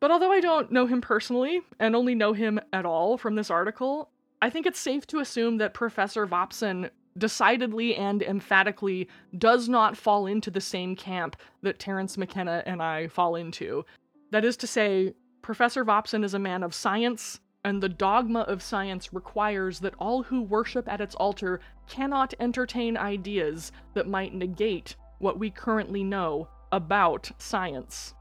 But 0.00 0.10
although 0.10 0.32
I 0.32 0.40
don't 0.40 0.70
know 0.70 0.86
him 0.86 1.00
personally, 1.00 1.60
and 1.78 1.96
only 1.96 2.14
know 2.14 2.32
him 2.32 2.60
at 2.72 2.84
all 2.84 3.16
from 3.16 3.34
this 3.34 3.50
article, 3.50 4.10
I 4.42 4.50
think 4.50 4.66
it's 4.66 4.78
safe 4.78 5.06
to 5.08 5.20
assume 5.20 5.56
that 5.58 5.74
Professor 5.74 6.26
Vopson 6.26 6.90
decidedly 7.16 7.96
and 7.96 8.22
emphatically 8.22 9.08
does 9.38 9.68
not 9.68 9.96
fall 9.96 10.26
into 10.26 10.50
the 10.50 10.60
same 10.60 10.94
camp 10.94 11.36
that 11.62 11.78
Terence 11.78 12.18
McKenna 12.18 12.62
and 12.66 12.82
I 12.82 13.08
fall 13.08 13.36
into. 13.36 13.84
That 14.32 14.44
is 14.44 14.56
to 14.58 14.66
say, 14.66 15.14
Professor 15.40 15.84
Vopson 15.84 16.24
is 16.24 16.34
a 16.34 16.38
man 16.38 16.62
of 16.62 16.74
science, 16.74 17.40
and 17.64 17.82
the 17.82 17.88
dogma 17.88 18.40
of 18.40 18.62
science 18.62 19.14
requires 19.14 19.80
that 19.80 19.94
all 19.98 20.22
who 20.22 20.42
worship 20.42 20.88
at 20.88 21.00
its 21.00 21.14
altar 21.14 21.60
cannot 21.88 22.34
entertain 22.38 22.96
ideas 22.96 23.72
that 23.94 24.08
might 24.08 24.34
negate 24.34 24.94
what 25.18 25.38
we 25.38 25.50
currently 25.50 26.04
know 26.04 26.48
about 26.70 27.30
science. 27.38 28.14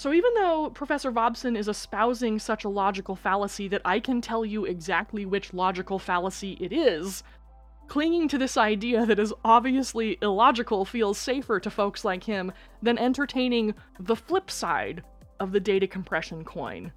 So, 0.00 0.14
even 0.14 0.32
though 0.32 0.70
Professor 0.70 1.12
Vopson 1.12 1.58
is 1.58 1.68
espousing 1.68 2.38
such 2.38 2.64
a 2.64 2.70
logical 2.70 3.14
fallacy 3.14 3.68
that 3.68 3.82
I 3.84 4.00
can 4.00 4.22
tell 4.22 4.46
you 4.46 4.64
exactly 4.64 5.26
which 5.26 5.52
logical 5.52 5.98
fallacy 5.98 6.56
it 6.58 6.72
is, 6.72 7.22
clinging 7.86 8.26
to 8.28 8.38
this 8.38 8.56
idea 8.56 9.04
that 9.04 9.18
is 9.18 9.34
obviously 9.44 10.16
illogical 10.22 10.86
feels 10.86 11.18
safer 11.18 11.60
to 11.60 11.70
folks 11.70 12.02
like 12.02 12.24
him 12.24 12.50
than 12.80 12.96
entertaining 12.96 13.74
the 13.98 14.16
flip 14.16 14.50
side 14.50 15.04
of 15.38 15.52
the 15.52 15.60
data 15.60 15.86
compression 15.86 16.44
coin. 16.44 16.90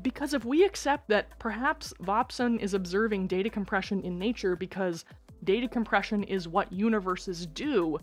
Because 0.00 0.32
if 0.32 0.44
we 0.44 0.64
accept 0.64 1.08
that 1.08 1.36
perhaps 1.40 1.92
Vopson 2.00 2.60
is 2.60 2.74
observing 2.74 3.26
data 3.26 3.50
compression 3.50 4.02
in 4.02 4.20
nature 4.20 4.54
because 4.54 5.04
data 5.42 5.66
compression 5.66 6.22
is 6.22 6.46
what 6.46 6.72
universes 6.72 7.44
do, 7.46 7.98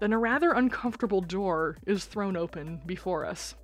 then 0.00 0.12
a 0.12 0.18
rather 0.18 0.52
uncomfortable 0.52 1.20
door 1.20 1.76
is 1.86 2.04
thrown 2.04 2.36
open 2.36 2.80
before 2.86 3.24
us. 3.24 3.54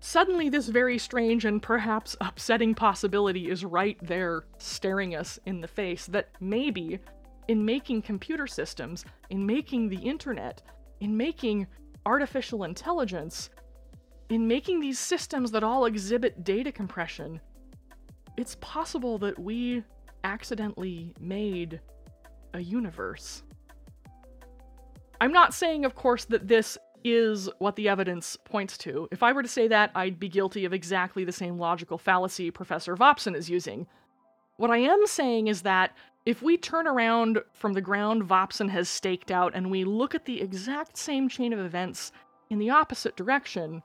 Suddenly, 0.00 0.50
this 0.50 0.68
very 0.68 0.98
strange 0.98 1.44
and 1.44 1.62
perhaps 1.62 2.16
upsetting 2.20 2.74
possibility 2.74 3.50
is 3.50 3.64
right 3.64 3.98
there, 4.02 4.44
staring 4.58 5.16
us 5.16 5.38
in 5.46 5.60
the 5.60 5.68
face 5.68 6.06
that 6.06 6.28
maybe, 6.40 6.98
in 7.48 7.64
making 7.64 8.02
computer 8.02 8.46
systems, 8.46 9.04
in 9.30 9.44
making 9.44 9.88
the 9.88 9.96
internet, 9.96 10.62
in 11.00 11.16
making 11.16 11.66
artificial 12.04 12.64
intelligence, 12.64 13.50
in 14.28 14.46
making 14.46 14.80
these 14.80 14.98
systems 14.98 15.50
that 15.50 15.64
all 15.64 15.86
exhibit 15.86 16.44
data 16.44 16.70
compression, 16.70 17.40
it's 18.36 18.56
possible 18.60 19.18
that 19.18 19.38
we 19.38 19.82
accidentally 20.24 21.14
made 21.20 21.80
a 22.54 22.60
universe. 22.60 23.42
I'm 25.20 25.32
not 25.32 25.54
saying, 25.54 25.84
of 25.84 25.94
course, 25.94 26.24
that 26.26 26.48
this 26.48 26.78
is 27.04 27.48
what 27.58 27.76
the 27.76 27.88
evidence 27.88 28.36
points 28.44 28.76
to. 28.78 29.08
If 29.12 29.22
I 29.22 29.32
were 29.32 29.42
to 29.42 29.48
say 29.48 29.68
that, 29.68 29.90
I'd 29.94 30.18
be 30.18 30.28
guilty 30.28 30.64
of 30.64 30.72
exactly 30.72 31.24
the 31.24 31.32
same 31.32 31.58
logical 31.58 31.98
fallacy 31.98 32.50
Professor 32.50 32.96
Vopson 32.96 33.36
is 33.36 33.48
using. 33.48 33.86
What 34.56 34.70
I 34.70 34.78
am 34.78 35.06
saying 35.06 35.48
is 35.48 35.62
that 35.62 35.94
if 36.24 36.42
we 36.42 36.56
turn 36.56 36.88
around 36.88 37.38
from 37.52 37.74
the 37.74 37.80
ground 37.80 38.24
Vopson 38.24 38.68
has 38.70 38.88
staked 38.88 39.30
out 39.30 39.54
and 39.54 39.70
we 39.70 39.84
look 39.84 40.14
at 40.14 40.24
the 40.24 40.40
exact 40.40 40.96
same 40.96 41.28
chain 41.28 41.52
of 41.52 41.60
events 41.60 42.10
in 42.50 42.58
the 42.58 42.70
opposite 42.70 43.16
direction, 43.16 43.82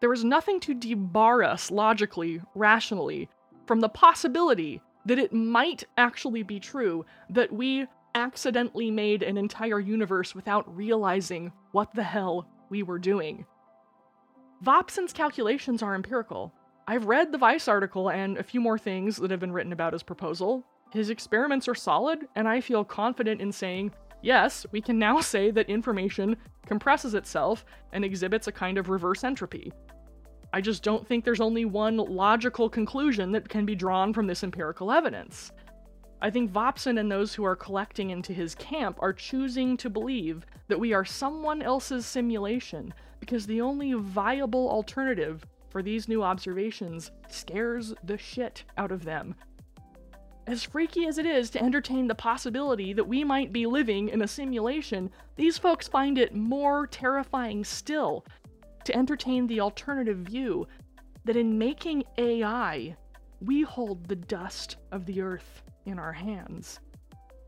there 0.00 0.12
is 0.12 0.24
nothing 0.24 0.60
to 0.60 0.74
debar 0.74 1.42
us 1.42 1.70
logically, 1.70 2.40
rationally, 2.54 3.28
from 3.66 3.80
the 3.80 3.88
possibility 3.88 4.80
that 5.04 5.18
it 5.18 5.32
might 5.32 5.84
actually 5.98 6.42
be 6.42 6.58
true 6.58 7.04
that 7.28 7.52
we 7.52 7.86
accidentally 8.14 8.90
made 8.90 9.22
an 9.22 9.36
entire 9.36 9.80
universe 9.80 10.34
without 10.34 10.76
realizing 10.76 11.52
what 11.72 11.94
the 11.94 12.02
hell 12.02 12.48
we 12.70 12.82
were 12.82 12.98
doing. 12.98 13.44
Vopson's 14.64 15.12
calculations 15.12 15.82
are 15.82 15.94
empirical. 15.94 16.52
I've 16.86 17.06
read 17.06 17.32
the 17.32 17.38
Vice 17.38 17.68
article 17.68 18.10
and 18.10 18.38
a 18.38 18.42
few 18.42 18.60
more 18.60 18.78
things 18.78 19.16
that 19.16 19.30
have 19.30 19.40
been 19.40 19.52
written 19.52 19.72
about 19.72 19.92
his 19.92 20.02
proposal. 20.02 20.64
His 20.92 21.10
experiments 21.10 21.66
are 21.66 21.74
solid, 21.74 22.28
and 22.36 22.46
I 22.46 22.60
feel 22.60 22.84
confident 22.84 23.40
in 23.40 23.52
saying 23.52 23.92
Yes, 24.22 24.64
we 24.72 24.80
can 24.80 24.98
now 24.98 25.20
say 25.32 25.50
that 25.50 25.68
information 25.68 26.36
compresses 26.66 27.14
itself 27.14 27.64
and 27.92 28.04
exhibits 28.04 28.46
a 28.46 28.52
kind 28.52 28.78
of 28.78 28.88
reverse 28.88 29.22
entropy. 29.22 29.70
I 30.52 30.60
just 30.60 30.82
don't 30.82 31.06
think 31.06 31.24
there's 31.24 31.40
only 31.40 31.64
one 31.64 31.96
logical 31.96 32.70
conclusion 32.70 33.32
that 33.32 33.48
can 33.48 33.66
be 33.66 33.74
drawn 33.74 34.14
from 34.14 34.26
this 34.26 34.44
empirical 34.44 34.90
evidence. 34.90 35.52
I 36.24 36.30
think 36.30 36.50
Vopson 36.50 36.98
and 36.98 37.12
those 37.12 37.34
who 37.34 37.44
are 37.44 37.54
collecting 37.54 38.08
into 38.08 38.32
his 38.32 38.54
camp 38.54 38.96
are 39.02 39.12
choosing 39.12 39.76
to 39.76 39.90
believe 39.90 40.46
that 40.68 40.80
we 40.80 40.94
are 40.94 41.04
someone 41.04 41.60
else's 41.60 42.06
simulation 42.06 42.94
because 43.20 43.44
the 43.44 43.60
only 43.60 43.92
viable 43.92 44.70
alternative 44.70 45.44
for 45.68 45.82
these 45.82 46.08
new 46.08 46.22
observations 46.22 47.10
scares 47.28 47.92
the 48.04 48.16
shit 48.16 48.64
out 48.78 48.90
of 48.90 49.04
them. 49.04 49.34
As 50.46 50.62
freaky 50.62 51.06
as 51.06 51.18
it 51.18 51.26
is 51.26 51.50
to 51.50 51.62
entertain 51.62 52.06
the 52.06 52.14
possibility 52.14 52.94
that 52.94 53.06
we 53.06 53.22
might 53.22 53.52
be 53.52 53.66
living 53.66 54.08
in 54.08 54.22
a 54.22 54.26
simulation, 54.26 55.10
these 55.36 55.58
folks 55.58 55.88
find 55.88 56.16
it 56.16 56.34
more 56.34 56.86
terrifying 56.86 57.62
still 57.64 58.24
to 58.84 58.96
entertain 58.96 59.46
the 59.46 59.60
alternative 59.60 60.20
view 60.20 60.66
that 61.26 61.36
in 61.36 61.58
making 61.58 62.02
AI, 62.16 62.96
we 63.42 63.60
hold 63.60 64.08
the 64.08 64.16
dust 64.16 64.76
of 64.90 65.04
the 65.04 65.20
earth 65.20 65.60
in 65.84 65.98
our 65.98 66.12
hands. 66.12 66.80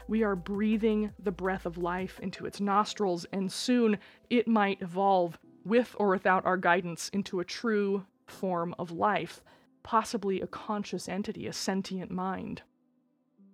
We 0.08 0.22
are 0.22 0.36
breathing 0.36 1.12
the 1.18 1.32
breath 1.32 1.66
of 1.66 1.78
life 1.78 2.20
into 2.20 2.46
its 2.46 2.60
nostrils, 2.60 3.26
and 3.32 3.50
soon 3.50 3.98
it 4.30 4.46
might 4.46 4.82
evolve, 4.82 5.38
with 5.64 5.96
or 5.98 6.10
without 6.10 6.46
our 6.46 6.56
guidance, 6.56 7.08
into 7.12 7.40
a 7.40 7.44
true 7.44 8.06
form 8.26 8.74
of 8.78 8.92
life, 8.92 9.42
possibly 9.82 10.40
a 10.40 10.46
conscious 10.46 11.08
entity, 11.08 11.46
a 11.46 11.52
sentient 11.52 12.10
mind. 12.10 12.62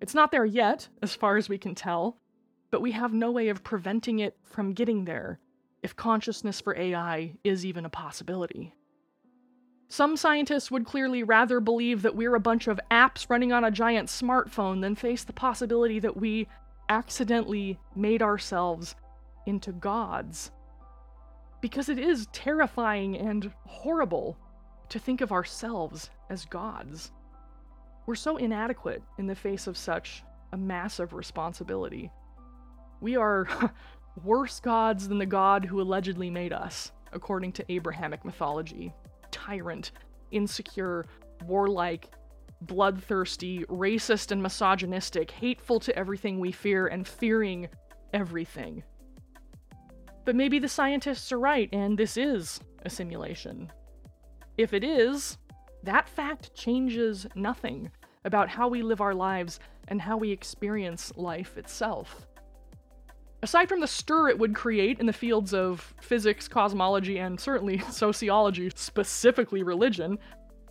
It's 0.01 0.15
not 0.15 0.31
there 0.31 0.45
yet, 0.45 0.89
as 1.01 1.15
far 1.15 1.37
as 1.37 1.49
we 1.49 1.59
can 1.59 1.75
tell, 1.75 2.19
but 2.71 2.83
we 2.83 2.93
have 2.93 3.15
no 3.15 3.31
way 3.31 3.49
of 3.49 3.65
preventing 3.65 4.19
it 4.19 4.37
from 4.43 4.73
getting 4.73 5.05
there 5.05 5.39
if 5.83 5.97
consciousness 5.97 6.61
for 6.61 6.77
AI 6.77 7.35
is 7.45 7.65
even 7.65 7.85
a 7.85 7.91
possibility. 7.91 8.75
Some 9.89 10.17
scientists 10.17 10.71
would 10.71 10.87
clearly 10.87 11.23
rather 11.23 11.61
believe 11.61 12.03
that 12.03 12.17
we're 12.17 12.35
a 12.35 12.41
bunch 12.41 12.67
of 12.67 12.81
apps 12.91 13.29
running 13.29 13.53
on 13.53 13.65
a 13.65 13.71
giant 13.71 14.09
smartphone 14.09 14.81
than 14.81 14.95
face 14.95 15.25
the 15.25 15.33
possibility 15.33 15.99
that 16.01 16.17
we 16.17 16.49
accidentally 16.89 17.79
made 17.95 18.23
ourselves 18.23 18.95
into 19.47 19.73
gods. 19.73 20.51
Because 21.61 21.89
it 21.89 21.99
is 21.99 22.29
terrifying 22.33 23.17
and 23.17 23.53
horrible 23.67 24.39
to 24.89 24.99
think 24.99 25.21
of 25.21 25.33
ourselves 25.33 26.11
as 26.29 26.45
gods. 26.45 27.13
We're 28.07 28.15
so 28.15 28.37
inadequate 28.37 29.03
in 29.19 29.27
the 29.27 29.35
face 29.35 29.67
of 29.67 29.77
such 29.77 30.25
a 30.53 30.57
massive 30.57 31.13
responsibility. 31.13 32.11
We 33.01 33.17
are 33.17 33.47
worse 34.25 34.61
gods 34.61 35.09
than 35.09 35.19
the 35.19 35.27
god 35.27 35.65
who 35.65 35.81
allegedly 35.81 36.31
made 36.31 36.53
us, 36.53 36.93
according 37.13 37.53
to 37.53 37.73
Abrahamic 37.73 38.25
mythology. 38.25 38.93
Tyrant, 39.33 39.91
insecure, 40.31 41.05
warlike, 41.47 42.09
bloodthirsty, 42.61 43.65
racist 43.65 44.31
and 44.31 44.41
misogynistic, 44.43 45.31
hateful 45.33 45.81
to 45.81 45.97
everything 45.97 46.39
we 46.39 46.53
fear, 46.53 46.87
and 46.87 47.07
fearing 47.07 47.69
everything. 48.13 48.85
But 50.25 50.37
maybe 50.37 50.61
the 50.61 50.69
scientists 50.69 51.33
are 51.33 51.41
right, 51.41 51.69
and 51.73 51.99
this 51.99 52.17
is 52.17 52.61
a 52.85 52.91
simulation. 52.91 53.73
If 54.57 54.73
it 54.73 54.85
is, 54.85 55.39
that 55.83 56.09
fact 56.09 56.55
changes 56.55 57.27
nothing 57.35 57.91
about 58.25 58.49
how 58.49 58.69
we 58.69 58.83
live 58.83 59.01
our 59.01 59.15
lives 59.15 59.59
and 59.89 60.01
how 60.01 60.17
we 60.17 60.31
experience 60.31 61.13
life 61.17 61.57
itself. 61.57 62.29
Aside 63.43 63.69
from 63.69 63.81
the 63.81 63.89
stir 63.89 64.29
it 64.29 64.39
would 64.39 64.55
create 64.55 65.01
in 65.01 65.07
the 65.07 65.13
fields 65.13 65.53
of 65.53 65.95
physics, 66.01 66.47
cosmology, 66.47 67.19
and 67.19 67.41
certainly 67.41 67.79
sociology, 67.91 68.71
specifically 68.77 69.65
religion, 69.65 70.19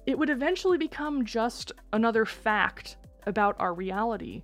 it 0.05 0.17
would 0.17 0.29
eventually 0.29 0.77
become 0.77 1.25
just 1.25 1.73
another 1.91 2.25
fact 2.25 2.97
about 3.27 3.57
our 3.59 3.73
reality. 3.73 4.43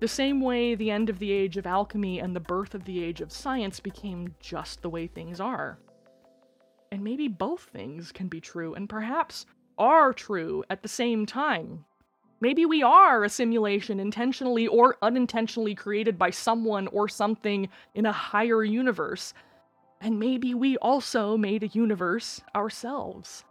The 0.00 0.08
same 0.08 0.40
way 0.40 0.74
the 0.74 0.90
end 0.90 1.10
of 1.10 1.18
the 1.18 1.30
age 1.30 1.58
of 1.58 1.66
alchemy 1.66 2.20
and 2.20 2.34
the 2.34 2.40
birth 2.40 2.74
of 2.74 2.84
the 2.86 3.04
age 3.04 3.20
of 3.20 3.30
science 3.30 3.78
became 3.78 4.34
just 4.40 4.80
the 4.80 4.88
way 4.88 5.06
things 5.06 5.38
are. 5.38 5.78
And 6.90 7.04
maybe 7.04 7.28
both 7.28 7.68
things 7.72 8.10
can 8.10 8.28
be 8.28 8.40
true, 8.40 8.74
and 8.74 8.88
perhaps 8.88 9.44
are 9.76 10.14
true 10.14 10.64
at 10.70 10.82
the 10.82 10.88
same 10.88 11.26
time. 11.26 11.84
Maybe 12.42 12.64
we 12.64 12.82
are 12.82 13.22
a 13.22 13.28
simulation 13.28 14.00
intentionally 14.00 14.66
or 14.66 14.96
unintentionally 15.02 15.74
created 15.74 16.18
by 16.18 16.30
someone 16.30 16.86
or 16.88 17.06
something 17.06 17.68
in 17.94 18.06
a 18.06 18.12
higher 18.12 18.64
universe. 18.64 19.34
And 20.00 20.18
maybe 20.18 20.54
we 20.54 20.78
also 20.78 21.36
made 21.36 21.62
a 21.62 21.68
universe 21.68 22.40
ourselves. 22.54 23.44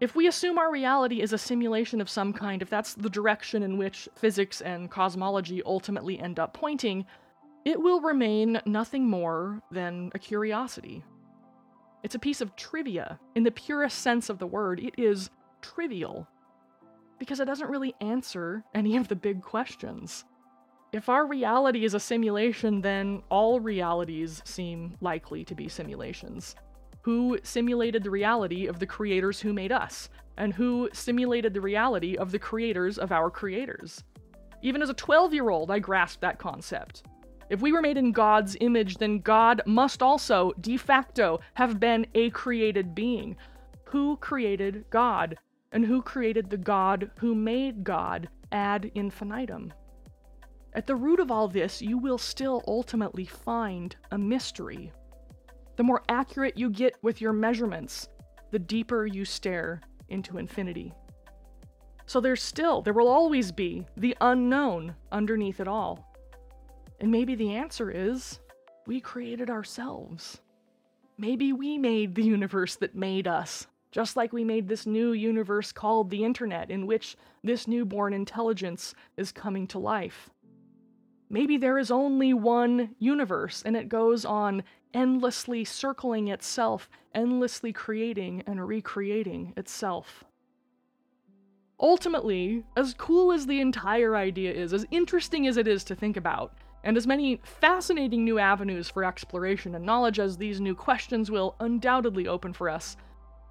If 0.00 0.14
we 0.14 0.28
assume 0.28 0.58
our 0.58 0.70
reality 0.70 1.20
is 1.20 1.32
a 1.32 1.38
simulation 1.38 2.00
of 2.00 2.08
some 2.08 2.32
kind, 2.32 2.62
if 2.62 2.70
that's 2.70 2.94
the 2.94 3.10
direction 3.10 3.64
in 3.64 3.76
which 3.76 4.08
physics 4.14 4.60
and 4.60 4.88
cosmology 4.90 5.62
ultimately 5.64 6.20
end 6.20 6.38
up 6.38 6.54
pointing, 6.54 7.06
it 7.64 7.80
will 7.80 8.00
remain 8.00 8.60
nothing 8.66 9.08
more 9.08 9.60
than 9.72 10.12
a 10.14 10.18
curiosity. 10.18 11.02
It's 12.04 12.14
a 12.14 12.20
piece 12.20 12.40
of 12.40 12.54
trivia. 12.54 13.18
In 13.34 13.42
the 13.42 13.50
purest 13.50 13.98
sense 13.98 14.28
of 14.28 14.38
the 14.38 14.46
word, 14.46 14.78
it 14.78 14.94
is 14.96 15.30
trivial 15.60 16.28
because 17.18 17.40
it 17.40 17.46
doesn't 17.46 17.70
really 17.70 17.94
answer 18.00 18.62
any 18.74 18.96
of 18.96 19.08
the 19.08 19.16
big 19.16 19.42
questions. 19.42 20.24
If 20.92 21.08
our 21.08 21.26
reality 21.26 21.84
is 21.84 21.94
a 21.94 22.00
simulation, 22.00 22.80
then 22.80 23.22
all 23.28 23.60
realities 23.60 24.42
seem 24.44 24.96
likely 25.00 25.44
to 25.44 25.54
be 25.54 25.68
simulations. 25.68 26.54
Who 27.02 27.38
simulated 27.42 28.02
the 28.02 28.10
reality 28.10 28.66
of 28.66 28.78
the 28.78 28.86
creators 28.86 29.40
who 29.40 29.52
made 29.52 29.72
us? 29.72 30.08
And 30.38 30.52
who 30.52 30.88
simulated 30.92 31.54
the 31.54 31.60
reality 31.60 32.16
of 32.16 32.30
the 32.30 32.38
creators 32.38 32.98
of 32.98 33.12
our 33.12 33.30
creators? 33.30 34.04
Even 34.62 34.82
as 34.82 34.90
a 34.90 34.94
12 34.94 35.34
year 35.34 35.50
old, 35.50 35.70
I 35.70 35.78
grasped 35.78 36.20
that 36.22 36.38
concept. 36.38 37.04
If 37.48 37.60
we 37.60 37.72
were 37.72 37.80
made 37.80 37.96
in 37.96 38.10
God's 38.10 38.56
image, 38.60 38.96
then 38.96 39.20
God 39.20 39.62
must 39.66 40.02
also, 40.02 40.52
de 40.60 40.76
facto, 40.76 41.40
have 41.54 41.78
been 41.78 42.06
a 42.14 42.30
created 42.30 42.94
being. 42.94 43.36
Who 43.84 44.16
created 44.16 44.84
God? 44.90 45.36
And 45.72 45.84
who 45.84 46.02
created 46.02 46.48
the 46.48 46.56
God 46.56 47.10
who 47.18 47.34
made 47.34 47.84
God 47.84 48.28
ad 48.52 48.90
infinitum. 48.94 49.72
At 50.74 50.86
the 50.86 50.94
root 50.94 51.20
of 51.20 51.30
all 51.30 51.48
this, 51.48 51.80
you 51.80 51.98
will 51.98 52.18
still 52.18 52.62
ultimately 52.66 53.24
find 53.24 53.96
a 54.10 54.18
mystery. 54.18 54.92
The 55.76 55.82
more 55.82 56.02
accurate 56.08 56.58
you 56.58 56.70
get 56.70 56.96
with 57.02 57.20
your 57.20 57.32
measurements, 57.32 58.08
the 58.50 58.58
deeper 58.58 59.06
you 59.06 59.24
stare 59.24 59.80
into 60.08 60.38
infinity. 60.38 60.92
So 62.06 62.20
there's 62.20 62.42
still, 62.42 62.82
there 62.82 62.92
will 62.92 63.08
always 63.08 63.50
be 63.50 63.86
the 63.96 64.16
unknown 64.20 64.94
underneath 65.10 65.60
it 65.60 65.68
all. 65.68 66.14
And 67.00 67.10
maybe 67.10 67.34
the 67.34 67.54
answer 67.54 67.90
is 67.90 68.38
we 68.86 69.00
created 69.00 69.50
ourselves. 69.50 70.40
Maybe 71.18 71.52
we 71.52 71.78
made 71.78 72.14
the 72.14 72.22
universe 72.22 72.76
that 72.76 72.94
made 72.94 73.26
us 73.26 73.66
just 73.96 74.14
like 74.14 74.30
we 74.30 74.44
made 74.44 74.68
this 74.68 74.84
new 74.84 75.12
universe 75.12 75.72
called 75.72 76.10
the 76.10 76.22
Internet, 76.22 76.70
in 76.70 76.86
which 76.86 77.16
this 77.42 77.66
newborn 77.66 78.12
intelligence 78.12 78.94
is 79.16 79.32
coming 79.32 79.66
to 79.66 79.78
life. 79.78 80.28
Maybe 81.30 81.56
there 81.56 81.78
is 81.78 81.90
only 81.90 82.34
one 82.34 82.94
universe, 82.98 83.62
and 83.64 83.74
it 83.74 83.88
goes 83.88 84.26
on 84.26 84.64
endlessly 84.92 85.64
circling 85.64 86.28
itself, 86.28 86.90
endlessly 87.14 87.72
creating 87.72 88.42
and 88.46 88.68
recreating 88.68 89.54
itself. 89.56 90.24
Ultimately, 91.80 92.64
as 92.76 92.92
cool 92.92 93.32
as 93.32 93.46
the 93.46 93.62
entire 93.62 94.14
idea 94.14 94.52
is, 94.52 94.74
as 94.74 94.84
interesting 94.90 95.46
as 95.46 95.56
it 95.56 95.66
is 95.66 95.82
to 95.84 95.94
think 95.94 96.18
about, 96.18 96.52
and 96.84 96.98
as 96.98 97.06
many 97.06 97.40
fascinating 97.42 98.26
new 98.26 98.38
avenues 98.38 98.90
for 98.90 99.04
exploration 99.04 99.74
and 99.74 99.86
knowledge 99.86 100.20
as 100.20 100.36
these 100.36 100.60
new 100.60 100.74
questions 100.74 101.30
will 101.30 101.56
undoubtedly 101.60 102.28
open 102.28 102.52
for 102.52 102.68
us, 102.68 102.98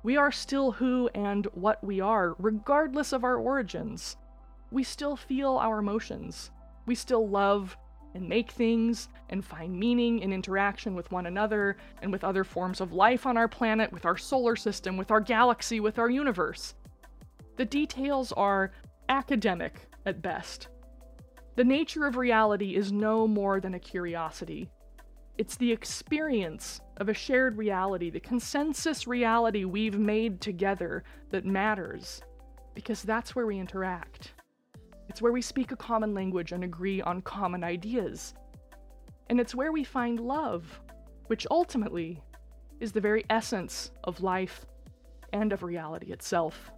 we 0.05 0.17
are 0.17 0.31
still 0.31 0.71
who 0.71 1.09
and 1.15 1.47
what 1.55 1.83
we 1.83 1.99
are, 1.99 2.35
regardless 2.37 3.11
of 3.11 3.23
our 3.23 3.37
origins. 3.37 4.17
We 4.69 4.83
still 4.83 5.15
feel 5.15 5.57
our 5.57 5.79
emotions. 5.79 6.51
We 6.85 6.93
still 6.93 7.27
love 7.27 7.75
and 8.13 8.29
make 8.29 8.51
things 8.51 9.09
and 9.29 9.43
find 9.43 9.75
meaning 9.75 10.19
in 10.19 10.31
interaction 10.31 10.93
with 10.93 11.11
one 11.11 11.25
another 11.25 11.77
and 12.03 12.11
with 12.11 12.23
other 12.23 12.43
forms 12.43 12.81
of 12.81 12.93
life 12.93 13.25
on 13.25 13.35
our 13.35 13.47
planet, 13.47 13.91
with 13.91 14.05
our 14.05 14.15
solar 14.15 14.55
system, 14.55 14.95
with 14.95 15.09
our 15.09 15.21
galaxy, 15.21 15.79
with 15.79 15.97
our 15.97 16.11
universe. 16.11 16.75
The 17.55 17.65
details 17.65 18.31
are 18.33 18.73
academic 19.09 19.89
at 20.05 20.21
best. 20.21 20.67
The 21.55 21.63
nature 21.63 22.05
of 22.05 22.15
reality 22.15 22.75
is 22.75 22.91
no 22.91 23.27
more 23.27 23.59
than 23.59 23.73
a 23.73 23.79
curiosity, 23.79 24.69
it's 25.37 25.57
the 25.57 25.71
experience 25.71 26.79
of 26.97 27.09
a 27.09 27.13
shared 27.13 27.57
reality, 27.57 28.09
the 28.09 28.19
consensus 28.19 29.05
reality 29.05 29.65
we've 29.65 29.99
made 29.99 30.39
together 30.39 31.03
that 31.29 31.45
matters, 31.45 32.21
because 32.73 33.03
that's 33.03 33.35
where 33.35 33.45
we 33.45 33.59
interact. 33.59 34.33
It's 35.09 35.21
where 35.21 35.33
we 35.33 35.41
speak 35.41 35.71
a 35.71 35.77
common 35.77 36.13
language 36.13 36.51
and 36.51 36.63
agree 36.63 37.01
on 37.01 37.21
common 37.21 37.63
ideas. 37.63 38.33
And 39.29 39.39
it's 39.39 39.55
where 39.55 39.71
we 39.71 39.83
find 39.83 40.19
love, 40.19 40.79
which 41.27 41.45
ultimately 41.51 42.21
is 42.79 42.91
the 42.91 43.01
very 43.01 43.25
essence 43.29 43.91
of 44.03 44.21
life 44.21 44.65
and 45.33 45.51
of 45.51 45.63
reality 45.63 46.11
itself. 46.11 46.71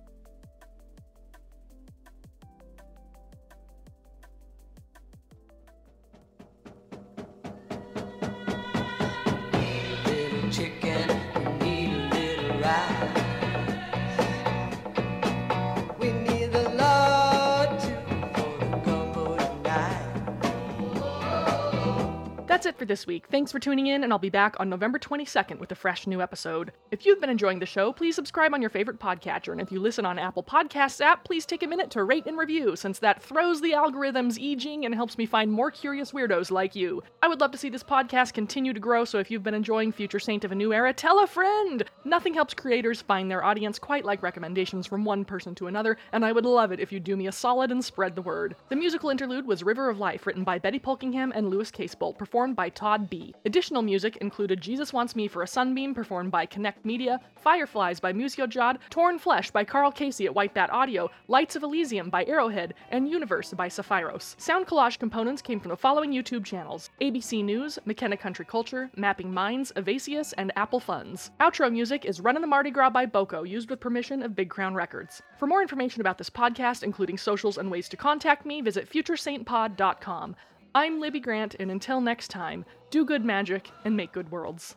For 22.77 22.85
this 22.85 23.07
week. 23.07 23.25
Thanks 23.31 23.51
for 23.51 23.57
tuning 23.57 23.87
in, 23.87 24.03
and 24.03 24.13
I'll 24.13 24.19
be 24.19 24.29
back 24.29 24.55
on 24.59 24.69
November 24.69 24.99
22nd 24.99 25.57
with 25.57 25.71
a 25.71 25.75
fresh 25.75 26.05
new 26.05 26.21
episode. 26.21 26.71
If 26.91 27.07
you've 27.07 27.19
been 27.19 27.29
enjoying 27.29 27.57
the 27.57 27.65
show, 27.65 27.91
please 27.91 28.13
subscribe 28.15 28.53
on 28.53 28.61
your 28.61 28.69
favorite 28.69 28.99
podcatcher, 28.99 29.51
and 29.51 29.59
if 29.59 29.71
you 29.71 29.79
listen 29.79 30.05
on 30.05 30.19
Apple 30.19 30.43
Podcasts 30.43 31.01
app, 31.01 31.23
please 31.23 31.47
take 31.47 31.63
a 31.63 31.67
minute 31.67 31.89
to 31.91 32.03
rate 32.03 32.27
and 32.27 32.37
review, 32.37 32.75
since 32.75 32.99
that 32.99 33.23
throws 33.23 33.61
the 33.61 33.71
algorithms 33.71 34.37
eeging 34.37 34.85
and 34.85 34.93
helps 34.93 35.17
me 35.17 35.25
find 35.25 35.51
more 35.51 35.71
curious 35.71 36.11
weirdos 36.11 36.51
like 36.51 36.75
you. 36.75 37.01
I 37.23 37.27
would 37.27 37.41
love 37.41 37.49
to 37.51 37.57
see 37.57 37.69
this 37.69 37.83
podcast 37.83 38.33
continue 38.33 38.73
to 38.73 38.79
grow, 38.79 39.05
so 39.05 39.17
if 39.17 39.31
you've 39.31 39.41
been 39.41 39.55
enjoying 39.55 39.91
Future 39.91 40.19
Saint 40.19 40.45
of 40.45 40.51
a 40.51 40.55
New 40.55 40.71
Era, 40.71 40.93
tell 40.93 41.23
a 41.23 41.25
friend! 41.25 41.83
Nothing 42.05 42.35
helps 42.35 42.53
creators 42.53 43.01
find 43.01 43.31
their 43.31 43.43
audience 43.43 43.79
quite 43.79 44.05
like 44.05 44.21
recommendations 44.21 44.85
from 44.85 45.03
one 45.03 45.25
person 45.25 45.55
to 45.55 45.65
another, 45.65 45.97
and 46.11 46.23
I 46.23 46.31
would 46.31 46.45
love 46.45 46.71
it 46.71 46.79
if 46.79 46.91
you'd 46.91 47.03
do 47.03 47.17
me 47.17 47.25
a 47.25 47.31
solid 47.31 47.71
and 47.71 47.83
spread 47.83 48.15
the 48.15 48.21
word. 48.21 48.55
The 48.69 48.75
musical 48.75 49.09
interlude 49.09 49.47
was 49.47 49.63
River 49.63 49.89
of 49.89 49.97
Life, 49.97 50.27
written 50.27 50.43
by 50.43 50.59
Betty 50.59 50.77
Pulkingham 50.77 51.31
and 51.33 51.49
Louis 51.49 51.71
Casebolt, 51.71 52.19
performed 52.19 52.55
by 52.55 52.66
Todd 52.69 53.09
B. 53.09 53.33
Additional 53.45 53.81
music 53.81 54.17
included 54.17 54.61
Jesus 54.61 54.93
Wants 54.93 55.15
Me 55.15 55.27
for 55.27 55.43
a 55.43 55.47
Sunbeam, 55.47 55.93
performed 55.93 56.31
by 56.31 56.45
Connect 56.45 56.85
Media, 56.85 57.19
Fireflies 57.35 57.99
by 57.99 58.13
Musio 58.13 58.47
Jod, 58.47 58.77
Torn 58.89 59.19
Flesh 59.19 59.51
by 59.51 59.63
Karl 59.63 59.91
Casey 59.91 60.25
at 60.25 60.35
White 60.35 60.53
Bat 60.53 60.71
Audio, 60.71 61.09
Lights 61.27 61.55
of 61.55 61.63
Elysium 61.63 62.09
by 62.09 62.25
Arrowhead, 62.25 62.73
and 62.91 63.09
Universe 63.09 63.53
by 63.53 63.67
Saphiros. 63.67 64.39
Sound 64.39 64.67
collage 64.67 64.99
components 64.99 65.41
came 65.41 65.59
from 65.59 65.69
the 65.69 65.77
following 65.77 66.11
YouTube 66.11 66.45
channels 66.45 66.89
ABC 67.01 67.43
News, 67.43 67.79
McKenna 67.85 68.17
Country 68.17 68.45
Culture, 68.45 68.89
Mapping 68.95 69.33
Minds, 69.33 69.71
Evasius, 69.75 70.33
and 70.37 70.51
Apple 70.55 70.79
Funds. 70.79 71.31
Outro 71.39 71.71
music 71.71 72.05
is 72.05 72.19
Run 72.19 72.35
in 72.35 72.41
the 72.41 72.47
Mardi 72.47 72.71
Gras 72.71 72.89
by 72.89 73.05
Boko, 73.05 73.43
used 73.43 73.69
with 73.69 73.79
permission 73.79 74.21
of 74.23 74.35
Big 74.35 74.49
Crown 74.49 74.75
Records. 74.75 75.21
For 75.37 75.47
more 75.47 75.61
information 75.61 76.01
about 76.01 76.17
this 76.17 76.29
podcast, 76.29 76.83
including 76.83 77.17
socials 77.17 77.57
and 77.57 77.71
ways 77.71 77.87
to 77.89 77.97
contact 77.97 78.45
me, 78.45 78.61
visit 78.61 78.89
futuresaintpod.com. 78.89 80.35
I'm 80.77 81.01
Libbie 81.01 81.23
Grant, 81.23 81.55
and 81.59 81.71
until 81.71 81.99
next 82.01 82.27
time, 82.27 82.63
do 82.91 83.03
good 83.03 83.25
magic 83.25 83.71
and 83.83 83.97
make 83.97 84.11
good 84.11 84.31
worlds. 84.31 84.75